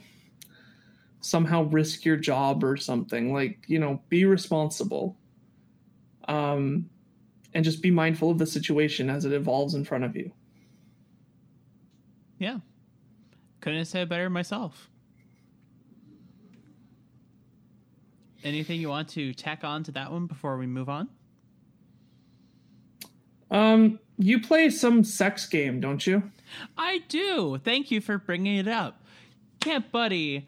somehow 1.21 1.65
risk 1.65 2.05
your 2.05 2.17
job 2.17 2.65
or 2.65 2.77
something. 2.77 3.33
Like 3.33 3.59
you 3.67 3.79
know 3.79 4.01
be 4.09 4.25
responsible 4.25 5.17
um 6.29 6.91
and 7.55 7.65
just 7.65 7.81
be 7.81 7.91
mindful 7.91 8.31
of 8.31 8.39
the 8.39 8.47
situation 8.47 9.09
as 9.09 9.25
it 9.25 9.33
evolves 9.33 9.75
in 9.75 9.85
front 9.85 10.05
of 10.05 10.17
you. 10.17 10.33
Yeah. 12.39 12.59
Couldn't 13.61 13.79
have 13.79 13.89
said 13.89 14.03
it 14.03 14.09
better 14.09 14.29
myself 14.29 14.91
anything 18.47 18.81
you 18.81 18.89
want 18.89 19.09
to 19.09 19.33
tack 19.35 19.65
on 19.65 19.83
to 19.83 19.93
that 19.93 20.11
one 20.11 20.27
before 20.27 20.57
we 20.57 20.67
move 20.67 20.89
on 20.89 21.09
um 23.51 23.99
you 24.19 24.41
play 24.41 24.71
some 24.71 25.05
sex 25.05 25.47
game 25.47 25.81
don't 25.81 26.07
you 26.07 26.23
i 26.79 27.03
do 27.09 27.59
thank 27.65 27.91
you 27.91 28.01
for 28.01 28.19
bringing 28.19 28.57
it 28.57 28.69
up 28.69 29.05
camp 29.61 29.91
buddy 29.91 30.47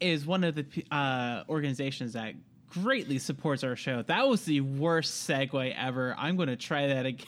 is 0.00 0.26
one 0.26 0.44
of 0.44 0.54
the 0.54 0.66
uh, 0.90 1.42
organizations 1.48 2.12
that 2.12 2.34
greatly 2.82 3.18
supports 3.18 3.64
our 3.64 3.76
show. 3.76 4.02
That 4.02 4.28
was 4.28 4.44
the 4.44 4.60
worst 4.60 5.28
segue 5.28 5.74
ever. 5.76 6.14
I'm 6.18 6.36
going 6.36 6.48
to 6.48 6.56
try 6.56 6.86
that 6.88 7.06
again. 7.06 7.26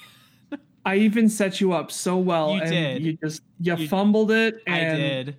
I 0.85 0.97
even 0.97 1.29
set 1.29 1.61
you 1.61 1.73
up 1.73 1.91
so 1.91 2.17
well. 2.17 2.55
You 2.55 2.61
did. 2.61 3.03
You 3.03 3.13
just 3.15 3.43
you, 3.61 3.77
you 3.77 3.89
fumbled 3.89 4.31
it. 4.31 4.63
I 4.67 4.81
did. 4.85 5.37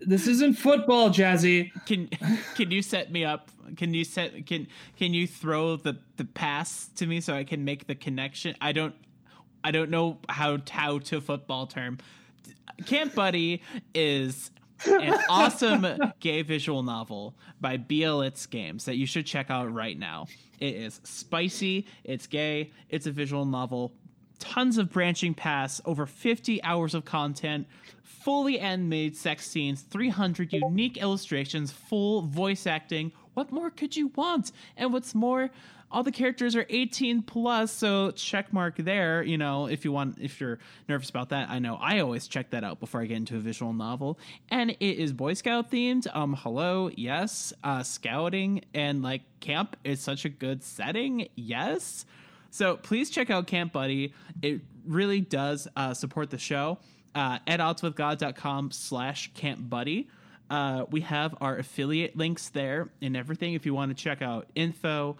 This 0.00 0.26
isn't 0.26 0.54
football, 0.54 1.10
Jazzy. 1.10 1.72
Can 1.86 2.08
can 2.54 2.70
you 2.70 2.82
set 2.82 3.12
me 3.12 3.24
up? 3.24 3.50
Can 3.76 3.92
you 3.94 4.04
set 4.04 4.46
can 4.46 4.66
can 4.96 5.12
you 5.12 5.26
throw 5.26 5.76
the 5.76 5.98
the 6.16 6.24
pass 6.24 6.88
to 6.96 7.06
me 7.06 7.20
so 7.20 7.34
I 7.34 7.44
can 7.44 7.64
make 7.64 7.86
the 7.86 7.94
connection? 7.94 8.56
I 8.60 8.72
don't 8.72 8.94
I 9.62 9.70
don't 9.70 9.90
know 9.90 10.18
how 10.28 10.58
how 10.68 10.98
to 10.98 11.20
football 11.20 11.66
term. 11.66 11.98
Camp 12.86 13.14
Buddy 13.14 13.62
is 13.94 14.50
an 14.86 15.18
awesome 15.28 15.86
gay 16.20 16.42
visual 16.42 16.82
novel 16.82 17.36
by 17.60 17.76
BLits 17.76 18.48
Games 18.48 18.86
that 18.86 18.96
you 18.96 19.06
should 19.06 19.26
check 19.26 19.50
out 19.50 19.72
right 19.72 19.98
now. 19.98 20.26
It 20.58 20.74
is 20.74 21.00
spicy, 21.04 21.86
it's 22.04 22.26
gay, 22.26 22.70
it's 22.88 23.06
a 23.06 23.10
visual 23.10 23.44
novel, 23.44 23.92
tons 24.40 24.78
of 24.78 24.90
branching 24.90 25.34
paths, 25.34 25.80
over 25.84 26.06
50 26.06 26.62
hours 26.64 26.94
of 26.94 27.04
content, 27.04 27.68
fully 28.02 28.58
animated 28.58 29.16
sex 29.16 29.46
scenes, 29.46 29.82
300 29.82 30.52
unique 30.52 30.96
illustrations, 30.96 31.70
full 31.70 32.22
voice 32.22 32.66
acting. 32.66 33.12
What 33.34 33.52
more 33.52 33.70
could 33.70 33.96
you 33.96 34.08
want? 34.16 34.50
And 34.76 34.92
what's 34.92 35.14
more, 35.14 35.50
all 35.92 36.02
the 36.02 36.12
characters 36.12 36.54
are 36.54 36.66
18 36.68 37.22
plus 37.22 37.72
so 37.72 38.12
check 38.12 38.52
mark 38.52 38.76
there 38.76 39.22
you 39.22 39.36
know 39.36 39.66
if 39.66 39.84
you 39.84 39.90
want 39.90 40.18
if 40.20 40.40
you're 40.40 40.58
nervous 40.88 41.10
about 41.10 41.30
that. 41.30 41.50
I 41.50 41.58
know 41.58 41.76
i 41.80 41.98
always 41.98 42.28
check 42.28 42.50
that 42.50 42.62
out 42.62 42.78
before 42.78 43.00
i 43.00 43.06
get 43.06 43.16
into 43.16 43.36
a 43.36 43.40
visual 43.40 43.72
novel. 43.72 44.18
And 44.50 44.70
it 44.70 44.98
is 44.98 45.12
boy 45.12 45.34
scout 45.34 45.70
themed. 45.70 46.06
Um 46.14 46.34
hello 46.38 46.90
yes. 46.94 47.52
Uh 47.64 47.82
scouting 47.82 48.62
and 48.72 49.02
like 49.02 49.22
camp 49.40 49.76
is 49.82 50.00
such 50.00 50.24
a 50.24 50.28
good 50.28 50.62
setting. 50.62 51.28
Yes 51.34 52.06
so 52.50 52.76
please 52.76 53.10
check 53.10 53.30
out 53.30 53.46
camp 53.46 53.72
buddy 53.72 54.12
it 54.42 54.60
really 54.86 55.20
does 55.20 55.68
uh, 55.76 55.94
support 55.94 56.30
the 56.30 56.38
show 56.38 56.78
uh, 57.14 57.38
at 57.46 57.60
oddswithgod.com 57.60 58.70
slash 58.70 59.32
camp 59.34 59.68
buddy 59.68 60.08
uh, 60.50 60.84
we 60.90 61.00
have 61.02 61.34
our 61.40 61.56
affiliate 61.58 62.16
links 62.16 62.48
there 62.48 62.90
and 63.00 63.16
everything 63.16 63.54
if 63.54 63.64
you 63.64 63.72
want 63.72 63.96
to 63.96 64.02
check 64.02 64.20
out 64.20 64.48
info 64.54 65.16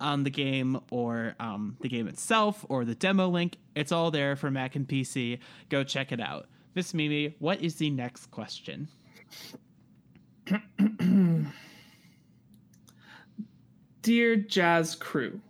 on 0.00 0.24
the 0.24 0.30
game 0.30 0.80
or 0.90 1.34
um, 1.40 1.76
the 1.80 1.88
game 1.88 2.08
itself 2.08 2.66
or 2.68 2.84
the 2.84 2.94
demo 2.94 3.28
link. 3.28 3.56
It's 3.74 3.92
all 3.92 4.10
there 4.10 4.36
for 4.36 4.50
Mac 4.50 4.76
and 4.76 4.86
PC. 4.86 5.38
Go 5.68 5.84
check 5.84 6.12
it 6.12 6.20
out. 6.20 6.46
Miss 6.74 6.92
Mimi, 6.92 7.34
what 7.38 7.62
is 7.62 7.76
the 7.76 7.90
next 7.90 8.30
question? 8.30 8.88
Dear 14.02 14.36
Jazz 14.36 14.94
Crew, 14.94 15.40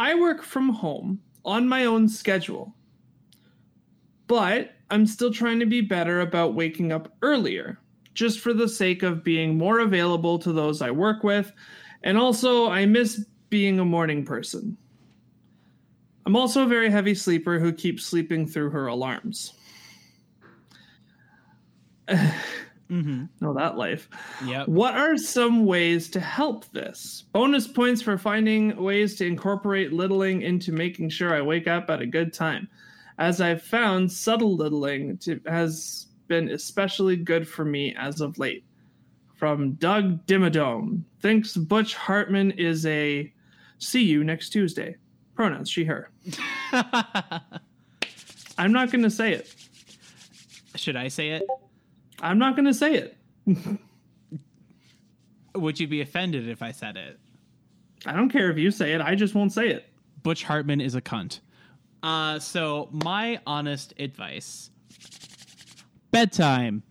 I 0.00 0.14
work 0.14 0.42
from 0.42 0.70
home 0.70 1.20
on 1.44 1.68
my 1.68 1.84
own 1.84 2.08
schedule, 2.08 2.74
but 4.28 4.72
I'm 4.90 5.06
still 5.06 5.30
trying 5.30 5.60
to 5.60 5.66
be 5.66 5.82
better 5.82 6.22
about 6.22 6.54
waking 6.54 6.90
up 6.90 7.14
earlier, 7.20 7.78
just 8.14 8.40
for 8.40 8.54
the 8.54 8.66
sake 8.66 9.02
of 9.02 9.22
being 9.22 9.58
more 9.58 9.80
available 9.80 10.38
to 10.38 10.52
those 10.54 10.80
I 10.80 10.90
work 10.90 11.22
with 11.22 11.52
and 12.02 12.16
also, 12.16 12.70
I 12.70 12.86
miss 12.86 13.26
being 13.50 13.78
a 13.78 13.84
morning 13.84 14.24
person. 14.24 14.74
I'm 16.24 16.34
also 16.34 16.62
a 16.62 16.66
very 16.66 16.90
heavy 16.90 17.14
sleeper 17.14 17.58
who 17.58 17.74
keeps 17.74 18.06
sleeping 18.06 18.46
through 18.46 18.70
her 18.70 18.86
alarms. 18.86 19.52
Mm-hmm. 22.90 23.24
Know 23.40 23.54
that 23.54 23.76
life. 23.76 24.08
Yeah. 24.44 24.64
What 24.64 24.94
are 24.94 25.16
some 25.16 25.64
ways 25.64 26.10
to 26.10 26.20
help 26.20 26.70
this? 26.72 27.24
Bonus 27.32 27.68
points 27.68 28.02
for 28.02 28.18
finding 28.18 28.76
ways 28.76 29.14
to 29.16 29.26
incorporate 29.26 29.92
littling 29.92 30.42
into 30.42 30.72
making 30.72 31.10
sure 31.10 31.34
I 31.34 31.40
wake 31.40 31.68
up 31.68 31.88
at 31.88 32.00
a 32.00 32.06
good 32.06 32.32
time. 32.32 32.68
As 33.18 33.40
I've 33.40 33.62
found, 33.62 34.10
subtle 34.10 34.56
littling 34.56 35.18
to, 35.18 35.40
has 35.46 36.08
been 36.26 36.48
especially 36.48 37.16
good 37.16 37.46
for 37.46 37.64
me 37.64 37.94
as 37.96 38.20
of 38.20 38.38
late. 38.38 38.64
From 39.36 39.72
Doug 39.74 40.26
Dimmadome. 40.26 41.02
Thinks 41.20 41.56
Butch 41.56 41.94
Hartman 41.94 42.50
is 42.52 42.84
a 42.86 43.32
see 43.78 44.02
you 44.02 44.24
next 44.24 44.50
Tuesday. 44.50 44.96
Pronouns 45.34 45.70
she, 45.70 45.84
her. 45.84 46.10
I'm 48.58 48.72
not 48.72 48.90
going 48.90 49.02
to 49.02 49.10
say 49.10 49.32
it. 49.32 49.54
Should 50.74 50.96
I 50.96 51.08
say 51.08 51.30
it? 51.30 51.42
I'm 52.20 52.38
not 52.38 52.56
going 52.56 52.66
to 52.66 52.74
say 52.74 52.94
it. 52.94 53.16
Would 55.54 55.80
you 55.80 55.88
be 55.88 56.00
offended 56.00 56.48
if 56.48 56.62
I 56.62 56.72
said 56.72 56.96
it? 56.96 57.18
I 58.06 58.12
don't 58.12 58.30
care 58.30 58.50
if 58.50 58.58
you 58.58 58.70
say 58.70 58.92
it. 58.92 59.00
I 59.00 59.14
just 59.14 59.34
won't 59.34 59.52
say 59.52 59.68
it. 59.68 59.86
Butch 60.22 60.44
Hartman 60.44 60.80
is 60.80 60.94
a 60.94 61.00
cunt. 61.00 61.40
Uh, 62.02 62.38
so 62.38 62.88
my 62.92 63.40
honest 63.46 63.94
advice: 63.98 64.70
bedtime. 66.10 66.82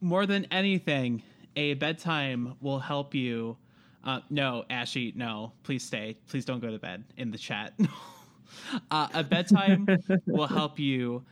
More 0.00 0.26
than 0.26 0.44
anything, 0.50 1.22
a 1.56 1.74
bedtime 1.74 2.54
will 2.60 2.78
help 2.78 3.14
you. 3.14 3.56
Uh, 4.04 4.20
no, 4.30 4.64
Ashy, 4.70 5.12
no, 5.16 5.52
please 5.64 5.82
stay. 5.82 6.16
Please 6.28 6.44
don't 6.44 6.60
go 6.60 6.70
to 6.70 6.78
bed 6.78 7.02
in 7.16 7.30
the 7.30 7.38
chat. 7.38 7.72
uh, 8.90 9.08
a 9.14 9.24
bedtime 9.24 9.88
will 10.26 10.46
help 10.46 10.78
you 10.78 11.24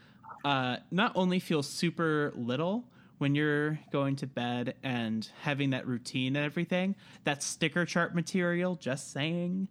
uh, 0.45 0.77
not 0.91 1.13
only 1.15 1.39
feel 1.39 1.63
super 1.63 2.33
little 2.37 2.85
when 3.19 3.35
you're 3.35 3.79
going 3.91 4.17
to 4.17 4.27
bed 4.27 4.75
and 4.83 5.29
having 5.41 5.71
that 5.71 5.87
routine 5.87 6.37
and 6.37 6.45
everything, 6.45 6.95
that 7.25 7.43
sticker 7.43 7.85
chart 7.85 8.15
material, 8.15 8.75
just 8.75 9.13
saying, 9.13 9.69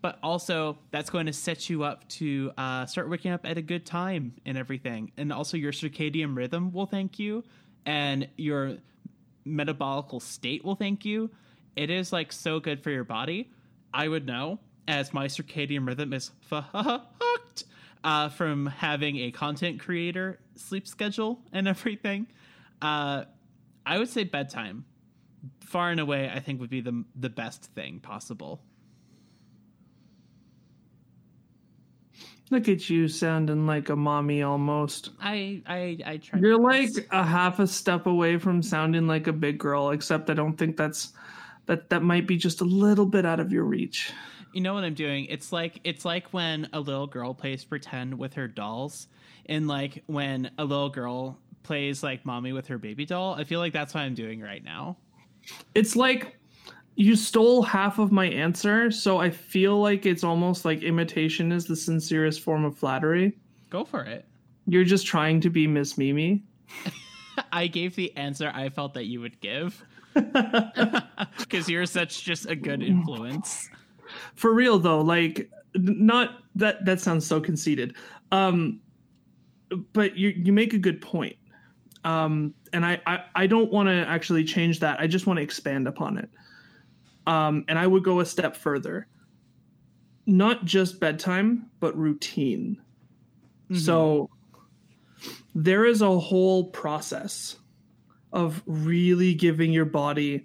but 0.00 0.18
also 0.22 0.78
that's 0.90 1.10
going 1.10 1.26
to 1.26 1.32
set 1.32 1.68
you 1.68 1.82
up 1.82 2.08
to 2.08 2.52
uh, 2.56 2.86
start 2.86 3.10
waking 3.10 3.32
up 3.32 3.46
at 3.46 3.58
a 3.58 3.62
good 3.62 3.84
time 3.84 4.34
and 4.46 4.56
everything. 4.56 5.12
And 5.16 5.32
also, 5.32 5.56
your 5.56 5.72
circadian 5.72 6.36
rhythm 6.36 6.72
will 6.72 6.86
thank 6.86 7.18
you, 7.18 7.44
and 7.84 8.28
your 8.36 8.76
metabolical 9.46 10.22
state 10.22 10.64
will 10.64 10.74
thank 10.76 11.04
you. 11.04 11.30
It 11.76 11.90
is 11.90 12.12
like 12.12 12.32
so 12.32 12.60
good 12.60 12.82
for 12.82 12.90
your 12.90 13.04
body. 13.04 13.50
I 13.92 14.08
would 14.08 14.26
know, 14.26 14.60
as 14.86 15.12
my 15.12 15.26
circadian 15.26 15.86
rhythm 15.86 16.12
is 16.12 16.30
fucked 16.40 17.64
uh, 18.04 18.28
from 18.28 18.66
having 18.66 19.16
a 19.16 19.30
content 19.30 19.80
creator 19.80 20.38
sleep 20.54 20.86
schedule 20.86 21.40
and 21.52 21.66
everything. 21.74 22.26
Uh, 22.80 23.24
I 23.86 23.98
would 23.98 24.08
say 24.08 24.24
bedtime, 24.24 24.84
far 25.60 25.90
and 25.90 25.98
away, 25.98 26.30
I 26.32 26.38
think 26.40 26.60
would 26.60 26.70
be 26.70 26.80
the 26.80 27.04
the 27.16 27.30
best 27.30 27.64
thing 27.74 27.98
possible. 28.00 28.62
Look 32.50 32.68
at 32.68 32.90
you 32.90 33.08
sounding 33.08 33.66
like 33.66 33.88
a 33.88 33.96
mommy 33.96 34.42
almost. 34.42 35.10
I 35.20 35.62
I 35.66 35.98
I 36.04 36.16
try. 36.18 36.40
You're 36.40 36.60
like 36.60 36.94
best. 36.94 37.06
a 37.10 37.24
half 37.24 37.58
a 37.58 37.66
step 37.66 38.06
away 38.06 38.38
from 38.38 38.62
sounding 38.62 39.06
like 39.06 39.26
a 39.26 39.32
big 39.32 39.58
girl, 39.58 39.90
except 39.90 40.28
I 40.28 40.34
don't 40.34 40.56
think 40.56 40.76
that's 40.76 41.12
that 41.66 41.88
that 41.90 42.02
might 42.02 42.26
be 42.26 42.36
just 42.36 42.60
a 42.60 42.64
little 42.64 43.06
bit 43.06 43.24
out 43.24 43.40
of 43.40 43.50
your 43.50 43.64
reach. 43.64 44.12
You 44.54 44.60
know 44.60 44.74
what 44.74 44.84
I'm 44.84 44.94
doing? 44.94 45.26
It's 45.26 45.52
like 45.52 45.80
it's 45.84 46.04
like 46.04 46.28
when 46.32 46.68
a 46.72 46.80
little 46.80 47.06
girl 47.06 47.34
plays 47.34 47.64
pretend 47.64 48.16
with 48.18 48.34
her 48.34 48.48
dolls, 48.48 49.08
and 49.46 49.66
like 49.66 50.02
when 50.06 50.50
a 50.58 50.64
little 50.64 50.90
girl 50.90 51.38
plays 51.62 52.02
like 52.02 52.24
mommy 52.24 52.52
with 52.52 52.68
her 52.68 52.78
baby 52.78 53.04
doll. 53.04 53.34
I 53.34 53.44
feel 53.44 53.58
like 53.58 53.72
that's 53.72 53.94
what 53.94 54.00
I'm 54.00 54.14
doing 54.14 54.40
right 54.40 54.62
now. 54.62 54.96
It's 55.74 55.96
like 55.96 56.38
you 56.94 57.16
stole 57.16 57.62
half 57.62 57.98
of 57.98 58.12
my 58.12 58.26
answer, 58.26 58.90
so 58.90 59.18
I 59.18 59.30
feel 59.30 59.80
like 59.80 60.06
it's 60.06 60.22
almost 60.22 60.64
like 60.64 60.82
imitation 60.82 61.50
is 61.50 61.66
the 61.66 61.76
sincerest 61.76 62.40
form 62.40 62.64
of 62.64 62.78
flattery. 62.78 63.36
Go 63.70 63.84
for 63.84 64.02
it. 64.04 64.24
You're 64.66 64.84
just 64.84 65.06
trying 65.06 65.40
to 65.40 65.50
be 65.50 65.66
Miss 65.66 65.98
Mimi. 65.98 66.44
I 67.52 67.66
gave 67.66 67.96
the 67.96 68.16
answer 68.16 68.52
I 68.54 68.68
felt 68.68 68.94
that 68.94 69.06
you 69.06 69.20
would 69.20 69.40
give. 69.40 69.82
Because 71.38 71.68
you're 71.68 71.86
such 71.86 72.22
just 72.24 72.48
a 72.48 72.56
good 72.56 72.82
influence. 72.82 73.68
For 74.34 74.54
real 74.54 74.78
though, 74.78 75.00
like 75.00 75.50
not 75.74 76.38
that 76.54 76.84
that 76.84 77.00
sounds 77.00 77.26
so 77.26 77.40
conceited. 77.40 77.94
Um 78.32 78.80
but 79.92 80.16
you 80.16 80.30
you 80.30 80.52
make 80.52 80.72
a 80.74 80.78
good 80.78 81.00
point. 81.00 81.36
Um 82.04 82.54
and 82.72 82.84
I 82.84 83.00
I, 83.06 83.24
I 83.34 83.46
don't 83.46 83.72
want 83.72 83.88
to 83.88 84.06
actually 84.08 84.44
change 84.44 84.80
that. 84.80 85.00
I 85.00 85.06
just 85.06 85.26
want 85.26 85.38
to 85.38 85.42
expand 85.42 85.88
upon 85.88 86.18
it. 86.18 86.30
Um 87.26 87.64
and 87.68 87.78
I 87.78 87.86
would 87.86 88.04
go 88.04 88.20
a 88.20 88.26
step 88.26 88.56
further. 88.56 89.06
Not 90.26 90.64
just 90.64 91.00
bedtime, 91.00 91.70
but 91.80 91.96
routine. 91.96 92.80
So 93.72 94.30
there 95.54 95.84
is 95.84 96.02
a 96.02 96.18
whole 96.18 96.64
process 96.64 97.56
of 98.32 98.62
really 98.66 99.34
giving 99.34 99.72
your 99.72 99.84
body 99.84 100.44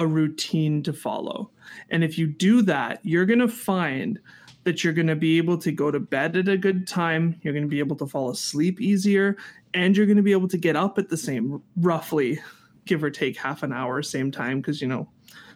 a 0.00 0.06
routine 0.06 0.82
to 0.82 0.92
follow. 0.92 1.50
And 1.90 2.02
if 2.02 2.18
you 2.18 2.26
do 2.26 2.62
that, 2.62 3.00
you're 3.04 3.26
going 3.26 3.38
to 3.38 3.48
find 3.48 4.18
that 4.64 4.82
you're 4.82 4.94
going 4.94 5.06
to 5.06 5.16
be 5.16 5.36
able 5.36 5.58
to 5.58 5.70
go 5.70 5.90
to 5.90 6.00
bed 6.00 6.36
at 6.36 6.48
a 6.48 6.56
good 6.56 6.88
time, 6.88 7.38
you're 7.42 7.52
going 7.52 7.64
to 7.64 7.68
be 7.68 7.78
able 7.78 7.96
to 7.96 8.06
fall 8.06 8.30
asleep 8.30 8.80
easier, 8.80 9.36
and 9.74 9.96
you're 9.96 10.06
going 10.06 10.16
to 10.16 10.22
be 10.22 10.32
able 10.32 10.48
to 10.48 10.58
get 10.58 10.74
up 10.74 10.98
at 10.98 11.08
the 11.08 11.16
same 11.16 11.62
roughly 11.76 12.40
give 12.86 13.04
or 13.04 13.10
take 13.10 13.36
half 13.36 13.62
an 13.62 13.72
hour 13.72 14.02
same 14.02 14.30
time 14.30 14.60
because 14.60 14.80
you 14.80 14.88
know, 14.88 15.08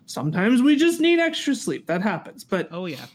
sometimes 0.06 0.62
we 0.62 0.76
just 0.76 1.00
need 1.00 1.18
extra 1.18 1.54
sleep. 1.54 1.86
That 1.86 2.02
happens. 2.02 2.44
But 2.44 2.68
Oh 2.70 2.86
yeah. 2.86 3.06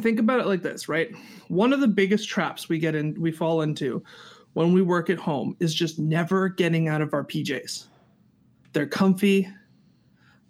think 0.00 0.18
about 0.18 0.40
it 0.40 0.46
like 0.46 0.62
this, 0.62 0.88
right? 0.88 1.14
One 1.48 1.72
of 1.72 1.80
the 1.80 1.88
biggest 1.88 2.28
traps 2.28 2.68
we 2.68 2.78
get 2.78 2.94
in 2.94 3.20
we 3.20 3.30
fall 3.30 3.62
into 3.62 4.02
when 4.54 4.72
we 4.72 4.82
work 4.82 5.10
at 5.10 5.18
home 5.18 5.56
is 5.60 5.74
just 5.74 5.98
never 5.98 6.48
getting 6.48 6.88
out 6.88 7.02
of 7.02 7.12
our 7.12 7.24
PJs. 7.24 7.86
They're 8.72 8.86
comfy, 8.86 9.48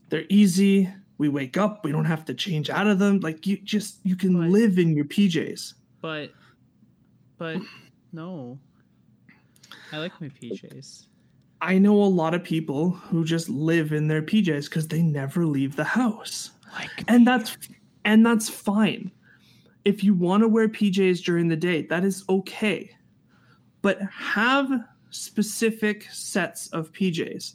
they're 0.08 0.24
easy. 0.28 0.88
We 1.18 1.28
wake 1.28 1.56
up, 1.56 1.84
we 1.84 1.90
don't 1.92 2.04
have 2.04 2.24
to 2.26 2.34
change 2.34 2.70
out 2.70 2.86
of 2.86 2.98
them. 2.98 3.20
Like 3.20 3.46
you 3.46 3.58
just 3.58 3.98
you 4.04 4.16
can 4.16 4.34
But- 4.38 4.50
live 4.50 4.78
in 4.78 4.94
your 4.94 5.04
PJs. 5.04 5.74
But 6.00 6.32
but 7.38 7.58
no. 8.12 8.58
I 9.92 9.98
like 9.98 10.20
my 10.20 10.28
PJs. 10.28 11.06
I 11.60 11.78
know 11.78 12.02
a 12.02 12.04
lot 12.04 12.34
of 12.34 12.44
people 12.44 12.90
who 12.90 13.24
just 13.24 13.48
live 13.48 13.92
in 13.92 14.06
their 14.06 14.22
PJs 14.22 14.66
because 14.66 14.86
they 14.86 15.02
never 15.02 15.44
leave 15.44 15.74
the 15.74 15.84
house. 15.84 16.50
Like 16.72 17.04
and 17.08 17.26
that's 17.26 17.56
and 18.04 18.24
that's 18.24 18.48
fine 18.48 19.10
if 19.84 20.04
you 20.04 20.12
want 20.14 20.42
to 20.42 20.48
wear 20.48 20.68
pjs 20.68 21.24
during 21.24 21.48
the 21.48 21.56
day 21.56 21.82
that 21.82 22.04
is 22.04 22.24
okay 22.28 22.90
but 23.80 24.00
have 24.02 24.70
specific 25.10 26.06
sets 26.12 26.68
of 26.68 26.92
pjs 26.92 27.54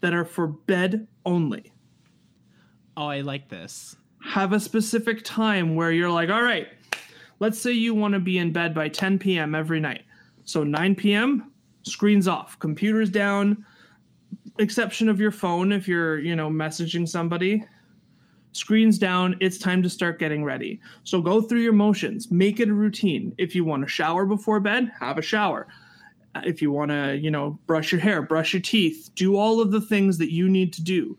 that 0.00 0.14
are 0.14 0.24
for 0.24 0.46
bed 0.46 1.06
only 1.26 1.72
Oh, 2.96 3.06
I 3.06 3.20
like 3.20 3.48
this. 3.48 3.96
have 4.22 4.52
a 4.52 4.60
specific 4.60 5.24
time 5.24 5.74
where 5.74 5.92
you're 5.92 6.10
like 6.10 6.30
all 6.30 6.42
right 6.42 6.68
let's 7.40 7.58
say 7.60 7.72
you 7.72 7.94
want 7.94 8.14
to 8.14 8.20
be 8.20 8.38
in 8.38 8.52
bed 8.52 8.74
by 8.74 8.88
10 8.88 9.18
p.m 9.18 9.54
every 9.54 9.80
night. 9.80 10.02
So 10.44 10.64
9 10.64 10.94
p.m 10.94 11.52
screens 11.82 12.26
off 12.26 12.58
computers 12.58 13.10
down 13.10 13.64
exception 14.58 15.10
of 15.10 15.20
your 15.20 15.30
phone 15.30 15.70
if 15.72 15.86
you're 15.86 16.18
you 16.18 16.36
know 16.36 16.48
messaging 16.48 17.08
somebody. 17.08 17.64
Screens 18.52 18.98
down 18.98 19.36
it's 19.40 19.58
time 19.58 19.82
to 19.82 19.90
start 19.90 20.18
getting 20.18 20.44
ready. 20.44 20.80
So 21.02 21.20
go 21.20 21.40
through 21.40 21.60
your 21.60 21.72
motions 21.72 22.30
make 22.30 22.60
it 22.60 22.68
a 22.68 22.74
routine. 22.74 23.34
If 23.36 23.54
you 23.54 23.64
want 23.64 23.82
to 23.82 23.88
shower 23.88 24.24
before 24.24 24.60
bed 24.60 24.90
have 25.00 25.18
a 25.18 25.22
shower. 25.22 25.66
If 26.44 26.62
you 26.62 26.72
want 26.72 26.90
to 26.90 27.16
you 27.16 27.30
know 27.30 27.58
brush 27.66 27.92
your 27.92 28.00
hair 28.00 28.22
brush 28.22 28.52
your 28.52 28.62
teeth 28.62 29.10
do 29.14 29.36
all 29.36 29.60
of 29.60 29.70
the 29.70 29.80
things 29.80 30.18
that 30.18 30.32
you 30.32 30.48
need 30.48 30.72
to 30.74 30.82
do 30.82 31.18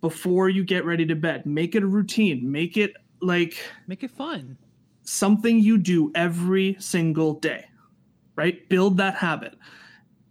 before 0.00 0.48
you 0.48 0.64
get 0.64 0.84
ready 0.84 1.06
to 1.06 1.14
bed 1.16 1.46
make 1.46 1.74
it 1.74 1.82
a 1.82 1.86
routine 1.86 2.50
make 2.50 2.76
it 2.76 2.94
like 3.20 3.56
Make 3.86 4.02
it 4.02 4.10
fun. 4.10 4.56
something 5.02 5.58
you 5.58 5.78
do 5.78 6.12
every 6.14 6.76
single 6.78 7.34
day, 7.34 7.64
right? 8.36 8.68
Build 8.68 8.98
that 8.98 9.14
habit. 9.14 9.54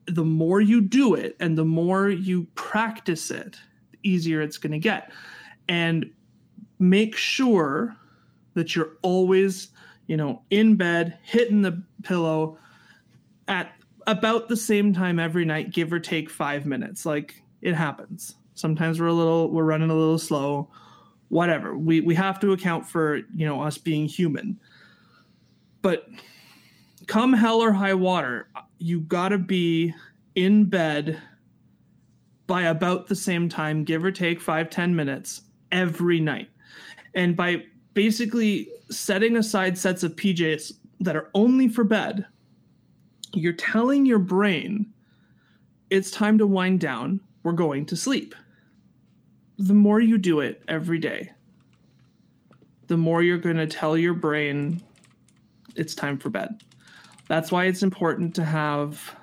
The 0.08 0.24
more 0.24 0.62
you 0.62 0.82
do 0.82 1.16
it 1.16 1.36
and 1.40 1.58
the 1.58 1.66
more 1.66 2.10
you 2.10 2.46
practice 2.54 3.32
it, 3.32 3.58
the 3.92 3.98
easier 4.04 4.42
it's 4.42 4.58
going 4.60 4.74
to 4.74 4.80
get. 4.80 5.12
And 5.68 6.12
make 6.78 7.16
sure 7.16 7.96
that 8.54 8.76
you're 8.76 8.92
always, 9.02 9.70
you 10.06 10.16
know, 10.16 10.44
in 10.52 10.76
bed, 10.76 11.18
hitting 11.24 11.64
the 11.64 11.82
pillow 12.04 12.60
at 13.48 13.72
about 14.06 14.48
the 14.48 14.58
same 14.58 14.94
time 14.94 15.20
every 15.20 15.46
night, 15.46 15.72
give 15.72 15.92
or 15.92 16.00
take 16.00 16.30
five 16.30 16.68
minutes. 16.68 17.04
Like 17.06 17.42
it 17.62 17.74
happens. 17.74 18.36
Sometimes 18.56 19.00
we're 19.00 19.08
a 19.08 19.14
little, 19.14 19.52
we're 19.52 19.64
running 19.64 19.90
a 19.90 19.96
little 19.96 20.20
slow 20.20 20.70
whatever 21.30 21.76
we 21.76 22.02
we 22.02 22.14
have 22.14 22.40
to 22.40 22.52
account 22.52 22.86
for 22.86 23.18
you 23.36 23.48
know 23.48 23.60
us 23.60 23.80
being 23.80 24.06
human 24.06 24.60
but 25.82 26.08
come 27.08 27.34
hell 27.34 27.62
or 27.62 27.72
high 27.72 27.96
water 27.96 28.48
you 28.78 29.00
gotta 29.00 29.38
be 29.38 29.92
in 30.36 30.66
bed 30.66 31.20
by 32.48 32.64
about 32.64 33.08
the 33.08 33.16
same 33.16 33.50
time, 33.50 33.84
give 33.84 34.04
or 34.04 34.12
take 34.12 34.40
five 34.40 34.70
ten 34.70 34.96
minutes 34.96 35.42
every 35.72 36.20
night. 36.20 36.50
And 37.14 37.36
by 37.36 37.64
basically 37.94 38.70
setting 38.90 39.38
aside 39.38 39.78
sets 39.78 40.04
of 40.04 40.16
PJs 40.16 40.74
that 41.00 41.16
are 41.16 41.30
only 41.34 41.68
for 41.68 41.84
bed, 41.84 42.26
you're 43.34 43.54
telling 43.54 44.06
your 44.06 44.20
brain 44.20 44.92
it's 45.90 46.12
time 46.12 46.38
to 46.38 46.48
wind 46.48 46.80
down. 46.80 47.20
We're 47.44 47.54
going 47.54 47.86
to 47.88 47.96
sleep. 47.96 48.36
The 49.58 49.74
more 49.74 50.00
you 50.00 50.18
do 50.18 50.42
it 50.42 50.64
every 50.68 51.00
day, 51.00 51.32
the 52.88 52.98
more 52.98 53.24
you're 53.24 53.38
going 53.38 53.58
to 53.58 53.68
tell 53.68 53.98
your 53.98 54.14
brain 54.14 54.82
it's 55.76 55.96
time 55.96 56.18
for 56.18 56.30
bed. 56.30 56.62
That's 57.28 57.52
why 57.52 57.66
it's 57.66 57.84
important 57.84 58.36
to 58.36 58.44
have, 58.46 59.16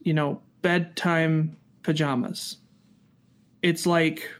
you 0.00 0.12
know, 0.12 0.42
bedtime 0.62 1.56
pajamas. 1.82 2.58
It's 3.62 3.86
like 3.86 4.30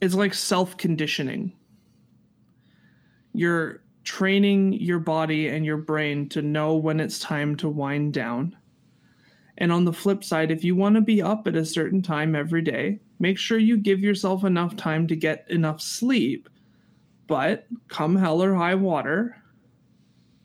it's 0.00 0.14
like 0.14 0.34
self-conditioning. 0.34 1.52
You're 3.32 3.82
training 4.04 4.72
your 4.74 4.98
body 4.98 5.48
and 5.48 5.64
your 5.64 5.76
brain 5.76 6.28
to 6.30 6.42
know 6.42 6.74
when 6.74 7.00
it's 7.00 7.18
time 7.18 7.54
to 7.56 7.68
wind 7.68 8.14
down. 8.14 8.56
And 9.60 9.70
on 9.70 9.84
the 9.84 9.92
flip 9.92 10.24
side, 10.24 10.50
if 10.50 10.64
you 10.64 10.74
want 10.74 10.94
to 10.94 11.02
be 11.02 11.20
up 11.20 11.46
at 11.46 11.54
a 11.54 11.66
certain 11.66 12.00
time 12.00 12.34
every 12.34 12.62
day, 12.62 12.98
make 13.18 13.38
sure 13.38 13.58
you 13.58 13.76
give 13.76 14.00
yourself 14.00 14.42
enough 14.42 14.74
time 14.74 15.06
to 15.08 15.14
get 15.14 15.44
enough 15.50 15.82
sleep. 15.82 16.48
But 17.26 17.66
come 17.88 18.16
hell 18.16 18.42
or 18.42 18.54
high 18.54 18.74
water, 18.74 19.36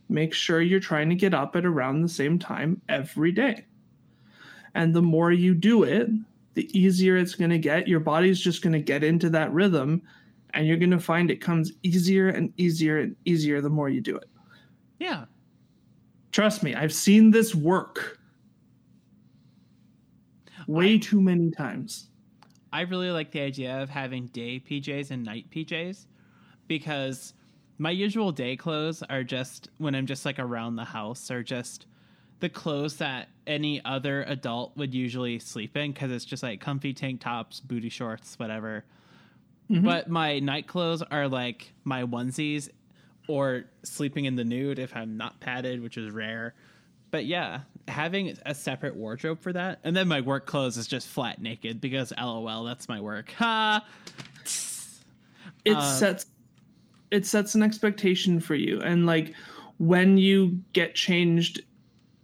make 0.10 0.34
sure 0.34 0.62
you're 0.62 0.82
trying 0.82 1.10
to 1.10 1.16
get 1.16 1.34
up 1.34 1.56
at 1.56 1.66
around 1.66 2.02
the 2.02 2.10
same 2.10 2.38
time 2.38 2.82
every 2.90 3.32
day. 3.32 3.66
And 4.76 4.94
the 4.94 5.02
more 5.02 5.32
you 5.32 5.56
do 5.56 5.84
it, 5.84 6.10
the 6.54 6.70
easier 6.78 7.16
it's 7.16 7.36
going 7.36 7.52
to 7.52 7.58
get. 7.58 7.88
Your 7.88 8.02
body's 8.02 8.40
just 8.40 8.62
going 8.62 8.74
to 8.74 8.80
get 8.80 9.04
into 9.04 9.30
that 9.30 9.52
rhythm, 9.54 10.02
and 10.54 10.68
you're 10.68 10.78
going 10.78 10.92
to 10.92 11.00
find 11.00 11.32
it 11.32 11.42
comes 11.42 11.72
easier 11.84 12.28
and 12.28 12.52
easier 12.58 13.00
and 13.00 13.16
easier 13.24 13.62
the 13.62 13.70
more 13.70 13.90
you 13.90 14.02
do 14.02 14.18
it. 14.18 14.30
Yeah. 15.00 15.26
Trust 16.34 16.64
me, 16.64 16.76
I've 16.76 16.94
seen 16.94 17.32
this 17.32 17.56
work 17.56 18.20
way 20.68 20.98
too 20.98 21.22
many 21.22 21.52
times. 21.52 22.10
I 22.72 22.82
really 22.82 23.12
like 23.12 23.32
the 23.32 23.42
idea 23.42 23.82
of 23.82 23.90
having 23.90 24.28
day 24.28 24.60
PJs 24.60 25.12
and 25.12 25.24
night 25.24 25.50
PJs 25.50 26.06
because 26.68 27.34
my 27.78 27.92
usual 27.92 28.32
day 28.32 28.56
clothes 28.56 29.04
are 29.04 29.24
just 29.24 29.70
when 29.78 29.96
I'm 29.96 30.06
just 30.06 30.26
like 30.26 30.40
around 30.40 30.76
the 30.76 30.86
house 30.86 31.30
or 31.32 31.44
just 31.44 31.86
the 32.40 32.50
clothes 32.50 32.98
that 32.98 33.30
any 33.48 33.84
other 33.86 34.24
adult 34.24 34.76
would 34.76 34.94
usually 34.94 35.40
sleep 35.40 35.78
in 35.78 35.92
because 35.92 36.12
it's 36.12 36.26
just 36.26 36.44
like 36.44 36.60
comfy 36.60 36.94
tank 36.94 37.22
tops, 37.22 37.60
booty 37.60 37.90
shorts, 37.90 38.38
whatever. 38.38 38.84
Mm-hmm. 39.70 39.86
But 39.86 40.10
my 40.10 40.40
night 40.40 40.68
clothes 40.68 41.02
are 41.02 41.28
like 41.28 41.72
my 41.84 42.04
onesies 42.04 42.70
or 43.28 43.66
sleeping 43.84 44.26
in 44.26 44.36
the 44.36 44.44
nude 44.44 44.80
if 44.80 44.96
I'm 44.96 45.18
not 45.18 45.40
padded, 45.40 45.82
which 45.82 45.98
is 45.98 46.12
rare. 46.12 46.54
But 47.12 47.26
yeah, 47.26 47.62
having 47.88 48.38
a 48.46 48.56
separate 48.56 48.96
wardrobe 48.96 49.40
for 49.40 49.54
that. 49.54 49.80
And 49.84 49.96
then 49.96 50.08
my 50.08 50.22
work 50.22 50.46
clothes 50.46 50.78
is 50.78 50.88
just 50.88 51.08
flat 51.08 51.42
naked 51.42 51.80
because 51.80 52.12
lol, 52.18 52.64
that's 52.64 52.90
my 52.90 53.00
work. 53.00 53.32
Ha! 53.34 53.86
it 55.66 55.76
Uh, 55.76 55.82
sets 55.82 56.28
it 57.12 57.26
sets 57.26 57.56
an 57.56 57.64
expectation 57.64 58.40
for 58.40 58.56
you 58.56 58.82
and 58.82 59.06
like 59.06 59.34
when 59.78 60.18
you 60.18 60.60
get 60.74 60.96
changed 60.96 61.62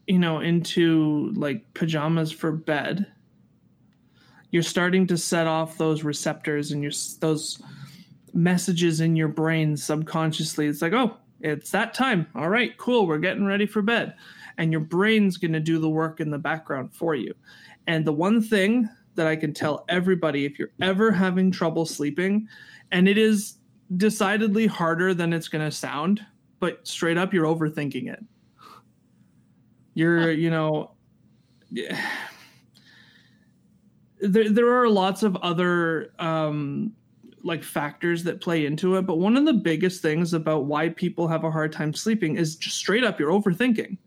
you 0.07 0.19
know 0.19 0.39
into 0.39 1.31
like 1.35 1.61
pajamas 1.73 2.31
for 2.31 2.51
bed 2.51 3.05
you're 4.51 4.63
starting 4.63 5.07
to 5.07 5.17
set 5.17 5.47
off 5.47 5.77
those 5.77 6.03
receptors 6.03 6.71
and 6.71 6.81
your 6.81 6.91
those 7.19 7.61
messages 8.33 9.01
in 9.01 9.15
your 9.15 9.27
brain 9.27 9.75
subconsciously 9.75 10.67
it's 10.67 10.81
like 10.81 10.93
oh 10.93 11.17
it's 11.41 11.71
that 11.71 11.93
time 11.93 12.27
all 12.35 12.49
right 12.49 12.77
cool 12.77 13.05
we're 13.05 13.17
getting 13.17 13.45
ready 13.45 13.65
for 13.65 13.81
bed 13.81 14.13
and 14.57 14.71
your 14.71 14.81
brain's 14.81 15.37
going 15.37 15.53
to 15.53 15.59
do 15.59 15.79
the 15.79 15.89
work 15.89 16.19
in 16.19 16.29
the 16.29 16.37
background 16.37 16.93
for 16.93 17.15
you. 17.15 17.33
And 17.87 18.05
the 18.05 18.13
one 18.13 18.41
thing 18.41 18.89
that 19.15 19.27
i 19.27 19.35
can 19.35 19.53
tell 19.53 19.83
everybody 19.89 20.45
if 20.45 20.57
you're 20.57 20.71
ever 20.81 21.11
having 21.11 21.51
trouble 21.51 21.85
sleeping 21.85 22.47
and 22.91 23.07
it 23.07 23.17
is 23.17 23.57
decidedly 23.97 24.67
harder 24.67 25.13
than 25.13 25.33
it's 25.33 25.49
going 25.49 25.63
to 25.63 25.71
sound 25.71 26.25
but 26.61 26.87
straight 26.87 27.17
up 27.17 27.33
you're 27.33 27.45
overthinking 27.45 28.07
it. 28.11 28.23
You're 29.93 30.31
you 30.31 30.49
know 30.49 30.91
there, 34.21 34.49
there 34.49 34.79
are 34.79 34.87
lots 34.87 35.23
of 35.23 35.35
other 35.37 36.13
um 36.19 36.93
like 37.43 37.63
factors 37.63 38.23
that 38.23 38.39
play 38.39 38.67
into 38.67 38.95
it 38.95 39.01
but 39.01 39.17
one 39.17 39.35
of 39.35 39.45
the 39.45 39.53
biggest 39.53 40.01
things 40.01 40.33
about 40.33 40.65
why 40.65 40.89
people 40.89 41.27
have 41.27 41.43
a 41.43 41.49
hard 41.49 41.73
time 41.73 41.91
sleeping 41.91 42.37
is 42.37 42.55
just 42.55 42.77
straight 42.77 43.03
up 43.03 43.19
you're 43.19 43.31
overthinking 43.31 43.97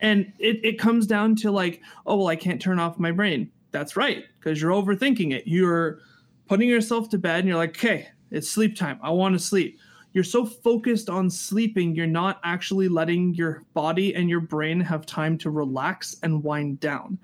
and 0.00 0.32
it, 0.38 0.64
it 0.64 0.78
comes 0.78 1.06
down 1.06 1.36
to 1.36 1.50
like 1.50 1.80
oh 2.06 2.16
well 2.16 2.28
i 2.28 2.36
can't 2.36 2.60
turn 2.60 2.78
off 2.78 2.98
my 2.98 3.12
brain. 3.12 3.50
That's 3.72 3.96
right 3.96 4.24
because 4.38 4.60
you're 4.60 4.72
overthinking 4.72 5.32
it. 5.32 5.44
You're 5.46 6.00
putting 6.48 6.68
yourself 6.68 7.08
to 7.10 7.18
bed 7.18 7.40
and 7.40 7.48
you're 7.48 7.56
like 7.56 7.76
okay 7.76 8.08
it's 8.30 8.50
sleep 8.50 8.76
time. 8.76 8.98
I 9.02 9.10
want 9.10 9.34
to 9.34 9.38
sleep. 9.38 9.78
You're 10.12 10.24
so 10.24 10.44
focused 10.44 11.08
on 11.08 11.30
sleeping 11.30 11.94
you're 11.94 12.06
not 12.06 12.40
actually 12.42 12.88
letting 12.88 13.34
your 13.34 13.64
body 13.74 14.14
and 14.14 14.28
your 14.28 14.40
brain 14.40 14.80
have 14.80 15.06
time 15.06 15.38
to 15.38 15.50
relax 15.50 16.16
and 16.22 16.42
wind 16.42 16.80
down 16.80 17.18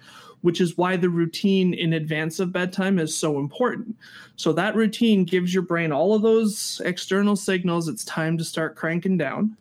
which 0.46 0.60
is 0.60 0.76
why 0.76 0.96
the 0.96 1.10
routine 1.10 1.74
in 1.74 1.94
advance 1.94 2.38
of 2.38 2.52
bedtime 2.52 3.00
is 3.00 3.16
so 3.16 3.40
important. 3.40 3.96
So 4.36 4.52
that 4.52 4.76
routine 4.76 5.24
gives 5.24 5.52
your 5.52 5.64
brain 5.64 5.90
all 5.90 6.14
of 6.14 6.22
those 6.22 6.80
external 6.84 7.34
signals 7.34 7.88
it's 7.88 8.04
time 8.04 8.38
to 8.38 8.44
start 8.44 8.76
cranking 8.76 9.18
down. 9.18 9.56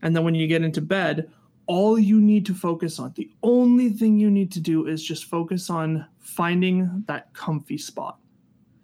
And 0.00 0.16
then 0.16 0.24
when 0.24 0.34
you 0.34 0.46
get 0.46 0.62
into 0.62 0.80
bed 0.80 1.30
all 1.68 1.98
you 1.98 2.20
need 2.20 2.44
to 2.46 2.54
focus 2.54 2.98
on 2.98 3.12
the 3.14 3.30
only 3.42 3.90
thing 3.90 4.18
you 4.18 4.30
need 4.30 4.50
to 4.52 4.60
do 4.60 4.86
is 4.86 5.02
just 5.02 5.26
focus 5.26 5.70
on 5.70 6.04
finding 6.18 7.04
that 7.06 7.32
comfy 7.34 7.78
spot. 7.78 8.18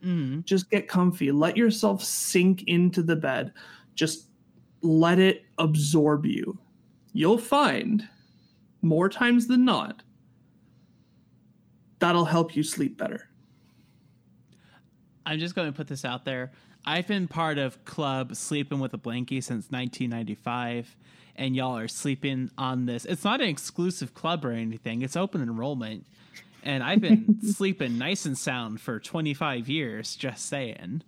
Mm. 0.05 0.45
just 0.45 0.71
get 0.71 0.87
comfy. 0.87 1.33
Let 1.33 1.57
yourself 1.57 2.05
sink 2.05 2.65
into 2.65 3.03
the 3.03 3.17
bed. 3.17 3.55
Just 3.95 4.29
let 4.83 5.19
it 5.19 5.47
absorb 5.57 6.27
you. 6.27 6.59
You'll 7.15 7.39
find 7.39 8.07
more 8.83 9.09
times 9.09 9.47
than 9.47 9.65
not 9.65 10.03
that'll 12.05 12.27
help 12.27 12.55
you 12.55 12.63
sleep 12.63 12.99
better. 12.99 13.31
I'm 15.25 15.39
just 15.39 15.55
going 15.55 15.69
to 15.69 15.73
put 15.73 15.89
this 15.89 16.05
out 16.05 16.27
there. 16.27 16.53
I've 16.85 17.07
been 17.07 17.27
part 17.27 17.57
of 17.57 17.83
Club 17.87 18.37
Sleeping 18.37 18.79
with 18.79 18.93
a 18.93 18.99
Blankie 18.99 19.43
since 19.43 19.71
1995, 19.71 20.97
and 21.37 21.57
y'all 21.57 21.77
are 21.77 21.89
sleeping 21.89 22.51
on 22.57 22.87
this. 22.87 23.05
It's 23.05 23.25
not 23.25 23.41
an 23.41 23.49
exclusive 23.49 24.15
club 24.15 24.45
or 24.45 24.53
anything, 24.53 25.03
it's 25.03 25.17
open 25.17 25.43
enrollment. 25.43 26.07
And 26.63 26.83
I've 26.83 27.01
been 27.01 27.39
sleeping 27.53 27.99
nice 27.99 28.25
and 28.25 28.39
sound 28.39 28.81
for 28.81 28.99
25 28.99 29.69
years, 29.69 30.17
just 30.17 30.47
saying. 30.47 31.03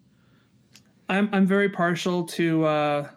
i'm, 1.09 1.29
I'm 1.33 1.47
very 1.47 1.69
partial 1.71 2.25
to 2.27 2.65
uh, 2.67 3.09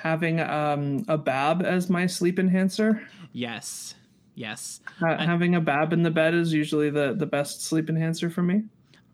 having 0.00 0.40
um, 0.40 1.04
a 1.08 1.16
bab 1.18 1.62
as 1.62 1.88
my 1.90 2.06
sleep 2.06 2.38
enhancer 2.38 3.06
Yes. 3.32 3.94
Yes. 4.34 4.80
Ha- 4.98 5.18
having 5.18 5.54
a 5.54 5.60
bab 5.60 5.92
in 5.92 6.02
the 6.02 6.10
bed 6.10 6.34
is 6.34 6.52
usually 6.52 6.90
the, 6.90 7.14
the 7.16 7.26
best 7.26 7.62
sleep 7.62 7.88
enhancer 7.88 8.30
for 8.30 8.42
me 8.42 8.64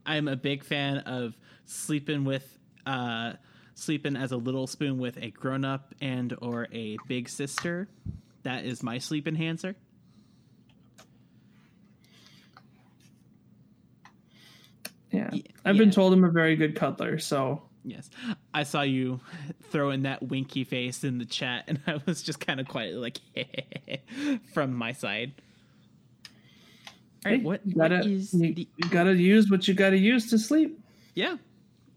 I'm 0.07 0.29
a 0.29 0.37
big 0.37 0.65
fan 0.65 0.99
of 0.99 1.37
sleeping 1.67 2.25
with 2.25 2.59
uh 2.87 3.33
sleeping 3.77 4.17
as 4.17 4.33
a 4.33 4.37
little 4.37 4.67
spoon 4.67 4.99
with 4.99 5.17
a 5.19 5.31
grown 5.31 5.65
up 5.65 5.95
and 6.01 6.35
or 6.43 6.67
a 6.73 6.97
big 7.07 7.29
sister. 7.29 7.89
That 8.43 8.65
is 8.65 8.83
my 8.83 8.99
sleep 8.99 9.29
enhancer. 9.29 9.77
yeah 15.13 15.31
I've 15.65 15.79
been 15.79 15.93
told 15.93 16.13
i'm 16.13 16.25
a 16.25 16.31
very 16.31 16.57
good 16.57 16.75
cuddler 16.75 17.19
so 17.21 17.63
Yes. 17.87 18.11
I 18.53 18.65
saw 18.65 18.83
you 18.83 19.21
throwing 19.71 20.03
that 20.03 20.21
winky 20.21 20.65
face 20.65 21.05
in 21.05 21.19
the 21.19 21.25
chat 21.25 21.65
and 21.69 21.81
I 21.87 22.01
was 22.05 22.21
just 22.21 22.45
kind 22.45 22.59
of 22.59 22.67
quietly 22.67 22.99
like 22.99 24.41
from 24.53 24.75
my 24.75 24.91
side. 24.91 25.35
All 27.25 27.31
right, 27.31 27.39
Hey, 27.39 27.45
what, 27.45 27.61
you 27.65 27.77
gotta, 27.77 28.01
is 28.01 28.35
you, 28.35 28.55
the 28.55 28.69
you 28.77 28.89
gotta 28.91 29.15
use 29.15 29.49
what 29.49 29.69
you 29.69 29.75
gotta 29.75 29.97
use 29.99 30.29
to 30.31 30.39
sleep 30.39 30.81
Yeah. 31.15 31.37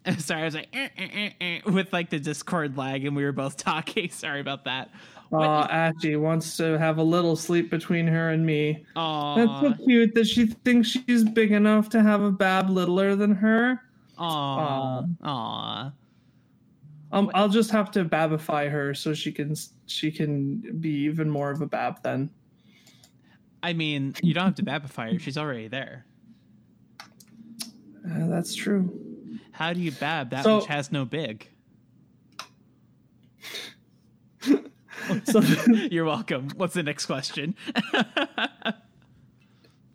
Sorry, 0.18 0.42
I 0.42 0.46
was 0.46 0.56
like 0.56 0.70
"Eh, 0.74 0.90
eh, 0.98 1.08
eh, 1.14 1.30
eh," 1.42 1.72
with 1.72 1.92
like 1.94 2.10
the 2.10 2.20
Discord 2.20 2.78
lag 2.78 3.06
and 3.06 3.16
we 3.16 3.24
were 3.24 3.32
both 3.32 3.58
talking. 3.58 4.10
Sorry 4.10 4.40
about 4.40 4.66
that. 4.66 4.90
What 5.30 5.46
uh, 5.46 5.68
Ashley 5.70 6.16
wants 6.16 6.58
to 6.58 6.78
have 6.80 6.98
a 6.98 7.04
little 7.04 7.36
sleep 7.36 7.70
between 7.70 8.08
her 8.08 8.32
and 8.32 8.44
me. 8.44 8.84
Aw. 8.96 9.36
That's 9.36 9.78
so 9.78 9.86
cute 9.86 10.16
that 10.16 10.26
she 10.26 10.48
thinks 10.48 10.88
she's 10.88 11.24
big 11.24 11.52
enough 11.52 11.88
to 11.90 12.02
have 12.02 12.24
a 12.24 12.32
bab 12.32 12.70
littler 12.70 13.16
than 13.16 13.36
her. 13.36 13.80
Aw. 14.18 15.04
Aw. 15.24 15.92
Um, 17.12 17.32
I'll 17.34 17.50
just 17.50 17.72
have 17.72 17.92
to 17.92 18.06
babify 18.06 18.70
her 18.70 18.94
so 18.94 19.14
she 19.14 19.32
can 19.32 19.56
she 19.86 20.12
can 20.12 20.80
be 20.80 20.90
even 20.90 21.30
more 21.30 21.52
of 21.52 21.62
a 21.62 21.68
bab 21.68 22.02
then. 22.04 22.30
I 23.62 23.74
mean, 23.74 24.16
you 24.24 24.34
don't 24.34 24.46
have 24.46 24.56
to 24.56 24.64
babify 24.64 25.14
her. 25.14 25.20
She's 25.20 25.38
already 25.38 25.68
there. 25.68 26.06
Uh, 27.02 28.28
that's 28.28 28.56
true. 28.56 29.09
How 29.60 29.74
do 29.74 29.82
you 29.82 29.92
bab 29.92 30.30
that 30.30 30.46
So- 30.46 30.60
which 30.60 30.68
has 30.68 30.90
no 30.90 31.04
big? 31.04 31.50
So 35.26 35.42
You're 35.92 36.06
welcome. 36.06 36.50
What's 36.56 36.76
the 36.76 36.84
next 36.84 37.08
question? 37.08 37.56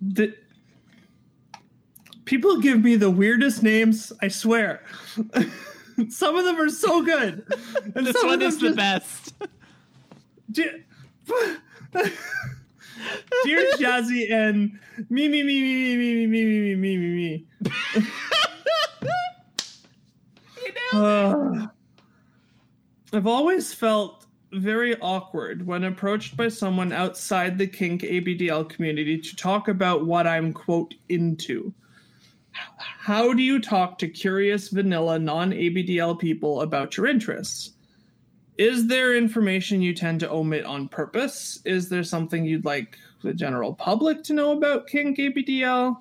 the, 0.02 0.34
people 2.26 2.60
give 2.60 2.82
me 2.84 2.96
the 2.96 3.08
weirdest 3.10 3.62
names. 3.62 4.12
I 4.20 4.28
swear. 4.28 4.82
some 6.10 6.36
of 6.36 6.44
them 6.44 6.60
are 6.60 6.68
so 6.68 7.02
good, 7.02 7.46
and 7.94 8.06
this 8.06 8.22
one 8.22 8.42
is 8.42 8.58
them 8.58 8.74
the 8.76 8.82
just- 8.82 9.38
best. 9.40 9.50
Dear, 10.50 10.84
Dear 13.44 13.70
Jazzy 13.78 14.30
and 14.30 14.78
me 15.08 15.28
me 15.28 15.42
me 15.42 15.60
me 15.62 15.96
me 15.96 16.26
me 16.26 16.26
me 16.26 16.44
me 16.44 16.76
me 16.76 16.96
me 16.96 17.46
me. 17.94 18.06
Uh, 20.92 21.66
I've 23.12 23.26
always 23.26 23.72
felt 23.72 24.26
very 24.52 24.98
awkward 25.00 25.66
when 25.66 25.84
approached 25.84 26.36
by 26.36 26.48
someone 26.48 26.92
outside 26.92 27.58
the 27.58 27.66
kink 27.66 28.02
ABDL 28.02 28.68
community 28.68 29.20
to 29.20 29.36
talk 29.36 29.68
about 29.68 30.06
what 30.06 30.26
I'm 30.26 30.52
quote 30.52 30.94
into. 31.08 31.72
How 32.52 33.32
do 33.32 33.42
you 33.42 33.60
talk 33.60 33.98
to 33.98 34.08
curious 34.08 34.68
vanilla 34.68 35.18
non 35.18 35.50
ABDL 35.50 36.18
people 36.18 36.62
about 36.62 36.96
your 36.96 37.06
interests? 37.06 37.72
Is 38.56 38.86
there 38.86 39.16
information 39.16 39.82
you 39.82 39.94
tend 39.94 40.20
to 40.20 40.30
omit 40.30 40.64
on 40.64 40.88
purpose? 40.88 41.60
Is 41.64 41.88
there 41.88 42.04
something 42.04 42.44
you'd 42.44 42.64
like 42.64 42.96
the 43.22 43.34
general 43.34 43.74
public 43.74 44.22
to 44.24 44.32
know 44.32 44.52
about 44.52 44.86
kink 44.86 45.18
ABDL? 45.18 45.96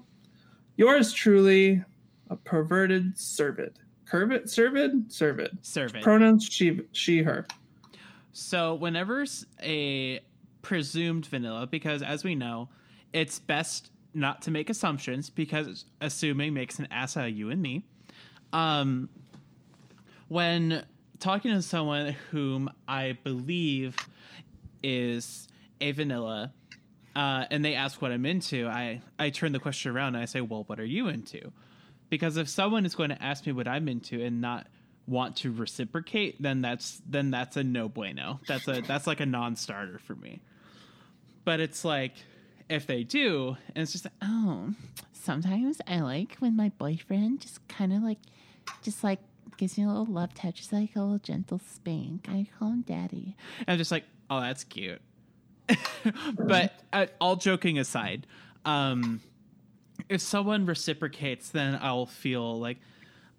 Yours 0.78 1.12
truly, 1.12 1.84
a 2.30 2.36
perverted 2.36 3.16
servid. 3.16 3.74
Curvid? 4.14 4.44
Servid? 4.44 5.08
Servid. 5.12 5.58
Serve 5.64 5.96
it. 5.96 6.04
Pronouns 6.04 6.46
she, 6.46 6.82
she, 6.92 7.24
her. 7.24 7.48
So 8.32 8.76
whenever 8.76 9.26
a 9.64 10.20
presumed 10.62 11.26
vanilla, 11.26 11.66
because 11.66 12.04
as 12.04 12.24
we 12.24 12.36
know, 12.36 12.70
it's 13.12 13.40
best 13.40 13.90
not 14.14 14.44
to 14.44 14.52
make 14.52 14.70
assumptions 14.70 15.32
because 15.32 15.86
assuming 16.00 16.54
makes 16.54 16.78
an 16.78 16.88
ass 16.92 17.18
out 17.18 17.26
of 17.28 17.36
you 17.36 17.50
and 17.50 17.60
me. 17.60 17.86
Um, 18.54 19.10
when 20.28 20.86
talking 21.20 21.52
to 21.52 21.64
someone 21.64 22.16
whom 22.30 22.70
I 22.88 23.18
believe 23.24 23.96
is 24.84 25.48
a 25.82 25.92
vanilla, 25.92 26.54
uh, 27.16 27.46
and 27.50 27.66
they 27.66 27.74
ask 27.74 28.00
what 28.00 28.12
I'm 28.12 28.28
into, 28.28 28.68
I 28.68 29.02
I 29.18 29.32
turn 29.32 29.54
the 29.54 29.60
question 29.60 29.92
around 29.92 30.16
and 30.16 30.24
I 30.24 30.26
say, 30.26 30.42
"Well, 30.42 30.64
what 30.68 30.80
are 30.80 30.86
you 30.86 31.08
into?" 31.08 31.52
Because 32.14 32.38
if 32.38 32.48
someone 32.48 32.86
is 32.86 32.94
going 32.94 33.10
to 33.10 33.24
ask 33.24 33.46
me 33.46 33.54
what 33.54 33.68
I'm 33.68 33.88
into 33.88 34.24
and 34.24 34.40
not 34.40 34.68
want 35.08 35.38
to 35.38 35.52
reciprocate, 35.52 36.42
then 36.42 36.62
that's 36.62 37.02
then 37.10 37.32
that's 37.32 37.58
a 37.58 37.64
no 37.64 37.90
bueno. 37.90 38.40
That's 38.48 38.68
a 38.68 38.82
that's 38.82 39.08
like 39.08 39.20
a 39.20 39.26
non-starter 39.26 39.98
for 40.00 40.16
me. 40.16 40.42
But 41.44 41.60
it's 41.60 41.84
like 41.84 42.14
if 42.70 42.86
they 42.86 43.04
do, 43.04 43.58
and 43.76 43.82
it's 43.82 43.92
just 43.92 44.06
like, 44.06 44.14
oh, 44.22 44.74
Sometimes 45.24 45.80
I 45.88 46.02
like 46.02 46.36
when 46.40 46.58
my 46.58 46.68
boyfriend 46.78 47.40
just 47.40 47.66
kind 47.70 47.94
of 47.94 48.04
like, 48.04 48.18
just 48.82 49.06
like 49.06 49.20
gives 49.56 49.78
me 49.78 49.86
a 49.86 49.88
little 49.88 50.06
love 50.06 50.34
touch, 50.34 50.58
just 50.58 50.74
like 50.74 50.98
a 50.98 51.00
little 51.00 51.18
gentle 51.18 51.60
spank. 51.60 52.28
I 52.30 52.46
call 52.60 52.72
him 52.72 52.82
daddy. 52.82 53.38
I'm 53.66 53.78
just 53.78 53.90
like, 53.90 54.04
oh, 54.30 54.42
that's 54.42 54.66
cute. 54.66 55.02
but 56.38 56.74
uh, 56.92 57.06
all 57.22 57.38
joking 57.38 57.80
aside, 57.80 58.28
um, 58.66 59.22
if 60.14 60.22
someone 60.22 60.66
reciprocates, 60.66 61.50
then 61.50 61.78
I'll 61.82 62.06
feel 62.06 62.60
like 62.60 62.78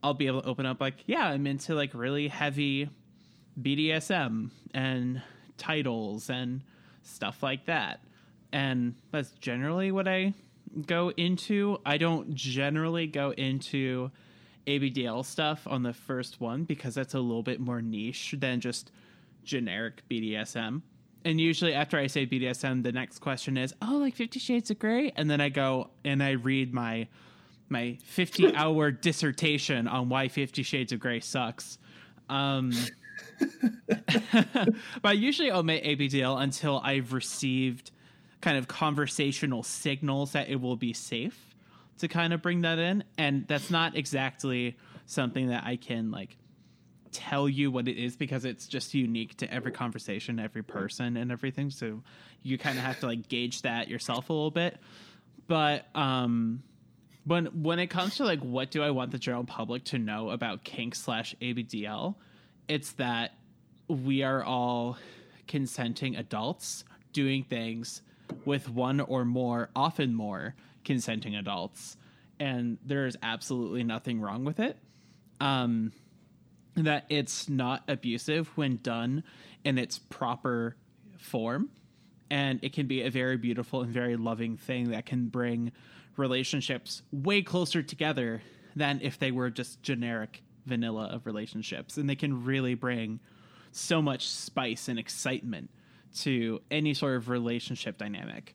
I'll 0.03 0.15
be 0.15 0.27
able 0.27 0.43
to 0.43 0.49
open 0.49 0.67
up. 0.67 0.81
Like, 0.81 1.05
yeah, 1.07 1.27
I'm 1.27 1.47
into 1.47 1.75
like 1.75 1.95
really 1.95 2.29
heavy 2.29 2.91
BDSM 3.61 4.51
and 4.75 5.23
titles 5.57 6.29
and 6.29 6.63
stuff 7.03 7.43
like 7.43 7.67
that. 7.67 8.01
And 8.53 8.95
that's 9.11 9.31
generally 9.33 9.93
what 9.93 10.07
I 10.07 10.35
go 10.87 11.11
into. 11.11 11.79
I 11.87 11.97
don't 11.97 12.35
generally 12.35 13.07
go 13.07 13.31
into 13.31 14.11
ABDL 14.67 15.25
stuff 15.25 15.67
on 15.67 15.83
the 15.83 15.93
first 15.93 16.41
one 16.41 16.65
because 16.65 16.95
that's 16.95 17.15
a 17.15 17.21
little 17.21 17.43
bit 17.43 17.61
more 17.61 17.83
niche 17.83 18.35
than 18.39 18.61
just 18.61 18.91
generic 19.45 20.03
BDSM. 20.11 20.83
And 21.25 21.41
usually 21.41 21.73
after 21.73 21.99
I 21.99 22.07
say 22.07 22.27
BDSM, 22.27 22.83
the 22.83 22.93
next 22.93 23.21
question 23.21 23.57
is, 23.57 23.75
"Oh, 23.81 23.97
like 23.97 24.15
50 24.15 24.39
Shades 24.39 24.71
of 24.71 24.79
Grey?" 24.79 25.13
And 25.17 25.31
then 25.31 25.41
I 25.41 25.49
go 25.49 25.91
and 26.05 26.23
I 26.23 26.33
read 26.33 26.75
my 26.75 27.09
my 27.69 27.99
50 28.05 28.55
hour 28.55 28.91
dissertation 29.09 29.89
on 29.89 30.09
why 30.09 30.29
50 30.29 30.63
Shades 30.63 30.93
of 30.93 31.01
Grey 31.01 31.21
sucks. 31.21 31.79
Um 32.29 32.73
but 33.81 34.75
I 35.05 35.13
usually 35.13 35.51
omit 35.51 35.85
ABDL 35.85 36.43
until 36.43 36.81
I've 36.85 37.13
received 37.13 37.91
kind 38.41 38.59
of 38.59 38.69
conversational 38.69 39.63
signals 39.63 40.33
that 40.33 40.49
it 40.49 40.61
will 40.61 40.77
be 40.77 40.93
safe 40.93 41.55
to 41.99 42.09
kind 42.09 42.33
of 42.33 42.43
bring 42.43 42.63
that 42.63 42.79
in. 42.79 43.05
And 43.17 43.47
that's 43.49 43.71
not 43.71 43.97
exactly 43.97 44.77
something 45.07 45.49
that 45.49 45.65
I 45.65 45.77
can 45.77 46.11
like 46.11 46.37
tell 47.15 47.49
you 47.49 47.71
what 47.71 47.89
it 47.89 47.97
is 47.97 48.17
because 48.17 48.45
it's 48.45 48.67
just 48.67 48.93
unique 48.93 49.37
to 49.39 49.53
every 49.53 49.73
conversation, 49.73 50.39
every 50.39 50.63
person, 50.63 51.17
and 51.17 51.33
everything. 51.33 51.71
So 51.71 52.03
you 52.43 52.59
kind 52.59 52.77
of 52.77 52.85
have 52.85 53.01
to 53.01 53.07
like 53.07 53.29
gauge 53.29 53.63
that 53.63 53.89
yourself 53.89 54.29
a 54.29 54.33
little 54.33 54.51
bit. 54.51 54.79
But 55.47 55.87
um, 55.95 56.63
when 57.25 57.47
when 57.63 57.79
it 57.79 57.87
comes 57.87 58.17
to 58.17 58.25
like 58.25 58.41
what 58.41 58.71
do 58.71 58.83
I 58.83 58.91
want 58.91 59.13
the 59.13 59.19
general 59.19 59.45
public 59.45 59.85
to 59.85 59.99
know 59.99 60.31
about 60.31 60.65
kink 60.65 60.95
slash 60.95 61.35
ABDL, 61.41 62.17
it's 62.69 62.93
that 62.93 63.35
we 63.89 64.23
are 64.23 64.43
all 64.43 64.99
consenting 65.47 66.17
adults 66.17 66.85
doing 67.13 67.45
things 67.45 68.03
with 68.45 68.69
one 68.69 69.01
or 69.01 69.25
more, 69.25 69.71
often 69.77 70.15
more, 70.15 70.55
consenting 70.85 71.37
adults, 71.37 71.97
and 72.41 72.79
there 72.85 73.07
is 73.07 73.17
absolutely 73.23 73.85
nothing 73.85 74.21
wrong 74.21 74.45
with 74.45 74.59
it. 74.59 74.77
Um, 75.41 75.93
that 76.77 77.07
it's 77.09 77.49
not 77.49 77.83
abusive 77.89 78.49
when 78.57 78.79
done 78.83 79.23
in 79.65 79.79
its 79.79 79.99
proper 79.99 80.77
form. 81.19 81.71
And 82.31 82.59
it 82.63 82.73
can 82.73 82.87
be 82.87 83.03
a 83.03 83.11
very 83.11 83.37
beautiful 83.37 83.83
and 83.83 83.93
very 83.93 84.17
loving 84.17 84.57
thing 84.57 84.91
that 84.91 85.07
can 85.07 85.29
bring 85.29 85.73
relationships 86.17 87.03
way 87.13 87.43
closer 87.43 87.83
together 87.83 88.43
than 88.75 89.01
if 89.03 89.19
they 89.19 89.31
were 89.31 89.51
just 89.51 89.83
generic 89.83 90.43
vanilla 90.67 91.07
of 91.13 91.27
relationships. 91.27 91.97
And 91.97 92.09
they 92.09 92.17
can 92.17 92.45
really 92.45 92.75
bring 92.75 93.21
so 93.73 94.01
much 94.01 94.29
spice 94.29 94.89
and 94.89 94.99
excitement 94.99 95.71
to 96.21 96.61
any 96.71 96.95
sort 96.95 97.17
of 97.17 97.29
relationship 97.29 97.99
dynamic. 97.99 98.55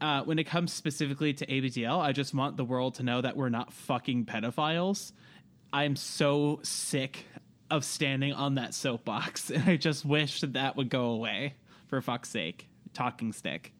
Uh, 0.00 0.22
when 0.24 0.38
it 0.38 0.44
comes 0.44 0.72
specifically 0.72 1.32
to 1.32 1.46
ABDL, 1.46 1.98
I 1.98 2.12
just 2.12 2.34
want 2.34 2.56
the 2.56 2.64
world 2.64 2.96
to 2.96 3.02
know 3.02 3.20
that 3.20 3.36
we're 3.36 3.48
not 3.48 3.72
fucking 3.72 4.26
pedophiles. 4.26 5.12
I'm 5.72 5.96
so 5.96 6.60
sick 6.62 7.26
of 7.70 7.84
standing 7.84 8.32
on 8.32 8.54
that 8.56 8.74
soapbox, 8.74 9.50
and 9.50 9.68
I 9.68 9.76
just 9.76 10.04
wish 10.04 10.40
that 10.40 10.52
that 10.54 10.76
would 10.76 10.88
go 10.90 11.06
away. 11.06 11.54
For 11.88 12.00
fuck's 12.00 12.30
sake, 12.30 12.66
talking 12.92 13.32
stick. 13.32 13.72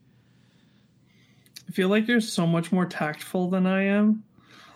I 1.67 1.71
feel 1.71 1.89
like 1.89 2.07
you're 2.07 2.21
so 2.21 2.45
much 2.45 2.71
more 2.71 2.85
tactful 2.85 3.49
than 3.49 3.65
I 3.65 3.83
am. 3.83 4.23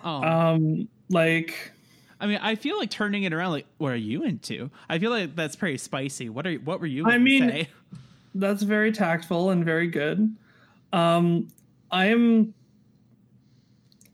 Oh, 0.03 0.23
Um, 0.23 0.89
like 1.09 1.71
I 2.19 2.27
mean, 2.27 2.39
I 2.41 2.55
feel 2.55 2.77
like 2.77 2.89
turning 2.89 3.23
it 3.23 3.31
around. 3.33 3.51
Like, 3.51 3.65
what 3.77 3.93
are 3.93 3.95
you 3.97 4.23
into? 4.23 4.69
I 4.89 4.99
feel 4.99 5.11
like 5.11 5.35
that's 5.35 5.55
pretty 5.55 5.77
spicy. 5.77 6.27
What 6.29 6.45
are 6.47 6.55
what 6.55 6.79
were 6.81 6.85
you? 6.87 7.05
I 7.05 7.17
mean- 7.17 7.49
say? 7.49 7.69
that's 8.35 8.63
very 8.63 8.91
tactful 8.91 9.51
and 9.51 9.63
very 9.63 9.87
good. 9.87 10.35
Um, 10.91 11.47
I 11.91 12.07
am. 12.07 12.53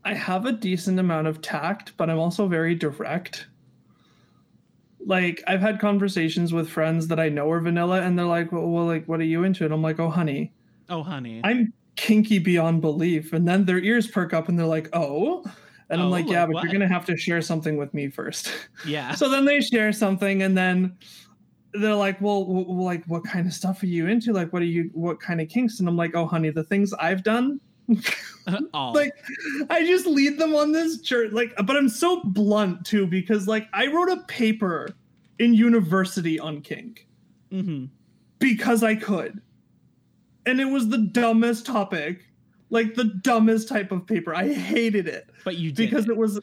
I 0.04 0.14
have 0.14 0.46
a 0.46 0.52
decent 0.52 1.00
amount 1.00 1.26
of 1.26 1.42
tact, 1.42 1.94
but 1.96 2.08
I'm 2.08 2.18
also 2.18 2.46
very 2.46 2.74
direct. 2.76 3.46
Like 5.06 5.42
I've 5.46 5.60
had 5.62 5.80
conversations 5.80 6.52
with 6.52 6.68
friends 6.68 7.08
that 7.08 7.20
I 7.20 7.28
know 7.30 7.50
are 7.50 7.60
vanilla, 7.60 8.02
and 8.02 8.18
they're 8.18 8.26
like, 8.26 8.52
"Well, 8.52 8.66
well 8.68 8.84
like, 8.86 9.06
what 9.06 9.20
are 9.20 9.24
you 9.24 9.44
into?" 9.44 9.64
And 9.64 9.72
I'm 9.72 9.82
like, 9.82 10.00
"Oh, 10.00 10.10
honey, 10.10 10.52
oh, 10.90 11.02
honey. 11.02 11.40
I'm 11.44 11.72
kinky 11.96 12.38
beyond 12.40 12.80
belief." 12.82 13.32
And 13.32 13.46
then 13.48 13.64
their 13.64 13.78
ears 13.78 14.08
perk 14.08 14.34
up, 14.34 14.48
and 14.48 14.58
they're 14.58 14.66
like, 14.66 14.88
"Oh," 14.92 15.44
and 15.90 16.02
I'm 16.02 16.08
Oh, 16.08 16.10
like, 16.10 16.26
"Yeah, 16.28 16.40
like 16.40 16.48
but 16.48 16.54
what?" 16.54 16.64
you're 16.64 16.72
gonna 16.72 16.88
have 16.88 17.06
to 17.06 17.16
share 17.16 17.40
something 17.40 17.76
with 17.76 17.94
me 17.94 18.10
first. 18.10 18.52
yeah. 18.86 19.14
so 19.14 19.28
then 19.30 19.44
they 19.44 19.60
share 19.60 19.92
something 19.92 20.42
and 20.42 20.58
then 20.58 20.96
they're 21.74 21.94
like 21.94 22.20
well, 22.20 22.44
w- 22.44 22.70
like 22.82 23.04
what 23.06 23.22
kind 23.24 23.46
of 23.46 23.52
stuff 23.52 23.82
are 23.82 23.86
you 23.86 24.06
into 24.08 24.32
like 24.32 24.52
what 24.52 24.62
are 24.62 24.66
you 24.66 24.90
what 24.94 25.20
kind 25.20 25.40
of 25.42 25.48
kinks 25.48 25.78
and 25.78 25.88
i'm 25.88 25.96
like 25.96 26.14
oh 26.14 26.24
honey 26.26 26.48
the 26.50 26.64
things 26.64 26.92
i've 26.94 27.22
done 27.22 27.60
like 28.94 29.12
i 29.70 29.84
just 29.86 30.06
lead 30.06 30.38
them 30.38 30.54
on 30.54 30.72
this 30.72 30.98
journey 30.98 31.30
like 31.30 31.54
but 31.64 31.76
i'm 31.76 31.88
so 31.88 32.20
blunt 32.24 32.84
too 32.84 33.06
because 33.06 33.46
like 33.46 33.68
i 33.72 33.86
wrote 33.86 34.08
a 34.08 34.22
paper 34.24 34.88
in 35.38 35.54
university 35.54 36.38
on 36.40 36.60
kink 36.60 37.06
mhm. 37.52 37.88
because 38.38 38.82
i 38.82 38.94
could 38.94 39.40
and 40.46 40.60
it 40.60 40.64
was 40.64 40.88
the 40.88 40.98
dumbest 40.98 41.66
topic 41.66 42.26
like 42.70 42.94
the 42.94 43.04
dumbest 43.04 43.68
type 43.68 43.92
of 43.92 44.06
paper. 44.06 44.34
I 44.34 44.52
hated 44.52 45.06
it 45.06 45.30
But 45.44 45.56
you 45.56 45.70
did 45.70 45.90
because 45.90 46.06
it. 46.06 46.12
it 46.12 46.16
was 46.16 46.40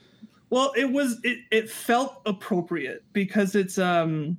well 0.49 0.71
it 0.75 0.89
was 0.91 1.19
it, 1.23 1.39
it 1.51 1.69
felt 1.69 2.21
appropriate 2.25 3.03
because 3.13 3.55
it's 3.55 3.77
um 3.77 4.37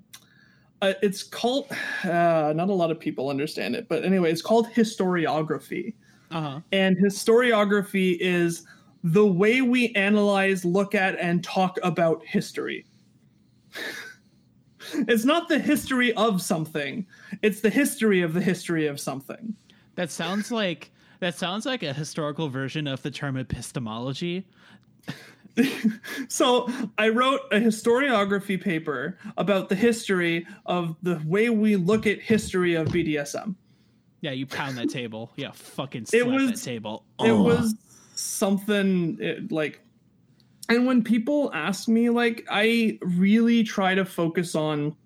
uh, 0.82 0.94
it's 1.02 1.22
called 1.22 1.66
uh, 2.04 2.52
not 2.54 2.68
a 2.68 2.72
lot 2.72 2.90
of 2.90 2.98
people 2.98 3.28
understand 3.28 3.74
it 3.74 3.88
but 3.88 4.04
anyway 4.04 4.30
it's 4.30 4.42
called 4.42 4.68
historiography 4.68 5.94
uh-huh. 6.30 6.60
and 6.72 6.96
historiography 6.96 8.16
is 8.20 8.66
the 9.02 9.26
way 9.26 9.60
we 9.60 9.92
analyze 9.94 10.64
look 10.64 10.94
at 10.94 11.18
and 11.18 11.44
talk 11.44 11.78
about 11.82 12.24
history 12.24 12.86
it's 15.08 15.24
not 15.24 15.48
the 15.48 15.58
history 15.58 16.12
of 16.14 16.40
something 16.40 17.06
it's 17.42 17.60
the 17.60 17.70
history 17.70 18.22
of 18.22 18.34
the 18.34 18.40
history 18.40 18.86
of 18.86 18.98
something 18.98 19.54
That 19.96 20.10
sounds 20.10 20.50
like 20.50 20.90
that 21.20 21.36
sounds 21.38 21.64
like 21.64 21.82
a 21.82 21.92
historical 21.92 22.48
version 22.48 22.86
of 22.86 23.02
the 23.02 23.10
term 23.10 23.36
epistemology. 23.36 24.46
so 26.28 26.68
I 26.98 27.08
wrote 27.08 27.40
a 27.52 27.56
historiography 27.56 28.60
paper 28.60 29.16
about 29.36 29.68
the 29.68 29.74
history 29.74 30.46
of 30.66 30.96
the 31.02 31.22
way 31.24 31.50
we 31.50 31.76
look 31.76 32.06
at 32.06 32.20
history 32.20 32.74
of 32.74 32.88
BDSM. 32.88 33.54
Yeah, 34.24 34.30
you 34.30 34.46
pound 34.46 34.78
that 34.78 34.88
table. 34.88 35.30
Yeah, 35.36 35.50
fucking 35.52 36.06
slap 36.06 36.26
was- 36.28 36.52
that 36.52 36.70
table. 36.70 37.04
It 37.20 37.30
Ugh. 37.30 37.44
was 37.44 37.74
something 38.14 39.18
it, 39.20 39.52
like 39.52 39.80
and 40.70 40.86
when 40.86 41.04
people 41.04 41.50
ask 41.52 41.88
me 41.88 42.08
like 42.08 42.46
I 42.50 42.98
really 43.02 43.64
try 43.64 43.94
to 43.94 44.06
focus 44.06 44.54
on 44.54 44.96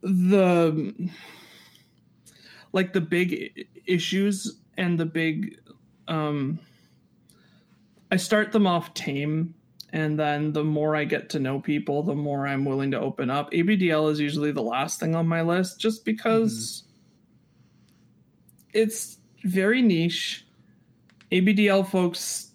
the 0.00 1.10
like 2.72 2.94
the 2.94 3.00
big 3.02 3.68
issues 3.84 4.60
and 4.78 4.98
the 4.98 5.04
big 5.04 5.60
um 6.06 6.58
I 8.10 8.16
start 8.16 8.52
them 8.52 8.66
off 8.66 8.94
tame 8.94 9.54
and 9.92 10.18
then 10.18 10.54
the 10.54 10.64
more 10.64 10.96
I 10.96 11.04
get 11.04 11.28
to 11.30 11.38
know 11.38 11.60
people, 11.60 12.02
the 12.02 12.14
more 12.14 12.46
I'm 12.46 12.64
willing 12.64 12.90
to 12.92 13.00
open 13.00 13.28
up. 13.28 13.50
ABDL 13.52 14.10
is 14.10 14.18
usually 14.18 14.52
the 14.52 14.62
last 14.62 14.98
thing 14.98 15.14
on 15.14 15.28
my 15.28 15.42
list 15.42 15.78
just 15.78 16.06
because 16.06 16.84
it's 18.72 19.18
very 19.44 19.82
niche. 19.82 20.46
ABDL 21.32 21.88
folks 21.88 22.52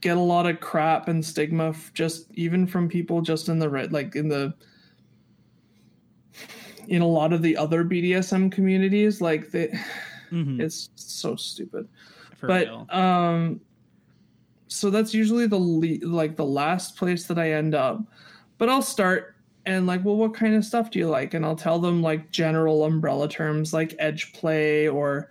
get 0.00 0.16
a 0.16 0.20
lot 0.20 0.46
of 0.46 0.60
crap 0.60 1.08
and 1.08 1.24
stigma 1.24 1.70
f- 1.70 1.92
just 1.94 2.26
even 2.34 2.66
from 2.66 2.88
people 2.88 3.20
just 3.20 3.48
in 3.48 3.58
the 3.58 3.68
red 3.68 3.92
like 3.92 4.14
in 4.14 4.28
the 4.28 4.54
in 6.88 7.02
a 7.02 7.06
lot 7.06 7.32
of 7.32 7.42
the 7.42 7.56
other 7.56 7.84
BDSM 7.84 8.50
communities 8.50 9.20
like 9.20 9.50
they 9.50 9.68
Mhm, 10.30 10.60
it's 10.60 10.90
so 10.94 11.36
stupid 11.36 11.88
for 12.36 12.46
but 12.48 12.66
real. 12.66 12.86
um 12.90 13.60
so 14.66 14.90
that's 14.90 15.14
usually 15.14 15.46
the 15.46 15.56
le- 15.58 16.06
like 16.06 16.36
the 16.36 16.44
last 16.44 16.96
place 16.96 17.26
that 17.26 17.38
i 17.38 17.52
end 17.52 17.74
up 17.74 18.00
but 18.58 18.68
i'll 18.68 18.82
start 18.82 19.34
and 19.64 19.86
like 19.86 20.04
well 20.04 20.16
what 20.16 20.34
kind 20.34 20.54
of 20.54 20.62
stuff 20.66 20.90
do 20.90 20.98
you 20.98 21.08
like 21.08 21.32
and 21.32 21.46
i'll 21.46 21.56
tell 21.56 21.78
them 21.78 22.02
like 22.02 22.30
general 22.30 22.84
umbrella 22.84 23.26
terms 23.26 23.72
like 23.72 23.94
edge 23.98 24.34
play 24.34 24.86
or 24.86 25.30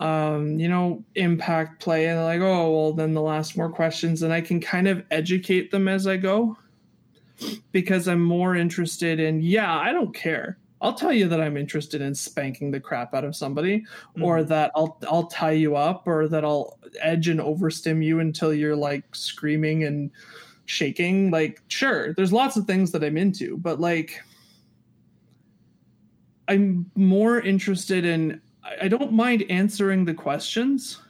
um 0.00 0.58
you 0.58 0.68
know 0.68 1.02
impact 1.14 1.80
play. 1.82 2.06
And 2.06 2.22
like 2.24 2.40
oh 2.40 2.70
well 2.70 2.92
then 2.92 3.14
they'll 3.14 3.30
ask 3.30 3.56
more 3.56 3.70
questions. 3.70 4.22
And 4.22 4.32
i 4.32 4.40
can 4.40 4.60
kind 4.60 4.88
of 4.88 5.02
educate 5.10 5.70
them 5.70 5.88
as 5.88 6.06
i 6.06 6.16
go 6.16 6.56
because 7.72 8.08
i'm 8.08 8.22
more 8.22 8.56
interested 8.56 9.20
in 9.20 9.40
yeah 9.42 9.78
i 9.78 9.92
don't 9.92 10.14
care. 10.14 10.58
I'll 10.82 10.94
tell 10.94 11.12
you 11.12 11.26
that 11.28 11.40
i'm 11.40 11.56
interested 11.56 12.00
in 12.02 12.14
spanking 12.14 12.70
the 12.70 12.80
crap 12.80 13.14
out 13.14 13.24
of 13.24 13.34
somebody 13.34 13.84
or 14.20 14.40
Mhm. 14.40 14.48
that 14.48 14.70
I'll 14.74 14.98
I'll 15.10 15.26
tie 15.26 15.52
you 15.52 15.74
up 15.76 16.06
or 16.06 16.28
that 16.28 16.44
I'll 16.44 16.78
edge 17.00 17.28
and 17.28 17.40
overstim 17.40 18.04
you 18.04 18.20
until 18.20 18.52
you're 18.54 18.76
like 18.76 19.04
screaming 19.14 19.84
and 19.84 20.10
shaking. 20.66 21.30
Like 21.30 21.62
sure 21.68 22.12
there's 22.14 22.32
lots 22.32 22.56
of 22.56 22.66
things 22.66 22.92
that 22.92 23.02
I'm 23.02 23.16
into 23.16 23.56
but 23.58 23.80
like 23.80 24.20
I'm 26.48 26.90
more 26.94 27.40
interested 27.40 28.04
in 28.04 28.40
I 28.80 28.88
don't 28.88 29.12
mind 29.12 29.44
answering 29.50 30.04
the 30.04 30.14
questions 30.14 31.00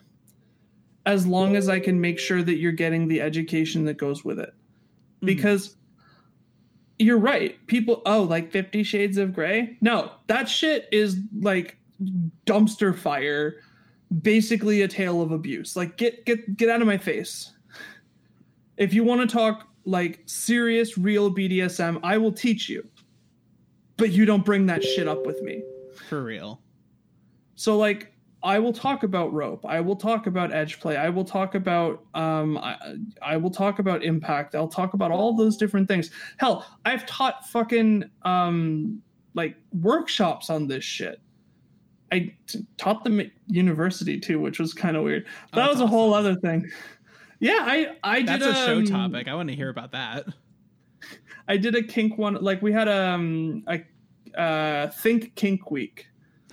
as 1.06 1.26
long 1.26 1.54
as 1.56 1.68
I 1.68 1.78
can 1.80 2.00
make 2.00 2.18
sure 2.18 2.42
that 2.42 2.56
you're 2.56 2.72
getting 2.72 3.06
the 3.08 3.20
education 3.20 3.84
that 3.84 3.96
goes 3.96 4.24
with 4.24 4.38
it 4.40 4.52
Mhm. 5.22 5.26
because 5.26 5.76
you're 6.98 7.18
right. 7.18 7.54
People, 7.66 8.02
oh, 8.06 8.22
like 8.22 8.50
Fifty 8.50 8.82
Shades 8.82 9.18
of 9.18 9.32
Grey. 9.32 9.76
No, 9.80 10.10
that 10.28 10.48
shit 10.48 10.88
is 10.92 11.18
like 11.40 11.76
dumpster 12.46 12.94
fire. 12.96 13.56
Basically, 14.22 14.82
a 14.82 14.88
tale 14.88 15.20
of 15.22 15.30
abuse. 15.32 15.76
Like, 15.76 15.96
get 15.96 16.24
get 16.26 16.56
get 16.56 16.68
out 16.68 16.80
of 16.80 16.86
my 16.86 16.98
face. 16.98 17.52
If 18.76 18.92
you 18.94 19.04
want 19.04 19.20
to 19.28 19.32
talk 19.36 19.68
like 19.84 20.20
serious, 20.26 20.96
real 20.98 21.30
BDSM, 21.30 21.98
I 22.02 22.18
will 22.18 22.32
teach 22.32 22.68
you. 22.68 22.86
But 23.96 24.12
you 24.12 24.24
don't 24.26 24.44
bring 24.44 24.66
that 24.66 24.82
shit 24.84 25.06
up 25.08 25.24
with 25.26 25.40
me. 25.42 25.62
for 26.08 26.22
real. 26.22 26.60
So 27.56 27.76
like 27.76 28.12
I 28.42 28.58
will 28.60 28.72
talk 28.72 29.02
about 29.02 29.32
rope. 29.32 29.64
I 29.66 29.80
will 29.80 29.96
talk 29.96 30.26
about 30.28 30.52
edge 30.52 30.78
play. 30.78 30.96
I 30.96 31.08
will 31.08 31.24
talk 31.24 31.54
about 31.54 32.04
um 32.14 32.58
I, 32.58 32.76
I 33.22 33.36
will 33.36 33.50
talk 33.50 33.78
about 33.80 34.04
impact. 34.04 34.54
I'll 34.54 34.68
talk 34.68 34.94
about 34.94 35.10
all 35.10 35.34
those 35.34 35.56
different 35.56 35.88
things. 35.88 36.10
Hell, 36.38 36.64
I've 36.84 37.04
taught 37.06 37.46
fucking 37.48 38.04
um 38.22 39.02
like 39.34 39.56
workshops 39.72 40.48
on 40.50 40.68
this 40.68 40.84
shit. 40.84 41.20
I 42.12 42.32
t- 42.46 42.64
taught 42.76 43.02
them 43.02 43.18
at 43.18 43.32
university 43.48 44.20
too, 44.20 44.38
which 44.38 44.60
was 44.60 44.72
kind 44.72 44.96
of 44.96 45.02
weird. 45.02 45.26
But 45.50 45.56
that 45.56 45.66
Oh, 45.66 45.68
was 45.70 45.78
that's 45.78 45.84
a 45.86 45.88
whole 45.88 46.14
other 46.14 46.36
thing. 46.36 46.70
Yeah, 47.40 47.58
I 47.60 47.96
I 48.04 48.18
did 48.22 48.28
That's 48.40 48.46
a 48.46 48.54
show 48.54 48.78
um, 48.78 48.84
topic. 48.84 49.28
I 49.28 49.34
want 49.34 49.48
to 49.48 49.56
hear 49.56 49.70
about 49.70 49.92
that. 49.92 50.26
I 51.48 51.56
did 51.56 51.74
a 51.74 51.82
kink 51.82 52.16
one 52.18 52.34
like 52.34 52.62
we 52.62 52.72
had 52.72 52.88
um 52.88 53.64
a 53.68 53.80
uh 54.40 54.88
think 54.90 55.34
kink 55.34 55.70
week. 55.70 56.06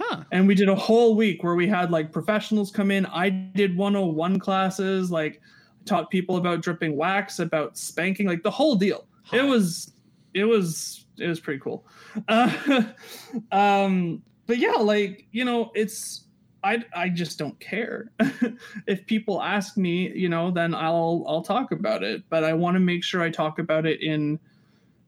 Huh. 0.05 0.23
and 0.31 0.47
we 0.47 0.55
did 0.55 0.67
a 0.67 0.75
whole 0.75 1.15
week 1.15 1.43
where 1.43 1.55
we 1.55 1.67
had 1.67 1.89
like 1.91 2.11
professionals 2.11 2.71
come 2.71 2.91
in. 2.91 3.05
I 3.05 3.29
did 3.29 3.77
101 3.77 4.39
classes 4.39 5.09
like 5.11 5.39
taught 5.85 6.09
people 6.09 6.37
about 6.37 6.61
dripping 6.61 6.97
wax 6.97 7.39
about 7.39 7.77
spanking 7.77 8.27
like 8.27 8.43
the 8.43 8.51
whole 8.51 8.75
deal. 8.75 9.07
It 9.31 9.43
was 9.43 9.93
it 10.33 10.43
was 10.43 11.05
it 11.17 11.27
was 11.27 11.39
pretty 11.39 11.59
cool. 11.59 11.85
Uh, 12.27 12.83
um 13.51 14.21
but 14.45 14.57
yeah 14.57 14.73
like 14.73 15.25
you 15.31 15.45
know 15.45 15.71
it's 15.73 16.25
i 16.63 16.83
i 16.93 17.07
just 17.07 17.39
don't 17.39 17.57
care. 17.59 18.11
If 18.87 19.05
people 19.05 19.41
ask 19.41 19.77
me 19.77 20.11
you 20.13 20.27
know 20.27 20.51
then 20.51 20.75
i'll 20.75 21.23
i'll 21.27 21.43
talk 21.43 21.71
about 21.71 22.03
it. 22.03 22.23
But 22.29 22.43
i 22.43 22.53
want 22.53 22.75
to 22.75 22.81
make 22.81 23.03
sure 23.03 23.21
i 23.21 23.29
talk 23.29 23.59
about 23.59 23.85
it 23.85 24.01
in 24.01 24.39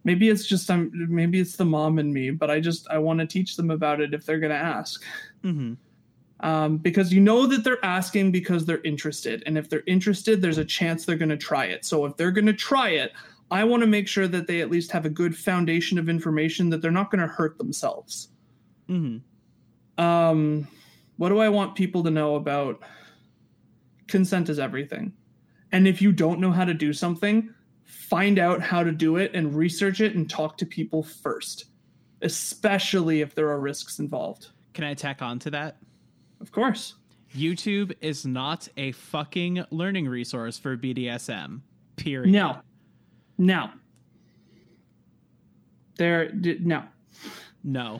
maybe 0.05 0.29
it's 0.29 0.45
just 0.45 0.71
i'm 0.71 0.89
maybe 1.09 1.41
it's 1.41 1.57
the 1.57 1.65
mom 1.65 1.99
in 1.99 2.13
me 2.13 2.31
but 2.31 2.49
i 2.49 2.59
just 2.59 2.87
i 2.89 2.97
want 2.97 3.19
to 3.19 3.27
teach 3.27 3.57
them 3.57 3.71
about 3.71 3.99
it 3.99 4.13
if 4.13 4.25
they're 4.25 4.39
going 4.39 4.51
to 4.51 4.55
ask. 4.55 5.03
Hmm 5.41 5.73
um, 6.41 6.77
because 6.77 7.13
you 7.13 7.21
know 7.21 7.45
that 7.45 7.63
they're 7.63 7.83
asking 7.83 8.29
because 8.29 8.65
they're 8.65 8.81
interested 8.83 9.41
and 9.45 9.57
if 9.57 9.69
they're 9.69 9.83
interested 9.87 10.41
there's 10.41 10.57
a 10.57 10.65
chance 10.65 11.05
they're 11.05 11.15
going 11.15 11.29
to 11.29 11.37
try 11.37 11.65
it. 11.65 11.85
So 11.85 12.05
if 12.05 12.17
they're 12.17 12.31
going 12.31 12.45
to 12.45 12.53
try 12.53 12.89
it 12.89 13.11
i 13.51 13.63
want 13.63 13.81
to 13.81 13.87
make 13.87 14.07
sure 14.07 14.27
that 14.27 14.47
they 14.47 14.61
at 14.61 14.71
least 14.71 14.91
have 14.91 15.05
a 15.05 15.09
good 15.09 15.37
foundation 15.37 15.99
of 15.99 16.09
information 16.09 16.69
that 16.69 16.81
they're 16.81 16.91
not 16.91 17.11
going 17.11 17.21
to 17.21 17.27
hurt 17.27 17.57
themselves. 17.57 18.29
Hmm 18.87 19.17
um, 19.97 20.67
what 21.17 21.29
do 21.29 21.39
i 21.39 21.47
want 21.47 21.75
people 21.75 22.03
to 22.03 22.09
know 22.11 22.35
about 22.35 22.81
consent 24.07 24.49
is 24.49 24.59
everything. 24.59 25.13
And 25.71 25.87
if 25.87 26.01
you 26.01 26.11
don't 26.11 26.39
know 26.39 26.51
how 26.51 26.65
to 26.65 26.73
do 26.73 26.93
something 26.93 27.53
find 28.09 28.37
out 28.39 28.61
how 28.61 28.83
to 28.83 28.91
do 28.91 29.17
it 29.17 29.31
and 29.33 29.55
research 29.55 30.01
it 30.01 30.15
and 30.15 30.29
talk 30.29 30.57
to 30.57 30.65
people 30.65 31.03
first 31.03 31.65
especially 32.21 33.21
if 33.21 33.35
there 33.35 33.49
are 33.49 33.59
risks 33.59 33.99
involved 33.99 34.47
Can 34.73 34.83
I 34.83 34.93
tack 34.93 35.21
on 35.21 35.39
to 35.39 35.49
that? 35.51 35.77
of 36.41 36.51
course 36.51 36.95
YouTube 37.35 37.91
is 37.99 38.25
not 38.25 38.67
a 38.77 38.93
fucking 38.93 39.65
learning 39.69 40.07
resource 40.07 40.57
for 40.57 40.77
BDSM. 40.77 41.59
Period. 41.97 42.31
No. 42.31 42.59
No. 43.37 43.71
There 45.97 46.31
d- 46.31 46.59
no. 46.61 46.83
No. 47.63 47.99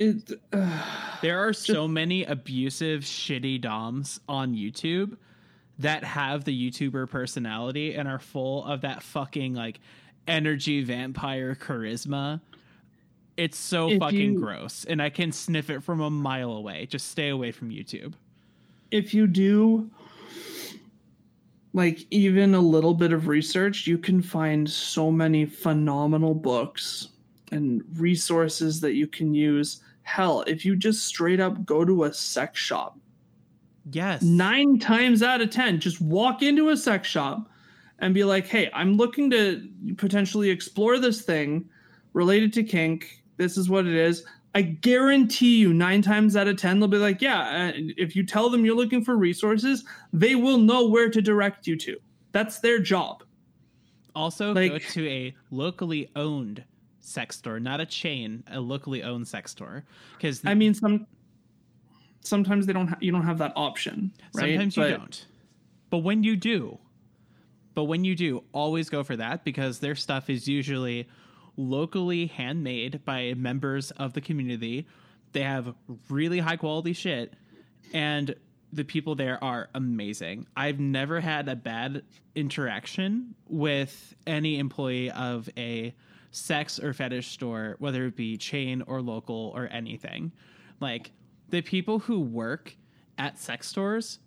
It, 0.00 0.32
uh, 0.52 0.82
There 1.22 1.38
are 1.38 1.52
so 1.52 1.86
many 1.86 2.24
abusive, 2.24 3.02
shitty 3.02 3.60
DOMs 3.60 4.18
on 4.28 4.54
YouTube 4.54 5.16
that 5.78 6.02
have 6.04 6.44
the 6.44 6.70
YouTuber 6.70 7.08
personality 7.08 7.94
and 7.94 8.08
are 8.08 8.18
full 8.18 8.64
of 8.64 8.80
that 8.80 9.02
fucking 9.02 9.54
like 9.54 9.80
energy 10.26 10.82
vampire 10.82 11.54
charisma. 11.54 12.40
It's 13.36 13.56
so 13.56 13.88
If 13.90 14.00
fucking 14.00 14.32
you- 14.34 14.40
gross. 14.40 14.84
And 14.84 15.00
I 15.00 15.10
can 15.10 15.30
sniff 15.30 15.70
it 15.70 15.82
from 15.82 16.00
a 16.00 16.10
mile 16.10 16.50
away. 16.52 16.86
Just 16.86 17.08
stay 17.10 17.28
away 17.28 17.52
from 17.52 17.70
YouTube. 17.70 18.14
if 18.90 19.12
you 19.12 19.26
do 19.26 19.90
like 21.74 22.06
even 22.10 22.54
a 22.54 22.60
little 22.60 22.94
bit 22.94 23.12
of 23.12 23.28
research, 23.28 23.86
you 23.86 23.98
can 23.98 24.22
find 24.22 24.68
so 24.68 25.10
many 25.10 25.44
phenomenal 25.44 26.34
books 26.34 27.08
and 27.52 27.82
resources 27.96 28.80
that 28.80 28.94
you 28.94 29.06
can 29.06 29.34
use. 29.34 29.82
Hell, 30.02 30.42
if 30.46 30.64
you 30.64 30.74
just 30.74 31.06
straight 31.06 31.38
up 31.38 31.64
go 31.66 31.84
to 31.84 32.04
a 32.04 32.12
sex 32.14 32.58
shop 32.58 32.98
Yes. 33.90 34.22
nine 34.22 34.78
times 34.78 35.22
out 35.22 35.40
of 35.40 35.50
ten 35.50 35.80
just 35.80 36.00
walk 36.00 36.42
into 36.42 36.70
a 36.70 36.76
sex 36.76 37.08
shop 37.08 37.48
and 38.00 38.12
be 38.14 38.24
like 38.24 38.46
hey 38.46 38.70
i'm 38.74 38.96
looking 38.96 39.30
to 39.30 39.68
potentially 39.96 40.50
explore 40.50 40.98
this 40.98 41.22
thing 41.22 41.68
related 42.12 42.52
to 42.54 42.62
kink 42.64 43.22
this 43.36 43.56
is 43.56 43.68
what 43.70 43.86
it 43.86 43.94
is 43.94 44.24
i 44.54 44.62
guarantee 44.62 45.58
you 45.58 45.72
nine 45.74 46.02
times 46.02 46.36
out 46.36 46.48
of 46.48 46.56
ten 46.56 46.80
they'll 46.80 46.88
be 46.88 46.96
like 46.98 47.20
yeah 47.22 47.70
uh, 47.70 47.72
if 47.96 48.14
you 48.16 48.24
tell 48.24 48.50
them 48.50 48.64
you're 48.64 48.76
looking 48.76 49.04
for 49.04 49.16
resources 49.16 49.84
they 50.12 50.34
will 50.34 50.58
know 50.58 50.86
where 50.88 51.08
to 51.10 51.20
direct 51.22 51.66
you 51.66 51.76
to 51.76 51.96
that's 52.32 52.60
their 52.60 52.78
job 52.78 53.22
Also, 54.14 54.52
Like- 54.52 54.72
go 54.72 54.78
to 54.78 55.08
a 55.08 55.34
locally 55.50 56.10
owned 56.16 56.64
sex 57.00 57.36
store, 57.38 57.58
not 57.60 57.80
a 57.80 57.86
chain, 57.86 58.42
a 58.50 58.60
locally 58.60 59.02
owned 59.02 59.26
sex 59.28 59.52
store. 59.52 59.84
Because 60.16 60.42
i 60.44 60.54
mean 60.54 60.74
some 60.74 61.06
sometimes 62.28 62.66
they 62.66 62.72
don't 62.72 62.88
ha- 62.88 62.98
you 63.00 63.10
don't 63.10 63.24
have 63.24 63.38
that 63.38 63.52
option 63.56 64.12
right 64.34 64.50
sometimes 64.50 64.76
you 64.76 64.88
don't. 64.88 65.26
But 65.90 65.98
when 65.98 66.22
you 66.22 66.36
do, 66.36 66.78
but 67.74 67.84
when 67.84 68.04
you 68.04 68.14
do, 68.14 68.44
always 68.52 68.90
go 68.90 69.02
for 69.02 69.16
that 69.16 69.44
because 69.44 69.78
their 69.78 69.94
stuff 69.94 70.28
is 70.28 70.46
usually 70.46 71.08
locally 71.56 72.26
handmade 72.26 73.04
by 73.04 73.34
members 73.34 73.90
of 73.92 74.12
the 74.12 74.20
community. 74.20 74.86
They 75.32 75.42
have 75.42 75.74
really 76.08 76.40
high 76.40 76.56
quality 76.56 76.92
shit, 76.92 77.34
and 77.92 78.34
the 78.72 78.84
people 78.84 79.14
there 79.14 79.42
are 79.42 79.68
amazing. 79.74 80.46
I've 80.56 80.78
never 80.78 81.20
had 81.20 81.48
a 81.48 81.56
bad 81.56 82.02
interaction 82.34 83.34
with 83.48 84.14
any 84.26 84.58
employee 84.58 85.10
of 85.10 85.48
a 85.56 85.94
sex 86.30 86.78
or 86.78 86.92
fetish 86.92 87.28
store, 87.28 87.76
whether 87.78 88.06
it 88.06 88.16
be 88.16 88.36
chain 88.36 88.82
or 88.82 89.00
local 89.00 89.52
or 89.54 89.68
anything. 89.70 90.32
Like 90.80 91.12
the 91.48 91.62
people 91.62 92.00
who 92.00 92.20
work 92.20 92.76
at 93.16 93.38
sex 93.38 93.68
stores 93.68 94.18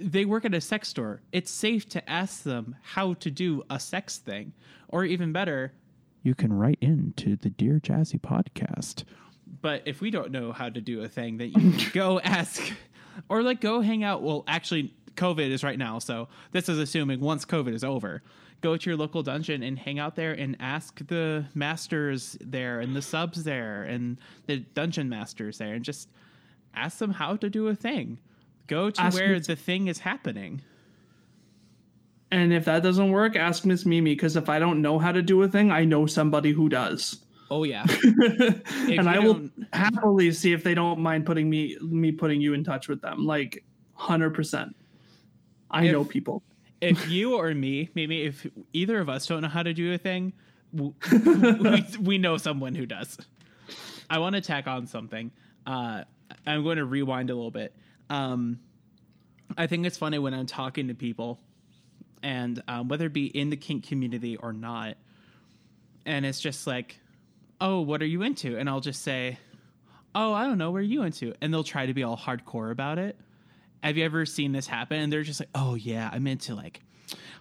they 0.00 0.24
work 0.24 0.44
at 0.44 0.54
a 0.54 0.60
sex 0.60 0.88
store. 0.88 1.20
It's 1.30 1.50
safe 1.50 1.88
to 1.90 2.10
ask 2.10 2.42
them 2.42 2.76
how 2.82 3.14
to 3.14 3.30
do 3.30 3.62
a 3.68 3.78
sex 3.78 4.16
thing. 4.16 4.52
Or 4.88 5.04
even 5.04 5.32
better, 5.32 5.74
you 6.22 6.34
can 6.34 6.52
write 6.52 6.78
in 6.80 7.12
to 7.18 7.36
the 7.36 7.50
Dear 7.50 7.80
Jazzy 7.80 8.20
podcast. 8.20 9.04
But 9.62 9.82
if 9.84 10.00
we 10.00 10.10
don't 10.10 10.30
know 10.30 10.52
how 10.52 10.68
to 10.68 10.80
do 10.80 11.02
a 11.02 11.08
thing, 11.08 11.36
then 11.36 11.48
you 11.48 11.72
can 11.72 11.90
go 11.92 12.20
ask 12.20 12.72
or 13.28 13.42
like 13.42 13.60
go 13.60 13.80
hang 13.80 14.02
out. 14.02 14.22
Well, 14.22 14.44
actually, 14.46 14.94
COVID 15.16 15.50
is 15.50 15.62
right 15.62 15.78
now. 15.78 15.98
So 15.98 16.28
this 16.52 16.68
is 16.68 16.78
assuming 16.78 17.20
once 17.20 17.44
COVID 17.44 17.74
is 17.74 17.84
over, 17.84 18.22
go 18.60 18.76
to 18.76 18.90
your 18.90 18.96
local 18.96 19.22
dungeon 19.22 19.62
and 19.62 19.78
hang 19.78 19.98
out 19.98 20.16
there 20.16 20.32
and 20.32 20.56
ask 20.60 21.06
the 21.06 21.44
masters 21.54 22.36
there 22.40 22.80
and 22.80 22.94
the 22.94 23.02
subs 23.02 23.44
there 23.44 23.82
and 23.84 24.18
the 24.46 24.58
dungeon 24.74 25.08
masters 25.08 25.58
there 25.58 25.74
and 25.74 25.84
just 25.84 26.08
ask 26.74 26.98
them 26.98 27.10
how 27.12 27.36
to 27.36 27.48
do 27.50 27.68
a 27.68 27.74
thing. 27.74 28.18
Go 28.66 28.90
to 28.90 29.00
Ask 29.00 29.18
where 29.18 29.40
the 29.40 29.56
thing 29.56 29.88
is 29.88 29.98
happening. 29.98 30.60
and 32.30 32.52
if 32.52 32.64
that 32.66 32.82
doesn't 32.82 33.10
work 33.10 33.34
ask 33.34 33.64
miss 33.64 33.84
mimi 33.84 34.12
because 34.14 34.36
if 34.36 34.48
i 34.48 34.58
don't 34.60 34.80
know 34.80 34.98
how 35.00 35.10
to 35.10 35.20
do 35.22 35.42
a 35.42 35.48
thing 35.48 35.72
i 35.72 35.84
know 35.84 36.06
somebody 36.06 36.52
who 36.52 36.68
does 36.68 37.24
Oh 37.52 37.64
yeah. 37.64 37.84
and 38.88 39.08
I 39.08 39.18
will 39.18 39.48
happily 39.72 40.30
see 40.30 40.52
if 40.52 40.62
they 40.62 40.72
don't 40.72 41.00
mind 41.00 41.26
putting 41.26 41.50
me 41.50 41.76
me 41.82 42.12
putting 42.12 42.40
you 42.40 42.54
in 42.54 42.62
touch 42.62 42.86
with 42.86 43.00
them. 43.02 43.26
Like 43.26 43.64
hundred 43.94 44.34
percent. 44.34 44.76
I 45.68 45.86
If- 45.86 45.90
know 45.92 46.04
people. 46.04 46.44
If 46.80 47.08
you 47.08 47.36
or 47.36 47.54
me, 47.54 47.90
maybe 47.94 48.22
if 48.22 48.46
either 48.72 48.98
of 49.00 49.08
us 49.08 49.26
don't 49.26 49.42
know 49.42 49.48
how 49.48 49.62
to 49.62 49.72
do 49.72 49.92
a 49.92 49.98
thing, 49.98 50.32
we, 50.72 50.92
we 52.00 52.18
know 52.18 52.36
someone 52.36 52.74
who 52.74 52.86
does. 52.86 53.18
I 54.08 54.18
want 54.18 54.34
to 54.34 54.40
tack 54.40 54.66
on 54.66 54.86
something. 54.86 55.30
Uh, 55.66 56.04
I'm 56.46 56.62
going 56.62 56.78
to 56.78 56.84
rewind 56.84 57.30
a 57.30 57.34
little 57.34 57.50
bit. 57.50 57.74
Um, 58.08 58.60
I 59.58 59.66
think 59.66 59.86
it's 59.86 59.98
funny 59.98 60.18
when 60.18 60.34
I'm 60.34 60.46
talking 60.46 60.88
to 60.88 60.94
people, 60.94 61.38
and 62.22 62.62
um, 62.68 62.88
whether 62.88 63.06
it 63.06 63.12
be 63.12 63.26
in 63.26 63.50
the 63.50 63.56
kink 63.56 63.86
community 63.86 64.36
or 64.36 64.52
not, 64.52 64.96
and 66.06 66.24
it's 66.24 66.40
just 66.40 66.66
like, 66.66 66.98
"Oh, 67.60 67.80
what 67.80 68.02
are 68.02 68.06
you 68.06 68.22
into?" 68.22 68.56
And 68.56 68.68
I'll 68.68 68.80
just 68.80 69.02
say, 69.02 69.38
"Oh, 70.14 70.32
I 70.32 70.46
don't 70.46 70.58
know. 70.58 70.70
What 70.70 70.78
are 70.78 70.82
you 70.82 71.02
into?" 71.02 71.34
And 71.40 71.52
they'll 71.52 71.64
try 71.64 71.86
to 71.86 71.94
be 71.94 72.02
all 72.02 72.16
hardcore 72.16 72.70
about 72.70 72.98
it. 72.98 73.18
Have 73.82 73.96
you 73.96 74.04
ever 74.04 74.26
seen 74.26 74.52
this 74.52 74.66
happen? 74.66 74.98
And 75.00 75.12
they're 75.12 75.22
just 75.22 75.40
like, 75.40 75.50
"Oh 75.54 75.74
yeah, 75.74 76.10
I'm 76.12 76.26
into 76.26 76.54
like 76.54 76.80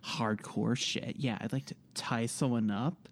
hardcore 0.05 0.77
shit. 0.77 1.15
Yeah, 1.17 1.37
I'd 1.41 1.53
like 1.53 1.65
to 1.65 1.75
tie 1.93 2.25
someone 2.25 2.71
up. 2.71 3.09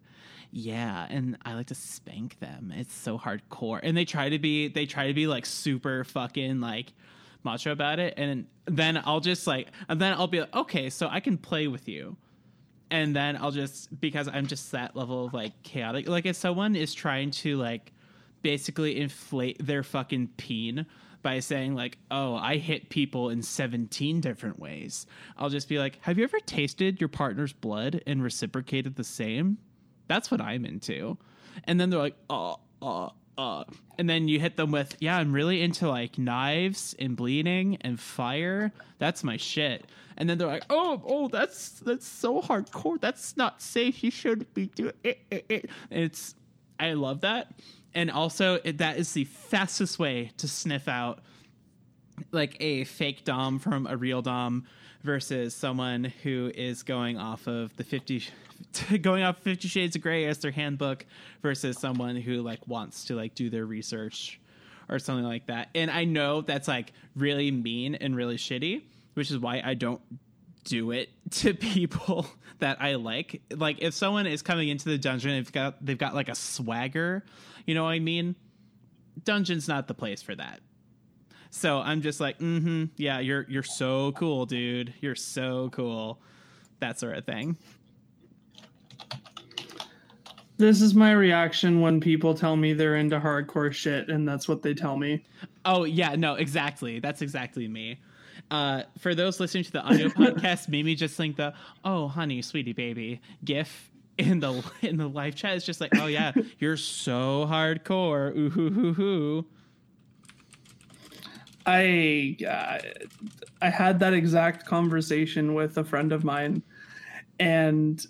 Yeah, 0.51 1.05
and 1.09 1.37
I 1.45 1.53
like 1.55 1.67
to 1.67 1.75
spank 1.75 2.39
them. 2.39 2.73
It's 2.75 2.93
so 2.93 3.17
hardcore." 3.17 3.79
And 3.83 3.95
they 3.97 4.05
try 4.05 4.29
to 4.29 4.39
be 4.39 4.67
they 4.69 4.85
try 4.85 5.07
to 5.07 5.13
be 5.13 5.27
like 5.27 5.45
super 5.45 6.03
fucking 6.03 6.61
like 6.61 6.93
macho 7.43 7.71
about 7.71 7.99
it 7.99 8.13
and 8.17 8.45
then 8.65 9.01
I'll 9.05 9.21
just 9.21 9.47
like 9.47 9.67
and 9.87 10.01
then 10.01 10.13
I'll 10.13 10.27
be 10.27 10.41
like, 10.41 10.55
"Okay, 10.55 10.89
so 10.89 11.07
I 11.09 11.19
can 11.19 11.37
play 11.37 11.67
with 11.67 11.87
you." 11.87 12.17
And 12.89 13.15
then 13.15 13.35
I'll 13.35 13.51
just 13.51 13.99
because 13.99 14.27
I'm 14.27 14.47
just 14.47 14.71
that 14.71 14.95
level 14.95 15.25
of 15.25 15.33
like 15.33 15.61
chaotic. 15.63 16.07
Like 16.07 16.25
if 16.25 16.35
someone 16.37 16.75
is 16.75 16.93
trying 16.93 17.31
to 17.31 17.57
like 17.57 17.91
basically 18.41 18.99
inflate 18.99 19.65
their 19.65 19.83
fucking 19.83 20.29
peen 20.37 20.85
by 21.21 21.39
saying 21.39 21.75
like, 21.75 21.97
"Oh, 22.11 22.35
I 22.35 22.57
hit 22.57 22.89
people 22.89 23.29
in 23.29 23.41
17 23.41 24.21
different 24.21 24.59
ways." 24.59 25.05
I'll 25.37 25.49
just 25.49 25.69
be 25.69 25.79
like, 25.79 25.99
"Have 26.01 26.17
you 26.17 26.23
ever 26.23 26.39
tasted 26.39 26.99
your 26.99 27.09
partner's 27.09 27.53
blood 27.53 28.01
and 28.07 28.23
reciprocated 28.23 28.95
the 28.95 29.03
same?" 29.03 29.57
That's 30.07 30.31
what 30.31 30.41
I'm 30.41 30.65
into. 30.65 31.17
And 31.65 31.79
then 31.79 31.89
they're 31.89 31.99
like, 31.99 32.17
"Oh, 32.29 32.59
uh, 32.81 33.09
uh." 33.37 33.63
And 33.97 34.09
then 34.09 34.27
you 34.27 34.39
hit 34.39 34.55
them 34.55 34.71
with, 34.71 34.95
"Yeah, 34.99 35.17
I'm 35.17 35.33
really 35.33 35.61
into 35.61 35.89
like 35.89 36.17
knives 36.17 36.95
and 36.99 37.15
bleeding 37.15 37.77
and 37.81 37.99
fire. 37.99 38.71
That's 38.99 39.23
my 39.23 39.37
shit." 39.37 39.85
And 40.17 40.29
then 40.29 40.37
they're 40.37 40.47
like, 40.47 40.65
"Oh, 40.69 41.01
oh, 41.05 41.27
that's 41.27 41.69
that's 41.79 42.07
so 42.07 42.41
hardcore. 42.41 42.99
That's 42.99 43.37
not 43.37 43.61
safe. 43.61 44.03
You 44.03 44.11
shouldn't 44.11 44.53
be 44.53 44.67
doing 44.67 44.93
it." 45.03 45.19
it, 45.29 45.45
it." 45.49 45.69
It's 45.91 46.35
I 46.79 46.93
love 46.93 47.21
that. 47.21 47.51
And 47.97 48.11
also, 48.11 48.59
it, 48.63 48.77
that 48.77 48.97
is 48.97 49.13
the 49.13 49.23
fastest 49.23 49.97
way 49.97 50.29
to 50.37 50.47
sniff 50.47 50.87
out 50.87 51.17
like 52.31 52.55
a 52.59 52.83
fake 52.83 53.23
dom 53.23 53.57
from 53.57 53.87
a 53.87 53.97
real 53.97 54.21
dom 54.21 54.65
versus 55.01 55.55
someone 55.55 56.03
who 56.21 56.51
is 56.53 56.83
going 56.83 57.17
off 57.17 57.47
of 57.47 57.75
the 57.75 57.83
50 57.83 58.23
going 59.01 59.23
off 59.23 59.39
50 59.39 59.67
shades 59.67 59.95
of 59.95 60.03
gray 60.03 60.25
as 60.25 60.37
their 60.37 60.51
handbook 60.51 61.07
versus 61.41 61.79
someone 61.79 62.15
who 62.15 62.43
like 62.43 62.67
wants 62.67 63.05
to 63.05 63.15
like 63.15 63.33
do 63.33 63.49
their 63.49 63.65
research 63.65 64.39
or 64.89 64.99
something 64.99 65.25
like 65.25 65.45
that 65.45 65.69
and 65.75 65.91
i 65.91 66.05
know 66.05 66.41
that's 66.41 66.67
like 66.67 66.91
really 67.15 67.51
mean 67.51 67.93
and 67.93 68.15
really 68.15 68.37
shitty 68.37 68.81
which 69.13 69.29
is 69.29 69.37
why 69.37 69.61
i 69.63 69.75
don't 69.75 70.01
do 70.67 70.91
it 70.91 71.09
to 71.31 71.53
people 71.53 72.27
that 72.59 72.81
I 72.81 72.95
like. 72.95 73.41
Like 73.55 73.77
if 73.81 73.93
someone 73.93 74.27
is 74.27 74.41
coming 74.41 74.69
into 74.69 74.89
the 74.89 74.97
dungeon, 74.97 75.31
they've 75.31 75.51
got 75.51 75.83
they've 75.83 75.97
got 75.97 76.13
like 76.13 76.29
a 76.29 76.35
swagger, 76.35 77.23
you 77.67 77.75
know 77.75 77.83
what 77.83 77.91
I 77.91 77.99
mean? 77.99 78.35
Dungeon's 79.23 79.67
not 79.67 79.87
the 79.87 79.93
place 79.93 80.23
for 80.23 80.33
that. 80.35 80.61
So 81.51 81.79
I'm 81.79 82.01
just 82.01 82.19
like, 82.19 82.39
mm-hmm, 82.39 82.85
yeah, 82.95 83.19
you're 83.19 83.45
you're 83.47 83.63
so 83.63 84.11
cool, 84.13 84.45
dude. 84.45 84.93
You're 85.01 85.15
so 85.15 85.69
cool. 85.71 86.19
That 86.79 86.99
sort 86.99 87.17
of 87.17 87.25
thing. 87.25 87.57
This 90.57 90.81
is 90.81 90.95
my 90.95 91.11
reaction 91.11 91.81
when 91.81 91.99
people 91.99 92.33
tell 92.33 92.55
me 92.55 92.73
they're 92.73 92.95
into 92.95 93.19
hardcore 93.19 93.71
shit, 93.71 94.09
and 94.09 94.27
that's 94.27 94.47
what 94.47 94.63
they 94.63 94.73
tell 94.73 94.97
me. 94.97 95.23
Oh 95.65 95.83
yeah, 95.83 96.15
no, 96.15 96.35
exactly. 96.35 96.99
That's 96.99 97.21
exactly 97.21 97.67
me. 97.67 97.99
Uh, 98.49 98.83
for 98.97 99.13
those 99.13 99.39
listening 99.39 99.65
to 99.65 99.71
the 99.71 99.81
audio 99.81 100.07
podcast, 100.09 100.69
Mimi 100.69 100.95
just 100.95 101.19
linked 101.19 101.37
the 101.37 101.53
"Oh, 101.83 102.07
honey, 102.07 102.41
sweetie, 102.41 102.73
baby" 102.73 103.21
gif 103.43 103.91
in 104.17 104.39
the 104.39 104.63
in 104.81 104.97
the 104.97 105.07
live 105.07 105.35
chat. 105.35 105.55
It's 105.55 105.65
just 105.65 105.81
like, 105.81 105.91
"Oh 105.97 106.07
yeah, 106.07 106.33
you're 106.59 106.77
so 106.77 107.47
hardcore." 107.49 108.35
Ooh 108.35 108.49
hoo 108.49 108.69
hoo 108.69 108.93
hoo. 108.93 109.45
I 111.65 112.37
uh, 112.47 112.79
I 113.61 113.69
had 113.69 113.99
that 113.99 114.13
exact 114.13 114.65
conversation 114.65 115.53
with 115.53 115.77
a 115.77 115.83
friend 115.83 116.11
of 116.11 116.23
mine, 116.23 116.61
and 117.39 118.05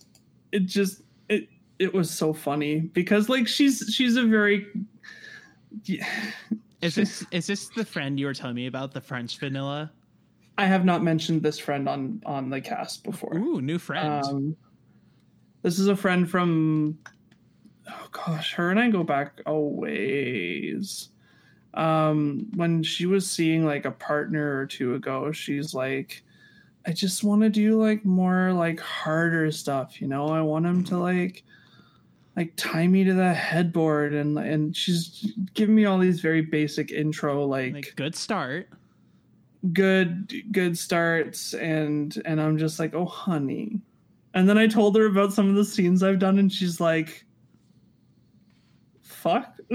it 0.52 0.66
just 0.66 1.02
it 1.30 1.50
it 1.80 1.94
was 1.94 2.10
so 2.10 2.34
funny 2.34 2.80
because 2.80 3.30
like 3.30 3.48
she's 3.48 3.92
she's 3.94 4.16
a 4.16 4.24
very 4.24 4.68
Is 6.82 6.94
this 6.94 7.26
is 7.32 7.48
this 7.48 7.70
the 7.70 7.84
friend 7.84 8.20
you 8.20 8.28
were 8.28 8.34
telling 8.34 8.56
me 8.56 8.68
about, 8.68 8.94
the 8.94 9.02
French 9.02 9.40
vanilla? 9.40 9.92
I 10.60 10.66
have 10.66 10.86
not 10.86 11.04
mentioned 11.04 11.42
this 11.42 11.58
friend 11.58 11.90
on 11.90 12.22
on 12.26 12.50
the 12.50 12.62
cast 12.62 13.04
before. 13.04 13.36
Ooh, 13.36 13.62
new 13.62 13.80
friend. 13.80 14.24
Um, 14.26 14.58
this 15.68 15.80
is 15.80 15.90
a 15.90 15.96
friend 15.98 16.30
from 16.30 16.98
oh 17.90 18.08
gosh, 18.14 18.54
her 18.54 18.72
and 18.72 18.80
I 18.80 18.90
go 18.90 19.04
back 19.04 19.42
a 19.46 19.54
ways. 19.54 21.10
Um, 21.74 22.48
when 22.56 22.84
she 22.84 23.06
was 23.06 23.30
seeing 23.30 23.66
like 23.66 23.84
a 23.84 23.92
partner 23.92 24.58
or 24.58 24.66
two 24.66 24.96
ago, 24.96 25.34
she's 25.34 25.74
like, 25.74 26.24
I 26.86 26.94
just 26.94 27.26
want 27.26 27.42
to 27.42 27.50
do 27.50 27.82
like 27.82 28.06
more 28.06 28.54
like 28.54 28.80
harder 28.80 29.52
stuff, 29.52 30.00
you 30.00 30.08
know. 30.08 30.30
I 30.30 30.40
want 30.40 30.66
him 30.66 30.86
to 30.86 30.98
like 31.00 31.44
like 32.38 32.54
tie 32.56 32.88
me 32.88 33.04
to 33.04 33.14
the 33.14 33.34
headboard 33.34 34.14
and 34.14 34.40
and 34.40 34.74
she's 34.74 35.34
giving 35.54 35.76
me 35.76 35.84
all 35.84 36.00
these 36.00 36.22
very 36.22 36.44
basic 36.44 36.92
intro 36.92 37.46
like, 37.46 37.74
like 37.74 37.94
good 37.98 38.16
start. 38.16 38.70
good 39.74 40.34
good 40.54 40.78
starts 40.78 41.54
and 41.54 42.22
and 42.24 42.40
I'm 42.40 42.58
just 42.58 42.80
like, 42.80 42.96
"Oh, 42.96 43.04
honey." 43.04 43.82
And 44.38 44.48
then 44.48 44.56
I 44.60 44.68
told 44.68 44.96
her 44.96 45.08
about 45.08 45.34
some 45.34 45.50
of 45.50 45.56
the 45.56 45.66
scenes 45.66 46.04
I've 46.04 46.20
done 46.20 46.38
and 46.38 46.54
she's 46.54 46.80
like, 46.80 47.26
"Fuck." 49.02 49.58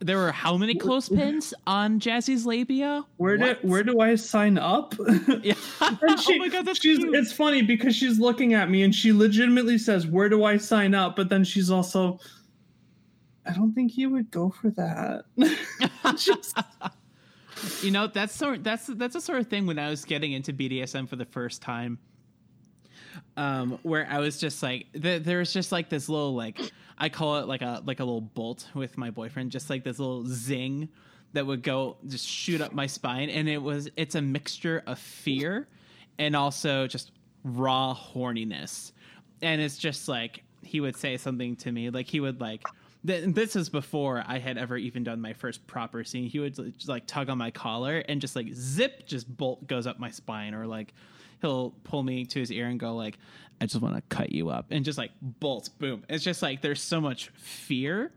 there 0.00 0.16
were 0.16 0.32
how 0.32 0.56
many 0.56 0.74
clothespins 0.74 1.54
on 1.68 2.00
Jazzy's 2.00 2.44
labia? 2.44 3.04
Where 3.18 3.36
do 3.38 3.54
where 3.62 3.84
do 3.84 4.00
I 4.00 4.16
sign 4.16 4.58
up? 4.58 4.96
Yeah. 5.44 5.54
And 5.82 5.98
oh 6.08 6.16
she- 6.16 6.34
oh 6.34 6.38
my 6.38 6.48
god, 6.48 6.66
that's 6.66 6.80
she's 6.80 6.98
cute. 6.98 7.14
it's 7.14 7.32
funny 7.32 7.62
because 7.62 7.94
she's 7.94 8.18
looking 8.18 8.54
at 8.54 8.68
me 8.68 8.82
and 8.82 8.92
she 8.92 9.12
legitimately 9.12 9.78
says, 9.78 10.08
"Where 10.08 10.28
do 10.28 10.42
I 10.42 10.56
sign 10.56 10.96
up?" 10.96 11.14
But 11.14 11.28
then 11.28 11.44
she's 11.44 11.70
also 11.70 12.18
I 13.46 13.52
don't 13.52 13.72
think 13.72 13.96
you 13.96 14.10
would 14.10 14.32
go 14.32 14.50
for 14.50 14.70
that. 14.70 15.26
Just- 16.16 16.58
you 17.82 17.92
know 17.92 18.08
that's 18.08 18.34
sort 18.34 18.64
that's 18.64 18.88
that's 18.88 19.14
a 19.14 19.20
sort 19.20 19.38
of 19.38 19.46
thing 19.46 19.64
when 19.64 19.78
I 19.78 19.90
was 19.90 20.04
getting 20.04 20.32
into 20.32 20.52
BDSM 20.52 21.08
for 21.08 21.14
the 21.14 21.24
first 21.24 21.62
time. 21.62 22.00
Um, 23.36 23.78
where 23.82 24.06
I 24.10 24.18
was 24.18 24.38
just 24.38 24.62
like, 24.62 24.86
th- 24.92 25.22
there 25.22 25.38
was 25.38 25.52
just 25.52 25.72
like 25.72 25.88
this 25.88 26.08
little 26.08 26.34
like 26.34 26.60
I 26.98 27.08
call 27.08 27.38
it 27.38 27.48
like 27.48 27.62
a 27.62 27.82
like 27.84 28.00
a 28.00 28.04
little 28.04 28.20
bolt 28.20 28.68
with 28.74 28.98
my 28.98 29.10
boyfriend, 29.10 29.50
just 29.50 29.70
like 29.70 29.84
this 29.84 29.98
little 29.98 30.26
zing 30.26 30.88
that 31.32 31.46
would 31.46 31.62
go 31.62 31.96
just 32.06 32.26
shoot 32.26 32.60
up 32.60 32.72
my 32.72 32.86
spine, 32.86 33.30
and 33.30 33.48
it 33.48 33.60
was 33.60 33.88
it's 33.96 34.14
a 34.14 34.22
mixture 34.22 34.82
of 34.86 34.98
fear 34.98 35.66
and 36.18 36.36
also 36.36 36.86
just 36.86 37.12
raw 37.42 37.96
horniness, 37.96 38.92
and 39.40 39.60
it's 39.60 39.78
just 39.78 40.08
like 40.08 40.44
he 40.62 40.80
would 40.80 40.96
say 40.96 41.16
something 41.16 41.56
to 41.56 41.72
me, 41.72 41.90
like 41.90 42.06
he 42.06 42.20
would 42.20 42.40
like 42.40 42.62
th- 43.06 43.34
this 43.34 43.56
is 43.56 43.68
before 43.68 44.22
I 44.26 44.38
had 44.38 44.58
ever 44.58 44.76
even 44.76 45.04
done 45.04 45.20
my 45.20 45.32
first 45.32 45.66
proper 45.66 46.04
scene. 46.04 46.28
He 46.28 46.38
would 46.38 46.54
just 46.54 46.88
like 46.88 47.06
tug 47.06 47.28
on 47.28 47.38
my 47.38 47.50
collar 47.50 47.98
and 48.08 48.20
just 48.20 48.36
like 48.36 48.52
zip, 48.52 49.06
just 49.06 49.34
bolt 49.36 49.66
goes 49.66 49.86
up 49.86 49.98
my 49.98 50.10
spine, 50.10 50.54
or 50.54 50.66
like 50.66 50.94
he'll 51.42 51.72
pull 51.84 52.02
me 52.02 52.24
to 52.24 52.38
his 52.40 52.50
ear 52.50 52.66
and 52.68 52.80
go 52.80 52.94
like, 52.94 53.18
"I 53.60 53.66
just 53.66 53.82
want 53.82 53.96
to 53.96 54.02
cut 54.08 54.32
you 54.32 54.48
up," 54.48 54.66
and 54.70 54.84
just 54.84 54.96
like 54.96 55.10
bolt, 55.20 55.68
boom. 55.78 56.04
It's 56.08 56.24
just 56.24 56.40
like 56.40 56.62
there's 56.62 56.80
so 56.80 57.00
much 57.00 57.28
fear 57.36 58.12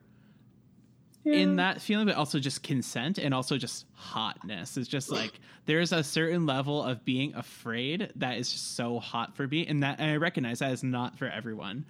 in 1.25 1.55
that 1.55 1.81
feeling, 1.81 2.05
but 2.05 2.15
also 2.15 2.37
just 2.39 2.61
consent 2.61 3.17
and 3.17 3.33
also 3.33 3.57
just 3.57 3.85
hotness. 3.93 4.77
It's 4.77 4.87
just 4.87 5.11
like 5.11 5.33
there's 5.65 5.91
a 5.91 6.03
certain 6.03 6.45
level 6.45 6.81
of 6.83 7.03
being 7.03 7.33
afraid 7.35 8.11
that 8.15 8.37
is 8.37 8.51
just 8.51 8.75
so 8.75 8.99
hot 8.99 9.35
for 9.35 9.47
me, 9.47 9.65
and 9.67 9.83
that 9.83 9.99
and 9.99 10.11
I 10.11 10.15
recognize 10.17 10.59
that 10.59 10.71
is 10.71 10.83
not 10.83 11.17
for 11.17 11.27
everyone, 11.27 11.85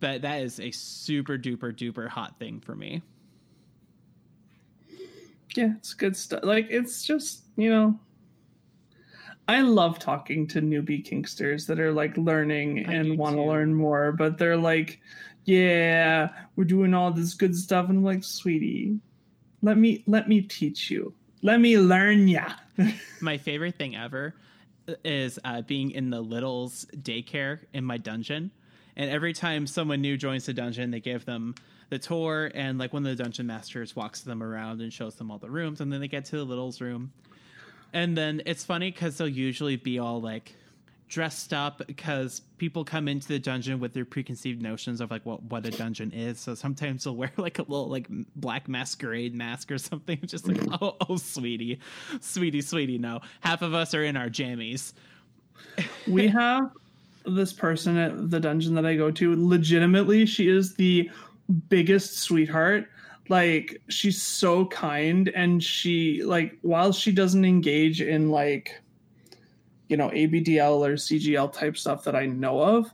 but 0.00 0.22
that 0.22 0.42
is 0.42 0.58
a 0.58 0.70
super 0.70 1.36
duper 1.38 1.72
duper 1.76 2.08
hot 2.08 2.38
thing 2.38 2.60
for 2.60 2.74
me. 2.74 3.02
yeah, 5.56 5.72
it's 5.76 5.94
good 5.94 6.16
stuff. 6.16 6.44
Like 6.44 6.68
it's 6.70 7.04
just, 7.04 7.42
you 7.56 7.70
know, 7.70 7.98
I 9.50 9.62
love 9.62 9.98
talking 9.98 10.46
to 10.46 10.62
newbie 10.62 11.04
kinksters 11.04 11.66
that 11.66 11.80
are 11.80 11.90
like 11.90 12.16
learning 12.16 12.86
I 12.86 12.92
and 12.92 13.18
want 13.18 13.34
to 13.34 13.42
learn 13.42 13.74
more, 13.74 14.12
but 14.12 14.38
they're 14.38 14.56
like, 14.56 15.00
yeah, 15.44 16.28
we're 16.54 16.62
doing 16.62 16.94
all 16.94 17.10
this 17.10 17.34
good 17.34 17.56
stuff 17.56 17.88
and 17.88 17.98
I'm 17.98 18.04
like, 18.04 18.22
sweetie, 18.22 19.00
let 19.60 19.76
me 19.76 20.04
let 20.06 20.28
me 20.28 20.40
teach 20.40 20.88
you. 20.88 21.12
Let 21.42 21.58
me 21.58 21.78
learn 21.80 22.28
ya. 22.28 22.52
My 23.20 23.38
favorite 23.38 23.74
thing 23.74 23.96
ever 23.96 24.36
is 25.04 25.40
uh, 25.44 25.62
being 25.62 25.90
in 25.90 26.10
the 26.10 26.20
Littles 26.20 26.86
daycare 26.98 27.58
in 27.72 27.84
my 27.84 27.96
dungeon. 27.96 28.52
And 28.94 29.10
every 29.10 29.32
time 29.32 29.66
someone 29.66 30.00
new 30.00 30.16
joins 30.16 30.46
the 30.46 30.54
dungeon, 30.54 30.92
they 30.92 31.00
give 31.00 31.24
them 31.24 31.56
the 31.88 31.98
tour, 31.98 32.52
and 32.54 32.78
like 32.78 32.92
one 32.92 33.04
of 33.04 33.16
the 33.16 33.20
dungeon 33.20 33.48
masters 33.48 33.96
walks 33.96 34.20
them 34.20 34.44
around 34.44 34.80
and 34.80 34.92
shows 34.92 35.16
them 35.16 35.30
all 35.30 35.38
the 35.38 35.50
rooms, 35.50 35.80
and 35.80 35.92
then 35.92 36.00
they 36.00 36.08
get 36.08 36.24
to 36.26 36.36
the 36.36 36.44
Littles 36.44 36.80
room. 36.80 37.12
And 37.92 38.16
then 38.16 38.42
it's 38.46 38.64
funny 38.64 38.90
because 38.90 39.18
they'll 39.18 39.28
usually 39.28 39.76
be 39.76 39.98
all 39.98 40.20
like 40.20 40.54
dressed 41.10 41.52
up 41.52 41.82
because 41.88 42.40
people 42.56 42.84
come 42.84 43.08
into 43.08 43.26
the 43.26 43.38
dungeon 43.38 43.80
with 43.80 43.92
their 43.92 44.04
preconceived 44.04 44.62
notions 44.62 45.00
of 45.00 45.10
like 45.10 45.26
what 45.26 45.42
what 45.42 45.66
a 45.66 45.70
dungeon 45.70 46.12
is. 46.12 46.38
So 46.38 46.54
sometimes 46.54 47.04
they'll 47.04 47.16
wear 47.16 47.32
like 47.36 47.58
a 47.58 47.62
little 47.62 47.88
like 47.88 48.06
black 48.36 48.68
masquerade 48.68 49.34
mask 49.34 49.70
or 49.72 49.78
something. 49.78 50.18
Just 50.24 50.46
like 50.46 50.58
mm. 50.58 50.78
oh 50.80 50.96
oh 51.08 51.16
sweetie, 51.16 51.80
sweetie 52.20 52.62
sweetie. 52.62 52.98
No, 52.98 53.20
half 53.40 53.62
of 53.62 53.74
us 53.74 53.92
are 53.92 54.04
in 54.04 54.16
our 54.16 54.28
jammies. 54.28 54.92
we 56.06 56.28
have 56.28 56.70
this 57.26 57.52
person 57.52 57.96
at 57.98 58.30
the 58.30 58.40
dungeon 58.40 58.74
that 58.74 58.86
I 58.86 58.96
go 58.96 59.10
to. 59.10 59.34
Legitimately, 59.36 60.26
she 60.26 60.48
is 60.48 60.74
the 60.74 61.10
biggest 61.68 62.18
sweetheart. 62.18 62.88
Like 63.30 63.80
she's 63.88 64.20
so 64.20 64.66
kind 64.66 65.28
and 65.28 65.62
she 65.62 66.22
like 66.24 66.58
while 66.62 66.92
she 66.92 67.12
doesn't 67.12 67.44
engage 67.44 68.02
in 68.02 68.30
like 68.30 68.82
you 69.88 69.96
know 69.96 70.10
ABDL 70.10 70.86
or 70.86 70.94
CGL 70.94 71.52
type 71.52 71.76
stuff 71.76 72.02
that 72.04 72.16
I 72.16 72.26
know 72.26 72.60
of, 72.60 72.92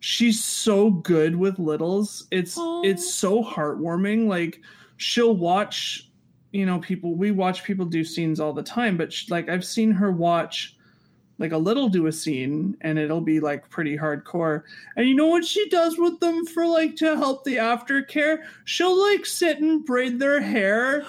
she's 0.00 0.42
so 0.42 0.90
good 0.90 1.36
with 1.36 1.58
littles. 1.60 2.26
It's 2.32 2.58
Aw. 2.58 2.82
it's 2.82 3.14
so 3.14 3.42
heartwarming. 3.42 4.26
Like 4.26 4.60
she'll 4.96 5.36
watch 5.36 6.10
you 6.50 6.66
know 6.66 6.80
people 6.80 7.14
we 7.14 7.30
watch 7.30 7.62
people 7.62 7.86
do 7.86 8.02
scenes 8.02 8.40
all 8.40 8.52
the 8.52 8.64
time, 8.64 8.96
but 8.96 9.12
sh 9.12 9.30
like 9.30 9.48
I've 9.48 9.64
seen 9.64 9.92
her 9.92 10.10
watch 10.10 10.75
like 11.38 11.52
a 11.52 11.58
little 11.58 11.88
do 11.88 12.06
a 12.06 12.12
scene 12.12 12.76
and 12.80 12.98
it'll 12.98 13.20
be 13.20 13.40
like 13.40 13.68
pretty 13.68 13.96
hardcore 13.96 14.62
and 14.96 15.06
you 15.08 15.14
know 15.14 15.26
what 15.26 15.44
she 15.44 15.68
does 15.68 15.98
with 15.98 16.18
them 16.20 16.46
for 16.46 16.66
like 16.66 16.96
to 16.96 17.16
help 17.16 17.44
the 17.44 17.56
aftercare 17.56 18.38
she'll 18.64 18.98
like 19.10 19.26
sit 19.26 19.58
and 19.60 19.84
braid 19.84 20.18
their 20.18 20.40
hair 20.40 21.04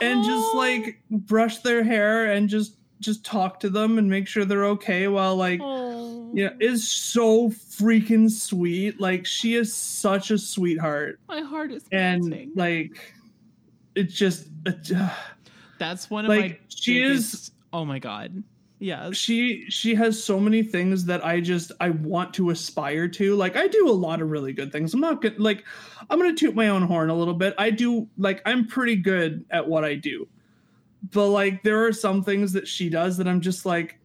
and 0.00 0.24
just 0.24 0.54
like 0.54 1.00
brush 1.10 1.58
their 1.58 1.82
hair 1.82 2.30
and 2.32 2.48
just 2.48 2.76
just 3.00 3.24
talk 3.24 3.58
to 3.58 3.68
them 3.68 3.98
and 3.98 4.08
make 4.08 4.28
sure 4.28 4.44
they're 4.44 4.64
okay 4.66 5.08
while 5.08 5.34
like 5.34 5.58
Oh. 5.60 6.30
yeah 6.32 6.50
is 6.60 6.88
so 6.88 7.48
freaking 7.50 8.30
sweet 8.30 9.00
like 9.00 9.26
she 9.26 9.56
is 9.56 9.74
such 9.74 10.30
a 10.30 10.38
sweetheart 10.38 11.18
my 11.28 11.40
heart 11.40 11.72
is 11.72 11.82
and 11.90 12.22
melting. 12.24 12.52
like 12.54 13.12
it's 13.96 14.14
just 14.14 14.46
uh, 14.66 15.10
That's 15.78 16.08
one 16.08 16.24
of 16.24 16.28
my 16.28 16.36
like, 16.36 16.60
she 16.68 17.02
is- 17.02 17.50
Oh 17.72 17.84
my 17.84 17.98
god. 17.98 18.44
Yes. 18.82 19.16
she 19.16 19.70
she 19.70 19.94
has 19.94 20.22
so 20.22 20.40
many 20.40 20.64
things 20.64 21.04
that 21.04 21.24
I 21.24 21.40
just 21.40 21.70
I 21.80 21.90
want 21.90 22.34
to 22.34 22.50
aspire 22.50 23.06
to. 23.08 23.36
Like 23.36 23.54
I 23.56 23.68
do 23.68 23.88
a 23.88 23.92
lot 23.92 24.20
of 24.20 24.30
really 24.30 24.52
good 24.52 24.72
things. 24.72 24.92
I'm 24.92 25.00
not 25.00 25.22
good 25.22 25.38
like 25.38 25.64
I'm 26.10 26.18
gonna 26.18 26.34
toot 26.34 26.56
my 26.56 26.68
own 26.68 26.82
horn 26.82 27.08
a 27.08 27.14
little 27.14 27.34
bit. 27.34 27.54
I 27.58 27.70
do 27.70 28.08
like 28.18 28.42
I'm 28.44 28.66
pretty 28.66 28.96
good 28.96 29.44
at 29.50 29.68
what 29.68 29.84
I 29.84 29.94
do. 29.94 30.26
But 31.12 31.28
like 31.28 31.62
there 31.62 31.86
are 31.86 31.92
some 31.92 32.24
things 32.24 32.52
that 32.54 32.66
she 32.66 32.88
does 32.90 33.16
that 33.18 33.28
I'm 33.28 33.40
just 33.40 33.64
like 33.64 34.00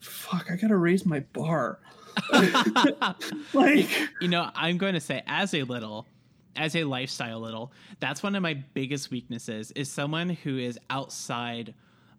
fuck, 0.00 0.50
I 0.50 0.56
gotta 0.56 0.76
raise 0.76 1.06
my 1.06 1.20
bar. 1.32 1.80
Like 3.54 3.88
you 4.20 4.28
know, 4.28 4.50
I'm 4.54 4.76
going 4.76 4.94
to 4.94 5.00
say 5.00 5.22
as 5.26 5.54
a 5.54 5.62
little, 5.62 6.06
as 6.54 6.76
a 6.76 6.84
lifestyle 6.84 7.40
little, 7.40 7.72
that's 8.00 8.22
one 8.22 8.34
of 8.36 8.42
my 8.42 8.54
biggest 8.74 9.10
weaknesses 9.10 9.70
is 9.72 9.90
someone 9.90 10.28
who 10.28 10.58
is 10.58 10.78
outside 10.90 11.72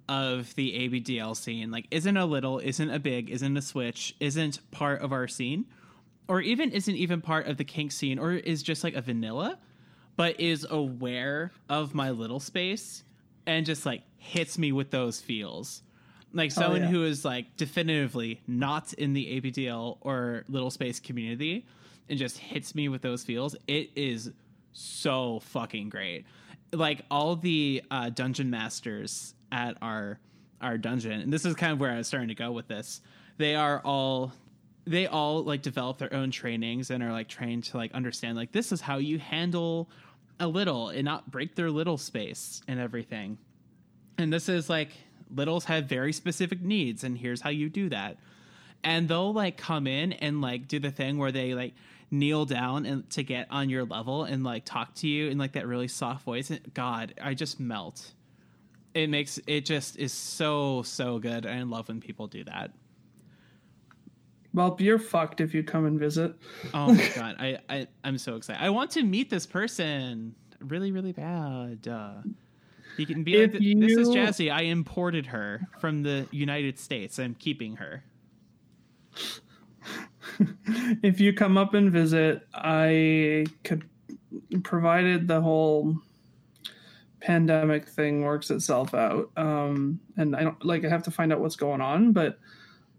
of 0.09 0.53
the 0.55 0.71
ABDL 0.89 1.35
scene, 1.35 1.71
like 1.71 1.87
isn't 1.91 2.17
a 2.17 2.25
little, 2.25 2.59
isn't 2.59 2.89
a 2.89 2.99
big, 2.99 3.29
isn't 3.29 3.57
a 3.57 3.61
switch, 3.61 4.15
isn't 4.19 4.59
part 4.71 5.01
of 5.01 5.11
our 5.11 5.27
scene, 5.27 5.65
or 6.27 6.41
even 6.41 6.71
isn't 6.71 6.95
even 6.95 7.21
part 7.21 7.47
of 7.47 7.57
the 7.57 7.63
kink 7.63 7.91
scene, 7.91 8.19
or 8.19 8.33
is 8.33 8.63
just 8.63 8.83
like 8.83 8.95
a 8.95 9.01
vanilla, 9.01 9.57
but 10.15 10.39
is 10.39 10.65
aware 10.69 11.51
of 11.69 11.93
my 11.93 12.09
little 12.09 12.39
space 12.39 13.03
and 13.45 13.65
just 13.65 13.85
like 13.85 14.03
hits 14.17 14.57
me 14.57 14.71
with 14.71 14.91
those 14.91 15.19
feels. 15.19 15.81
Like 16.33 16.51
someone 16.51 16.83
yeah. 16.83 16.89
who 16.89 17.05
is 17.05 17.23
like 17.23 17.55
definitively 17.55 18.41
not 18.47 18.93
in 18.93 19.13
the 19.13 19.41
ABDL 19.41 19.97
or 20.01 20.43
little 20.49 20.69
space 20.69 20.99
community 20.99 21.65
and 22.09 22.19
just 22.19 22.37
hits 22.37 22.75
me 22.75 22.89
with 22.89 23.01
those 23.01 23.23
feels, 23.23 23.55
it 23.67 23.89
is 23.95 24.31
so 24.73 25.39
fucking 25.39 25.89
great. 25.89 26.25
Like 26.73 27.05
all 27.09 27.35
the 27.35 27.81
uh, 27.89 28.09
dungeon 28.09 28.49
masters 28.49 29.33
at 29.51 29.77
our 29.81 30.19
our 30.59 30.77
dungeon, 30.77 31.21
and 31.21 31.31
this 31.31 31.45
is 31.45 31.53
kind 31.53 31.71
of 31.71 31.79
where 31.79 31.91
I 31.91 31.97
was 31.97 32.07
starting 32.07 32.29
to 32.29 32.35
go 32.35 32.51
with 32.51 32.67
this. 32.67 33.01
They 33.37 33.55
are 33.55 33.79
all 33.83 34.33
they 34.87 35.05
all 35.05 35.43
like 35.43 35.61
develop 35.61 35.97
their 35.97 36.13
own 36.13 36.31
trainings 36.31 36.89
and 36.89 37.03
are 37.03 37.11
like 37.11 37.27
trained 37.27 37.65
to 37.65 37.77
like 37.77 37.93
understand 37.93 38.37
like 38.37 38.53
this 38.53 38.71
is 38.71 38.81
how 38.81 38.97
you 38.97 39.19
handle 39.19 39.89
a 40.39 40.47
little 40.47 40.89
and 40.89 41.03
not 41.03 41.29
break 41.29 41.55
their 41.55 41.69
little 41.69 41.97
space 41.97 42.61
and 42.67 42.79
everything. 42.79 43.37
And 44.17 44.31
this 44.31 44.47
is 44.47 44.69
like 44.69 44.91
littles 45.33 45.65
have 45.65 45.85
very 45.85 46.13
specific 46.13 46.61
needs 46.61 47.03
and 47.03 47.17
here's 47.17 47.41
how 47.41 47.49
you 47.49 47.69
do 47.69 47.89
that. 47.89 48.17
And 48.83 49.09
they'll 49.09 49.33
like 49.33 49.57
come 49.57 49.87
in 49.87 50.13
and 50.13 50.41
like 50.41 50.67
do 50.67 50.79
the 50.79 50.91
thing 50.91 51.17
where 51.17 51.31
they 51.31 51.53
like 51.53 51.73
kneel 52.09 52.45
down 52.45 52.85
and 52.85 53.09
to 53.09 53.23
get 53.23 53.47
on 53.49 53.69
your 53.69 53.83
level 53.83 54.23
and 54.23 54.43
like 54.43 54.63
talk 54.63 54.95
to 54.95 55.07
you 55.07 55.29
in 55.29 55.37
like 55.37 55.51
that 55.53 55.67
really 55.67 55.89
soft 55.89 56.23
voice. 56.23 56.49
And 56.49 56.73
God, 56.73 57.13
I 57.21 57.33
just 57.33 57.59
melt. 57.59 58.13
It 58.97 59.09
makes 59.09 59.39
it 59.45 59.65
just 59.65 59.97
is 59.97 60.11
so 60.13 60.81
so 60.83 61.19
good. 61.19 61.45
I 61.45 61.61
love 61.63 61.87
when 61.87 61.99
people 62.01 62.25
do 62.27 62.43
that. 62.45 62.71
well 64.53 64.75
you're 64.79 64.97
fucked 64.97 65.39
if 65.39 65.53
you 65.53 65.63
come 65.63 65.85
and 65.85 65.99
visit. 65.99 66.33
Oh 66.73 66.93
my 66.93 67.11
god, 67.15 67.35
I, 67.39 67.59
I 67.69 67.87
I'm 68.03 68.17
so 68.17 68.35
excited. 68.35 68.63
I 68.63 68.69
want 68.71 68.89
to 68.91 69.03
meet 69.03 69.29
this 69.29 69.45
person 69.45 70.33
really 70.59 70.91
really 70.91 71.11
bad. 71.11 71.87
Uh, 71.87 72.13
You 72.97 73.05
can 73.05 73.23
be 73.23 73.39
like, 73.45 73.53
If 73.55 73.79
"This 73.79 73.97
is 73.97 74.07
you- 74.09 74.15
Jazzy. 74.15 74.51
I 74.51 74.63
imported 74.63 75.27
her 75.27 75.67
from 75.79 76.01
the 76.01 76.25
United 76.31 76.79
States. 76.79 77.19
I'm 77.19 77.35
keeping 77.35 77.75
her." 77.75 78.03
if 81.03 81.19
you 81.19 81.33
come 81.33 81.57
up 81.57 81.73
and 81.73 81.91
visit, 81.91 82.47
I 82.53 83.45
could, 83.63 83.87
provided 84.63 85.27
the 85.27 85.41
whole 85.41 85.95
pandemic 87.27 87.89
thing 87.89 88.21
works 88.21 88.49
itself 88.49 88.93
out. 88.93 89.29
Um, 89.35 89.99
and 90.15 90.33
I 90.33 90.43
don't 90.43 90.63
like 90.63 90.85
I 90.85 90.89
have 90.89 91.03
to 91.03 91.11
find 91.11 91.33
out 91.33 91.41
what's 91.41 91.57
going 91.57 91.81
on, 91.81 92.13
but 92.13 92.39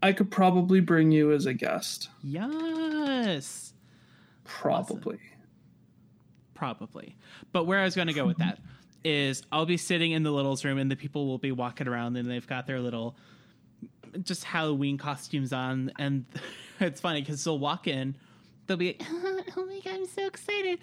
I 0.03 0.13
could 0.13 0.29
probably 0.29 0.81
bring 0.81 1.11
you 1.11 1.31
as 1.31 1.47
a 1.47 1.53
guest. 1.53 2.09
Yes. 2.21 3.73
Probably. 4.43 5.17
Probably. 6.53 7.17
But 7.51 7.65
where 7.65 7.79
I 7.79 7.85
was 7.85 7.95
going 7.95 8.07
to 8.07 8.13
go 8.13 8.27
with 8.27 8.37
that 8.37 8.59
is 9.03 9.41
I'll 9.51 9.65
be 9.65 9.77
sitting 9.77 10.11
in 10.11 10.21
the 10.21 10.31
littles 10.31 10.63
room 10.63 10.77
and 10.77 10.91
the 10.91 10.95
people 10.95 11.25
will 11.25 11.39
be 11.39 11.51
walking 11.51 11.87
around 11.87 12.15
and 12.15 12.29
they've 12.29 12.45
got 12.45 12.67
their 12.67 12.79
little 12.79 13.15
just 14.21 14.43
Halloween 14.43 14.99
costumes 14.99 15.51
on 15.51 15.91
and 15.97 16.25
it's 16.79 17.01
funny 17.01 17.21
because 17.21 17.43
they'll 17.43 17.57
walk 17.57 17.87
in, 17.87 18.15
they'll 18.67 18.77
be 18.77 18.95
like, 18.99 19.03
oh 19.57 19.65
my 19.65 19.79
god, 19.83 19.95
I'm 19.95 20.07
so 20.07 20.27
excited. 20.27 20.77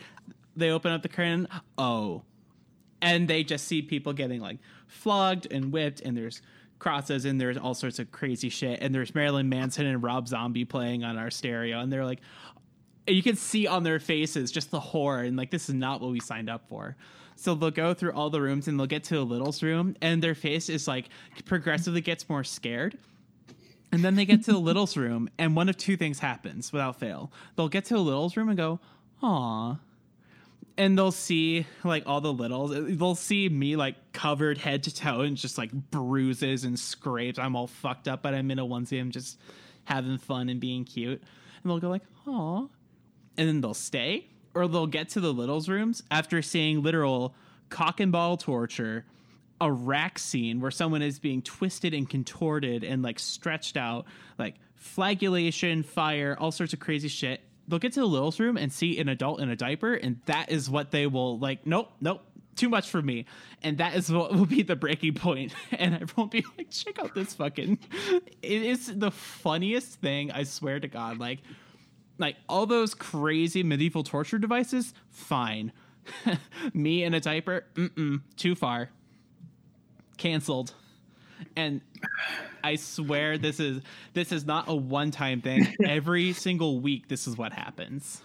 they 0.56 0.70
open 0.70 0.90
up 0.90 1.02
the 1.02 1.08
curtain, 1.08 1.46
oh, 1.78 2.22
and 3.06 3.28
they 3.28 3.44
just 3.44 3.68
see 3.68 3.82
people 3.82 4.12
getting 4.12 4.40
like 4.40 4.58
flogged 4.88 5.46
and 5.50 5.72
whipped, 5.72 6.00
and 6.00 6.16
there's 6.16 6.42
crosses 6.78 7.24
and 7.24 7.40
there's 7.40 7.56
all 7.56 7.72
sorts 7.72 7.98
of 7.98 8.10
crazy 8.10 8.48
shit, 8.48 8.80
and 8.82 8.94
there's 8.94 9.14
Marilyn 9.14 9.48
Manson 9.48 9.86
and 9.86 10.02
Rob 10.02 10.28
Zombie 10.28 10.64
playing 10.64 11.04
on 11.04 11.16
our 11.16 11.30
stereo, 11.30 11.80
and 11.80 11.92
they're 11.92 12.04
like, 12.04 12.20
you 13.06 13.22
can 13.22 13.36
see 13.36 13.68
on 13.68 13.84
their 13.84 14.00
faces 14.00 14.50
just 14.50 14.72
the 14.72 14.80
horror, 14.80 15.20
and 15.20 15.36
like 15.36 15.50
this 15.50 15.68
is 15.68 15.74
not 15.74 16.00
what 16.00 16.10
we 16.10 16.20
signed 16.20 16.50
up 16.50 16.68
for. 16.68 16.96
So 17.36 17.54
they'll 17.54 17.70
go 17.70 17.94
through 17.94 18.12
all 18.12 18.30
the 18.30 18.40
rooms 18.40 18.66
and 18.66 18.78
they'll 18.78 18.86
get 18.86 19.04
to 19.04 19.18
a 19.18 19.20
little's 19.20 19.62
room, 19.62 19.94
and 20.02 20.20
their 20.20 20.34
face 20.34 20.68
is 20.68 20.88
like 20.88 21.08
progressively 21.44 22.00
gets 22.00 22.28
more 22.28 22.42
scared. 22.42 22.98
And 23.92 24.04
then 24.04 24.16
they 24.16 24.24
get 24.24 24.42
to 24.44 24.52
the 24.52 24.58
little's 24.58 24.96
room, 24.96 25.30
and 25.38 25.54
one 25.54 25.68
of 25.68 25.76
two 25.76 25.96
things 25.96 26.18
happens 26.18 26.72
without 26.72 26.98
fail. 26.98 27.30
They'll 27.54 27.68
get 27.68 27.84
to 27.86 27.94
the 27.94 28.00
little's 28.00 28.36
room 28.36 28.48
and 28.48 28.58
go, 28.58 28.80
"Aw," 29.22 29.76
and 30.78 30.96
they'll 30.96 31.12
see 31.12 31.66
like 31.84 32.04
all 32.06 32.20
the 32.20 32.32
littles. 32.32 32.72
Uh, 32.72 32.84
they'll 32.88 33.14
see 33.14 33.48
me 33.48 33.76
like 33.76 34.12
covered 34.12 34.58
head 34.58 34.82
to 34.84 34.94
toe 34.94 35.20
and 35.20 35.36
just 35.36 35.58
like 35.58 35.72
bruises 35.72 36.64
and 36.64 36.78
scrapes. 36.78 37.38
I'm 37.38 37.56
all 37.56 37.66
fucked 37.66 38.08
up, 38.08 38.22
but 38.22 38.34
I'm 38.34 38.50
in 38.50 38.58
a 38.58 38.64
onesie. 38.64 39.00
I'm 39.00 39.10
just 39.10 39.38
having 39.84 40.18
fun 40.18 40.48
and 40.48 40.60
being 40.60 40.84
cute. 40.84 41.20
And 41.62 41.70
they'll 41.70 41.78
go 41.78 41.88
like, 41.88 42.02
"Aw," 42.26 42.60
and 43.36 43.48
then 43.48 43.60
they'll 43.60 43.74
stay, 43.74 44.26
or 44.54 44.68
they'll 44.68 44.86
get 44.86 45.08
to 45.10 45.20
the 45.20 45.32
littles 45.32 45.68
rooms 45.68 46.02
after 46.10 46.42
seeing 46.42 46.82
literal 46.82 47.34
cock 47.68 48.00
and 48.00 48.12
ball 48.12 48.36
torture, 48.36 49.04
a 49.60 49.72
rack 49.72 50.18
scene 50.18 50.60
where 50.60 50.70
someone 50.70 51.02
is 51.02 51.18
being 51.18 51.42
twisted 51.42 51.94
and 51.94 52.08
contorted 52.08 52.84
and 52.84 53.02
like 53.02 53.18
stretched 53.18 53.76
out, 53.76 54.06
like 54.38 54.56
flagellation, 54.74 55.82
fire, 55.82 56.36
all 56.38 56.52
sorts 56.52 56.72
of 56.72 56.80
crazy 56.80 57.08
shit. 57.08 57.40
They'll 57.68 57.78
get 57.78 57.92
to 57.94 58.00
the 58.00 58.06
littles 58.06 58.38
room 58.38 58.56
and 58.56 58.72
see 58.72 58.98
an 58.98 59.08
adult 59.08 59.40
in 59.40 59.50
a 59.50 59.56
diaper, 59.56 59.94
and 59.94 60.20
that 60.26 60.50
is 60.50 60.70
what 60.70 60.90
they 60.90 61.06
will 61.06 61.38
like. 61.38 61.66
Nope, 61.66 61.92
nope. 62.00 62.22
Too 62.54 62.70
much 62.70 62.88
for 62.88 63.02
me, 63.02 63.26
and 63.62 63.76
that 63.78 63.94
is 63.96 64.10
what 64.10 64.32
will 64.32 64.46
be 64.46 64.62
the 64.62 64.76
breaking 64.76 65.14
point. 65.14 65.52
And 65.78 65.94
I 65.94 66.02
won't 66.16 66.30
be 66.30 66.42
like, 66.56 66.70
check 66.70 66.98
out 66.98 67.14
this 67.14 67.34
fucking. 67.34 67.78
It 68.42 68.62
is 68.62 68.96
the 68.96 69.10
funniest 69.10 70.00
thing. 70.00 70.30
I 70.30 70.44
swear 70.44 70.80
to 70.80 70.88
God. 70.88 71.18
Like, 71.18 71.40
like 72.18 72.36
all 72.48 72.64
those 72.64 72.94
crazy 72.94 73.62
medieval 73.62 74.04
torture 74.04 74.38
devices, 74.38 74.94
fine. 75.10 75.72
Me 76.72 77.02
in 77.02 77.12
a 77.12 77.20
diaper, 77.20 77.66
mm-mm, 77.74 78.22
too 78.36 78.54
far. 78.54 78.90
Cancelled. 80.16 80.72
And 81.56 81.80
I 82.64 82.76
swear 82.76 83.38
this 83.38 83.60
is 83.60 83.82
this 84.14 84.32
is 84.32 84.44
not 84.46 84.68
a 84.68 84.74
one-time 84.74 85.40
thing. 85.40 85.66
Every 85.84 86.32
single 86.32 86.80
week 86.80 87.08
this 87.08 87.26
is 87.26 87.36
what 87.36 87.52
happens. 87.52 88.22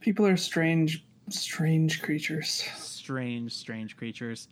People 0.00 0.26
are 0.26 0.36
strange, 0.36 1.04
strange 1.28 2.00
creatures. 2.02 2.64
Strange, 2.76 3.52
strange 3.52 3.96
creatures. 3.96 4.48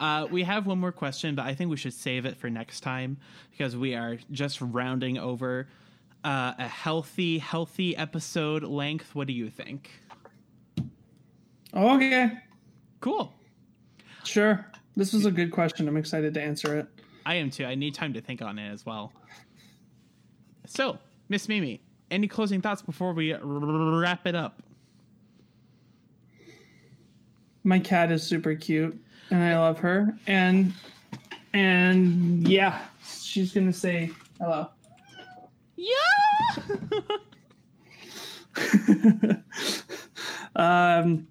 Uh, 0.00 0.26
we 0.30 0.42
have 0.42 0.66
one 0.66 0.78
more 0.78 0.92
question, 0.92 1.34
but 1.34 1.46
I 1.46 1.54
think 1.54 1.70
we 1.70 1.76
should 1.76 1.94
save 1.94 2.26
it 2.26 2.36
for 2.36 2.50
next 2.50 2.80
time 2.80 3.16
because 3.50 3.76
we 3.76 3.94
are 3.94 4.18
just 4.32 4.60
rounding 4.60 5.18
over 5.18 5.68
uh, 6.24 6.52
a 6.58 6.66
healthy, 6.68 7.38
healthy 7.38 7.96
episode 7.96 8.62
length. 8.64 9.14
What 9.14 9.26
do 9.28 9.32
you 9.32 9.50
think? 9.50 9.90
Okay, 11.74 12.32
Cool. 13.00 13.32
sure. 14.24 14.64
This 14.96 15.12
was 15.12 15.26
a 15.26 15.30
good 15.30 15.50
question. 15.50 15.88
I'm 15.88 15.96
excited 15.96 16.32
to 16.34 16.42
answer 16.42 16.78
it. 16.78 16.86
I 17.26 17.34
am 17.36 17.50
too. 17.50 17.64
I 17.64 17.74
need 17.74 17.94
time 17.94 18.12
to 18.14 18.20
think 18.20 18.42
on 18.42 18.58
it 18.58 18.70
as 18.70 18.84
well. 18.84 19.12
So, 20.66 20.98
Miss 21.28 21.48
Mimi, 21.48 21.80
any 22.10 22.28
closing 22.28 22.60
thoughts 22.60 22.82
before 22.82 23.12
we 23.12 23.34
wrap 23.34 24.26
it 24.26 24.34
up? 24.34 24.62
My 27.64 27.78
cat 27.78 28.12
is 28.12 28.22
super 28.22 28.54
cute, 28.54 28.98
and 29.30 29.42
I 29.42 29.58
love 29.58 29.78
her. 29.78 30.14
And 30.26 30.72
and 31.52 32.46
yeah, 32.46 32.80
she's 33.22 33.52
gonna 33.52 33.72
say 33.72 34.10
hello. 34.38 34.68
Yeah. 35.76 35.90
Um, 40.56 41.26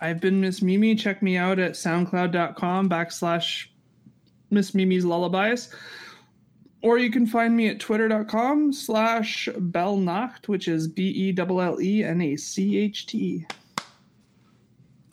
I've 0.00 0.20
been 0.20 0.40
Miss 0.40 0.62
Mimi. 0.62 0.94
Check 0.94 1.22
me 1.22 1.36
out 1.36 1.58
at 1.58 1.72
soundcloud.com 1.72 2.88
backslash 2.88 3.66
Miss 4.54 4.74
Mimi's 4.74 5.04
Lullabies. 5.04 5.68
Or 6.82 6.98
you 6.98 7.10
can 7.10 7.26
find 7.26 7.56
me 7.56 7.68
at 7.68 7.80
twitter.com 7.80 8.72
slash 8.72 9.48
Bellenacht, 9.56 10.48
which 10.48 10.68
is 10.68 10.86
B 10.86 11.08
E 11.16 11.34
L 11.36 11.60
L 11.60 11.80
E 11.80 12.04
N 12.04 12.20
A 12.20 12.36
C 12.36 12.78
H 12.78 13.06
T. 13.06 13.46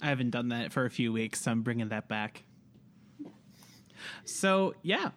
I 0.02 0.08
haven't 0.08 0.32
done 0.32 0.50
that 0.50 0.74
for 0.74 0.86
a 0.86 0.90
few 0.90 1.14
weeks, 1.14 1.42
so 1.42 1.52
I'm 1.52 1.62
bringing 1.62 1.90
that 1.90 2.08
back. 2.08 2.44
So 4.26 4.74
yeah, 4.82 5.12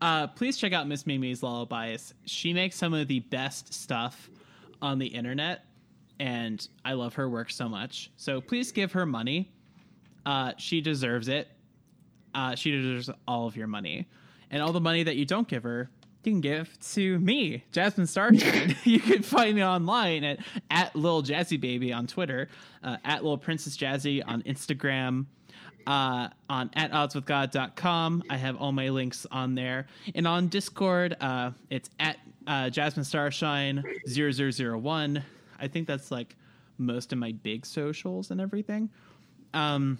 uh, 0.00 0.26
please 0.28 0.56
check 0.56 0.72
out 0.72 0.88
Miss 0.88 1.06
Mimi's 1.06 1.42
Lullabies. 1.42 2.14
She 2.24 2.52
makes 2.52 2.76
some 2.76 2.94
of 2.94 3.06
the 3.06 3.20
best 3.20 3.72
stuff 3.72 4.30
on 4.82 4.98
the 4.98 5.06
internet, 5.06 5.66
and 6.18 6.66
I 6.84 6.94
love 6.94 7.14
her 7.14 7.28
work 7.28 7.50
so 7.50 7.68
much. 7.68 8.10
So 8.16 8.40
please 8.40 8.72
give 8.72 8.92
her 8.92 9.06
money. 9.06 9.52
Uh, 10.24 10.52
she 10.56 10.80
deserves 10.80 11.28
it. 11.28 11.48
Uh, 12.34 12.54
she 12.54 12.70
deserves 12.70 13.10
all 13.26 13.46
of 13.46 13.56
your 13.56 13.66
money, 13.66 14.06
and 14.50 14.62
all 14.62 14.72
the 14.72 14.80
money 14.80 15.02
that 15.02 15.16
you 15.16 15.24
don't 15.24 15.48
give 15.48 15.62
her, 15.62 15.90
you 16.22 16.32
can 16.32 16.40
give 16.40 16.78
to 16.92 17.18
me, 17.18 17.64
Jasmine 17.72 18.06
Starshine. 18.06 18.76
you 18.84 19.00
can 19.00 19.22
find 19.22 19.56
me 19.56 19.64
online 19.64 20.24
at 20.24 20.38
at 20.70 20.94
Lil 20.94 21.22
Jazzy 21.22 21.60
Baby 21.60 21.92
on 21.92 22.06
Twitter, 22.06 22.48
uh, 22.82 22.96
at 23.04 23.24
Lil 23.24 23.38
Princess 23.38 23.76
Jazzy 23.76 24.22
on 24.26 24.42
Instagram, 24.42 25.26
uh, 25.86 26.28
on 26.48 26.70
at 26.74 26.92
oddswithgod.com. 26.92 28.24
I 28.28 28.36
have 28.36 28.56
all 28.56 28.72
my 28.72 28.90
links 28.90 29.26
on 29.30 29.54
there, 29.54 29.86
and 30.14 30.26
on 30.26 30.48
Discord, 30.48 31.16
uh, 31.20 31.52
it's 31.70 31.88
at 31.98 32.18
uh, 32.46 32.68
Jasmine 32.70 33.04
Starshine 33.04 33.82
0001. 34.06 35.22
I 35.58 35.68
think 35.68 35.86
that's 35.86 36.10
like 36.10 36.36
most 36.78 37.12
of 37.12 37.18
my 37.18 37.32
big 37.32 37.64
socials 37.64 38.30
and 38.30 38.40
everything. 38.40 38.90
Um, 39.54 39.98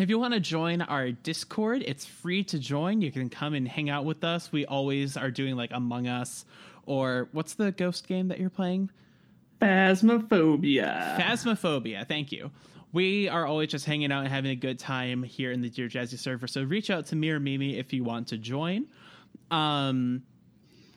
if 0.00 0.08
you 0.08 0.18
want 0.18 0.32
to 0.32 0.40
join 0.40 0.80
our 0.80 1.12
Discord, 1.12 1.82
it's 1.86 2.06
free 2.06 2.42
to 2.44 2.58
join. 2.58 3.02
You 3.02 3.12
can 3.12 3.28
come 3.28 3.52
and 3.52 3.68
hang 3.68 3.90
out 3.90 4.06
with 4.06 4.24
us. 4.24 4.50
We 4.50 4.64
always 4.64 5.16
are 5.16 5.30
doing 5.30 5.56
like 5.56 5.70
Among 5.72 6.06
Us 6.08 6.46
or 6.86 7.28
what's 7.32 7.52
the 7.54 7.70
ghost 7.70 8.08
game 8.08 8.28
that 8.28 8.40
you're 8.40 8.48
playing? 8.48 8.90
Phasmophobia. 9.60 11.18
Phasmophobia. 11.18 12.08
Thank 12.08 12.32
you. 12.32 12.50
We 12.92 13.28
are 13.28 13.46
always 13.46 13.68
just 13.68 13.84
hanging 13.84 14.10
out 14.10 14.20
and 14.20 14.28
having 14.28 14.50
a 14.50 14.56
good 14.56 14.78
time 14.78 15.22
here 15.22 15.52
in 15.52 15.60
the 15.60 15.68
Dear 15.68 15.88
Jazzy 15.88 16.18
server. 16.18 16.46
So 16.46 16.62
reach 16.62 16.88
out 16.88 17.04
to 17.06 17.16
me 17.16 17.28
or 17.30 17.38
Mimi 17.38 17.78
if 17.78 17.92
you 17.92 18.02
want 18.02 18.28
to 18.28 18.38
join. 18.38 18.86
Um, 19.50 20.22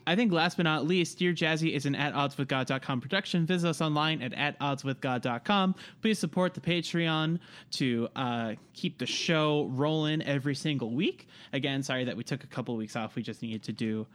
I 0.06 0.16
think 0.16 0.32
last 0.32 0.56
but 0.56 0.64
not 0.64 0.86
least, 0.86 1.18
Dear 1.18 1.32
Jazzy 1.32 1.72
is 1.72 1.86
an 1.86 1.94
at 1.94 2.14
oddswithgod.com 2.14 3.00
production. 3.00 3.46
Visit 3.46 3.68
us 3.68 3.80
online 3.80 4.22
at 4.22 4.34
at 4.34 4.58
oddswithgod.com. 4.60 5.74
Please 6.02 6.18
support 6.18 6.54
the 6.54 6.60
Patreon 6.60 7.38
to 7.72 8.08
uh, 8.16 8.54
keep 8.74 8.98
the 8.98 9.06
show 9.06 9.66
rolling 9.72 10.22
every 10.22 10.54
single 10.54 10.90
week. 10.90 11.28
Again, 11.52 11.82
sorry 11.82 12.04
that 12.04 12.16
we 12.16 12.24
took 12.24 12.44
a 12.44 12.48
couple 12.48 12.76
weeks 12.76 12.96
off. 12.96 13.14
We 13.14 13.22
just 13.22 13.42
needed 13.42 13.62
to 13.64 13.72
do 13.72 14.06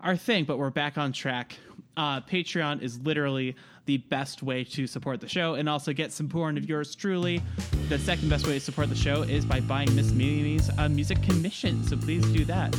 our 0.00 0.16
thing, 0.16 0.44
but 0.44 0.58
we're 0.58 0.70
back 0.70 0.98
on 0.98 1.12
track. 1.12 1.56
Uh, 1.96 2.20
Patreon 2.20 2.82
is 2.82 2.98
literally 3.00 3.54
the 3.86 3.98
best 3.98 4.42
way 4.42 4.64
to 4.64 4.86
support 4.86 5.20
the 5.20 5.28
show 5.28 5.54
and 5.54 5.68
also 5.68 5.92
get 5.92 6.12
support 6.12 6.56
of 6.56 6.68
yours 6.68 6.94
truly. 6.94 7.42
The 7.88 7.98
second 7.98 8.28
best 8.28 8.46
way 8.46 8.54
to 8.54 8.60
support 8.60 8.88
the 8.88 8.94
show 8.94 9.22
is 9.22 9.44
by 9.44 9.60
buying 9.60 9.94
Miss 9.94 10.12
Mimi's 10.12 10.70
uh, 10.78 10.88
music 10.88 11.22
commission. 11.22 11.82
So 11.84 11.96
please 11.96 12.24
do 12.32 12.44
that. 12.46 12.74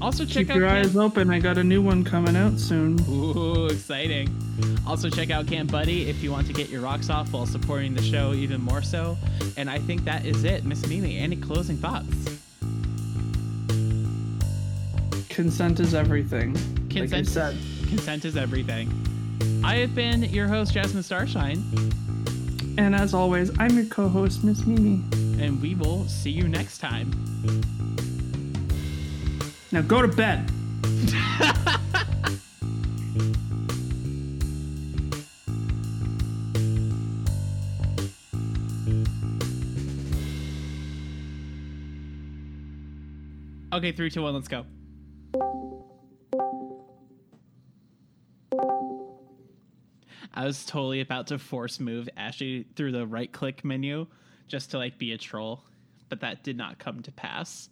Also, 0.00 0.24
check 0.24 0.46
Keep 0.46 0.50
out 0.50 0.56
your 0.56 0.68
Cam- 0.68 0.76
eyes 0.86 0.96
open. 0.96 1.30
I 1.30 1.38
got 1.40 1.58
a 1.58 1.64
new 1.64 1.82
one 1.82 2.04
coming 2.04 2.34
out 2.34 2.58
soon. 2.58 2.98
Ooh, 3.08 3.66
exciting. 3.66 4.34
Also, 4.86 5.10
check 5.10 5.30
out 5.30 5.46
Camp 5.46 5.70
Buddy 5.70 6.08
if 6.08 6.22
you 6.22 6.30
want 6.32 6.46
to 6.46 6.52
get 6.54 6.70
your 6.70 6.80
rocks 6.80 7.10
off 7.10 7.32
while 7.32 7.44
supporting 7.46 7.94
the 7.94 8.02
show 8.02 8.32
even 8.32 8.62
more 8.62 8.80
so. 8.82 9.18
And 9.58 9.68
I 9.68 9.78
think 9.78 10.04
that 10.04 10.24
is 10.24 10.44
it. 10.44 10.64
Miss 10.64 10.86
Mimi, 10.86 11.18
any 11.18 11.36
closing 11.36 11.76
thoughts? 11.76 12.08
Consent 15.28 15.80
is 15.80 15.94
everything. 15.94 16.54
like 16.54 16.90
Consent, 16.90 17.26
said. 17.28 17.56
consent 17.88 18.24
is 18.24 18.36
everything. 18.36 18.90
I 19.64 19.76
have 19.76 19.94
been 19.94 20.22
your 20.24 20.48
host, 20.48 20.72
Jasmine 20.72 21.02
Starshine, 21.02 21.62
And 22.78 22.94
as 22.94 23.12
always, 23.14 23.50
I'm 23.58 23.70
your 23.76 23.84
co-host, 23.86 24.44
Miss 24.44 24.64
Mimi. 24.64 25.02
and 25.42 25.60
we 25.60 25.74
will 25.74 26.06
see 26.08 26.30
you 26.30 26.48
next 26.48 26.78
time. 26.78 27.10
Now 29.72 29.82
go 29.82 30.02
to 30.02 30.08
bed. 30.08 30.50
Okay, 43.72 43.92
three, 43.92 44.10
two, 44.10 44.20
one, 44.20 44.34
let's 44.34 44.48
go. 44.48 44.66
I 50.34 50.44
was 50.44 50.66
totally 50.66 51.00
about 51.00 51.28
to 51.28 51.38
force 51.38 51.80
move 51.80 52.08
Ashley 52.14 52.66
through 52.76 52.92
the 52.92 53.06
right 53.06 53.32
click 53.32 53.64
menu 53.64 54.06
just 54.48 54.72
to 54.72 54.78
like 54.78 54.98
be 54.98 55.12
a 55.12 55.18
troll, 55.18 55.64
but 56.10 56.20
that 56.20 56.42
did 56.42 56.58
not 56.58 56.78
come 56.78 57.00
to 57.02 57.12
pass. 57.12 57.69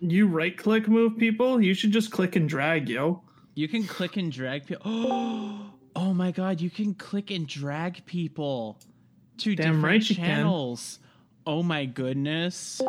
You 0.00 0.26
right 0.26 0.56
click 0.56 0.88
move 0.88 1.16
people? 1.18 1.60
You 1.60 1.74
should 1.74 1.92
just 1.92 2.10
click 2.10 2.36
and 2.36 2.48
drag, 2.48 2.88
yo. 2.88 3.22
You 3.54 3.68
can 3.68 3.84
click 3.84 4.16
and 4.16 4.30
drag 4.30 4.66
people. 4.66 4.82
Oh, 5.96 6.10
oh 6.10 6.14
my 6.14 6.30
god, 6.30 6.60
you 6.60 6.68
can 6.68 6.94
click 6.94 7.30
and 7.30 7.46
drag 7.46 8.04
people 8.04 8.78
to 9.38 9.54
Damn 9.54 9.76
different 9.76 9.84
right 9.84 10.02
channels. 10.02 10.98
Oh 11.46 11.62
my 11.62 11.86
goodness. 11.86 12.82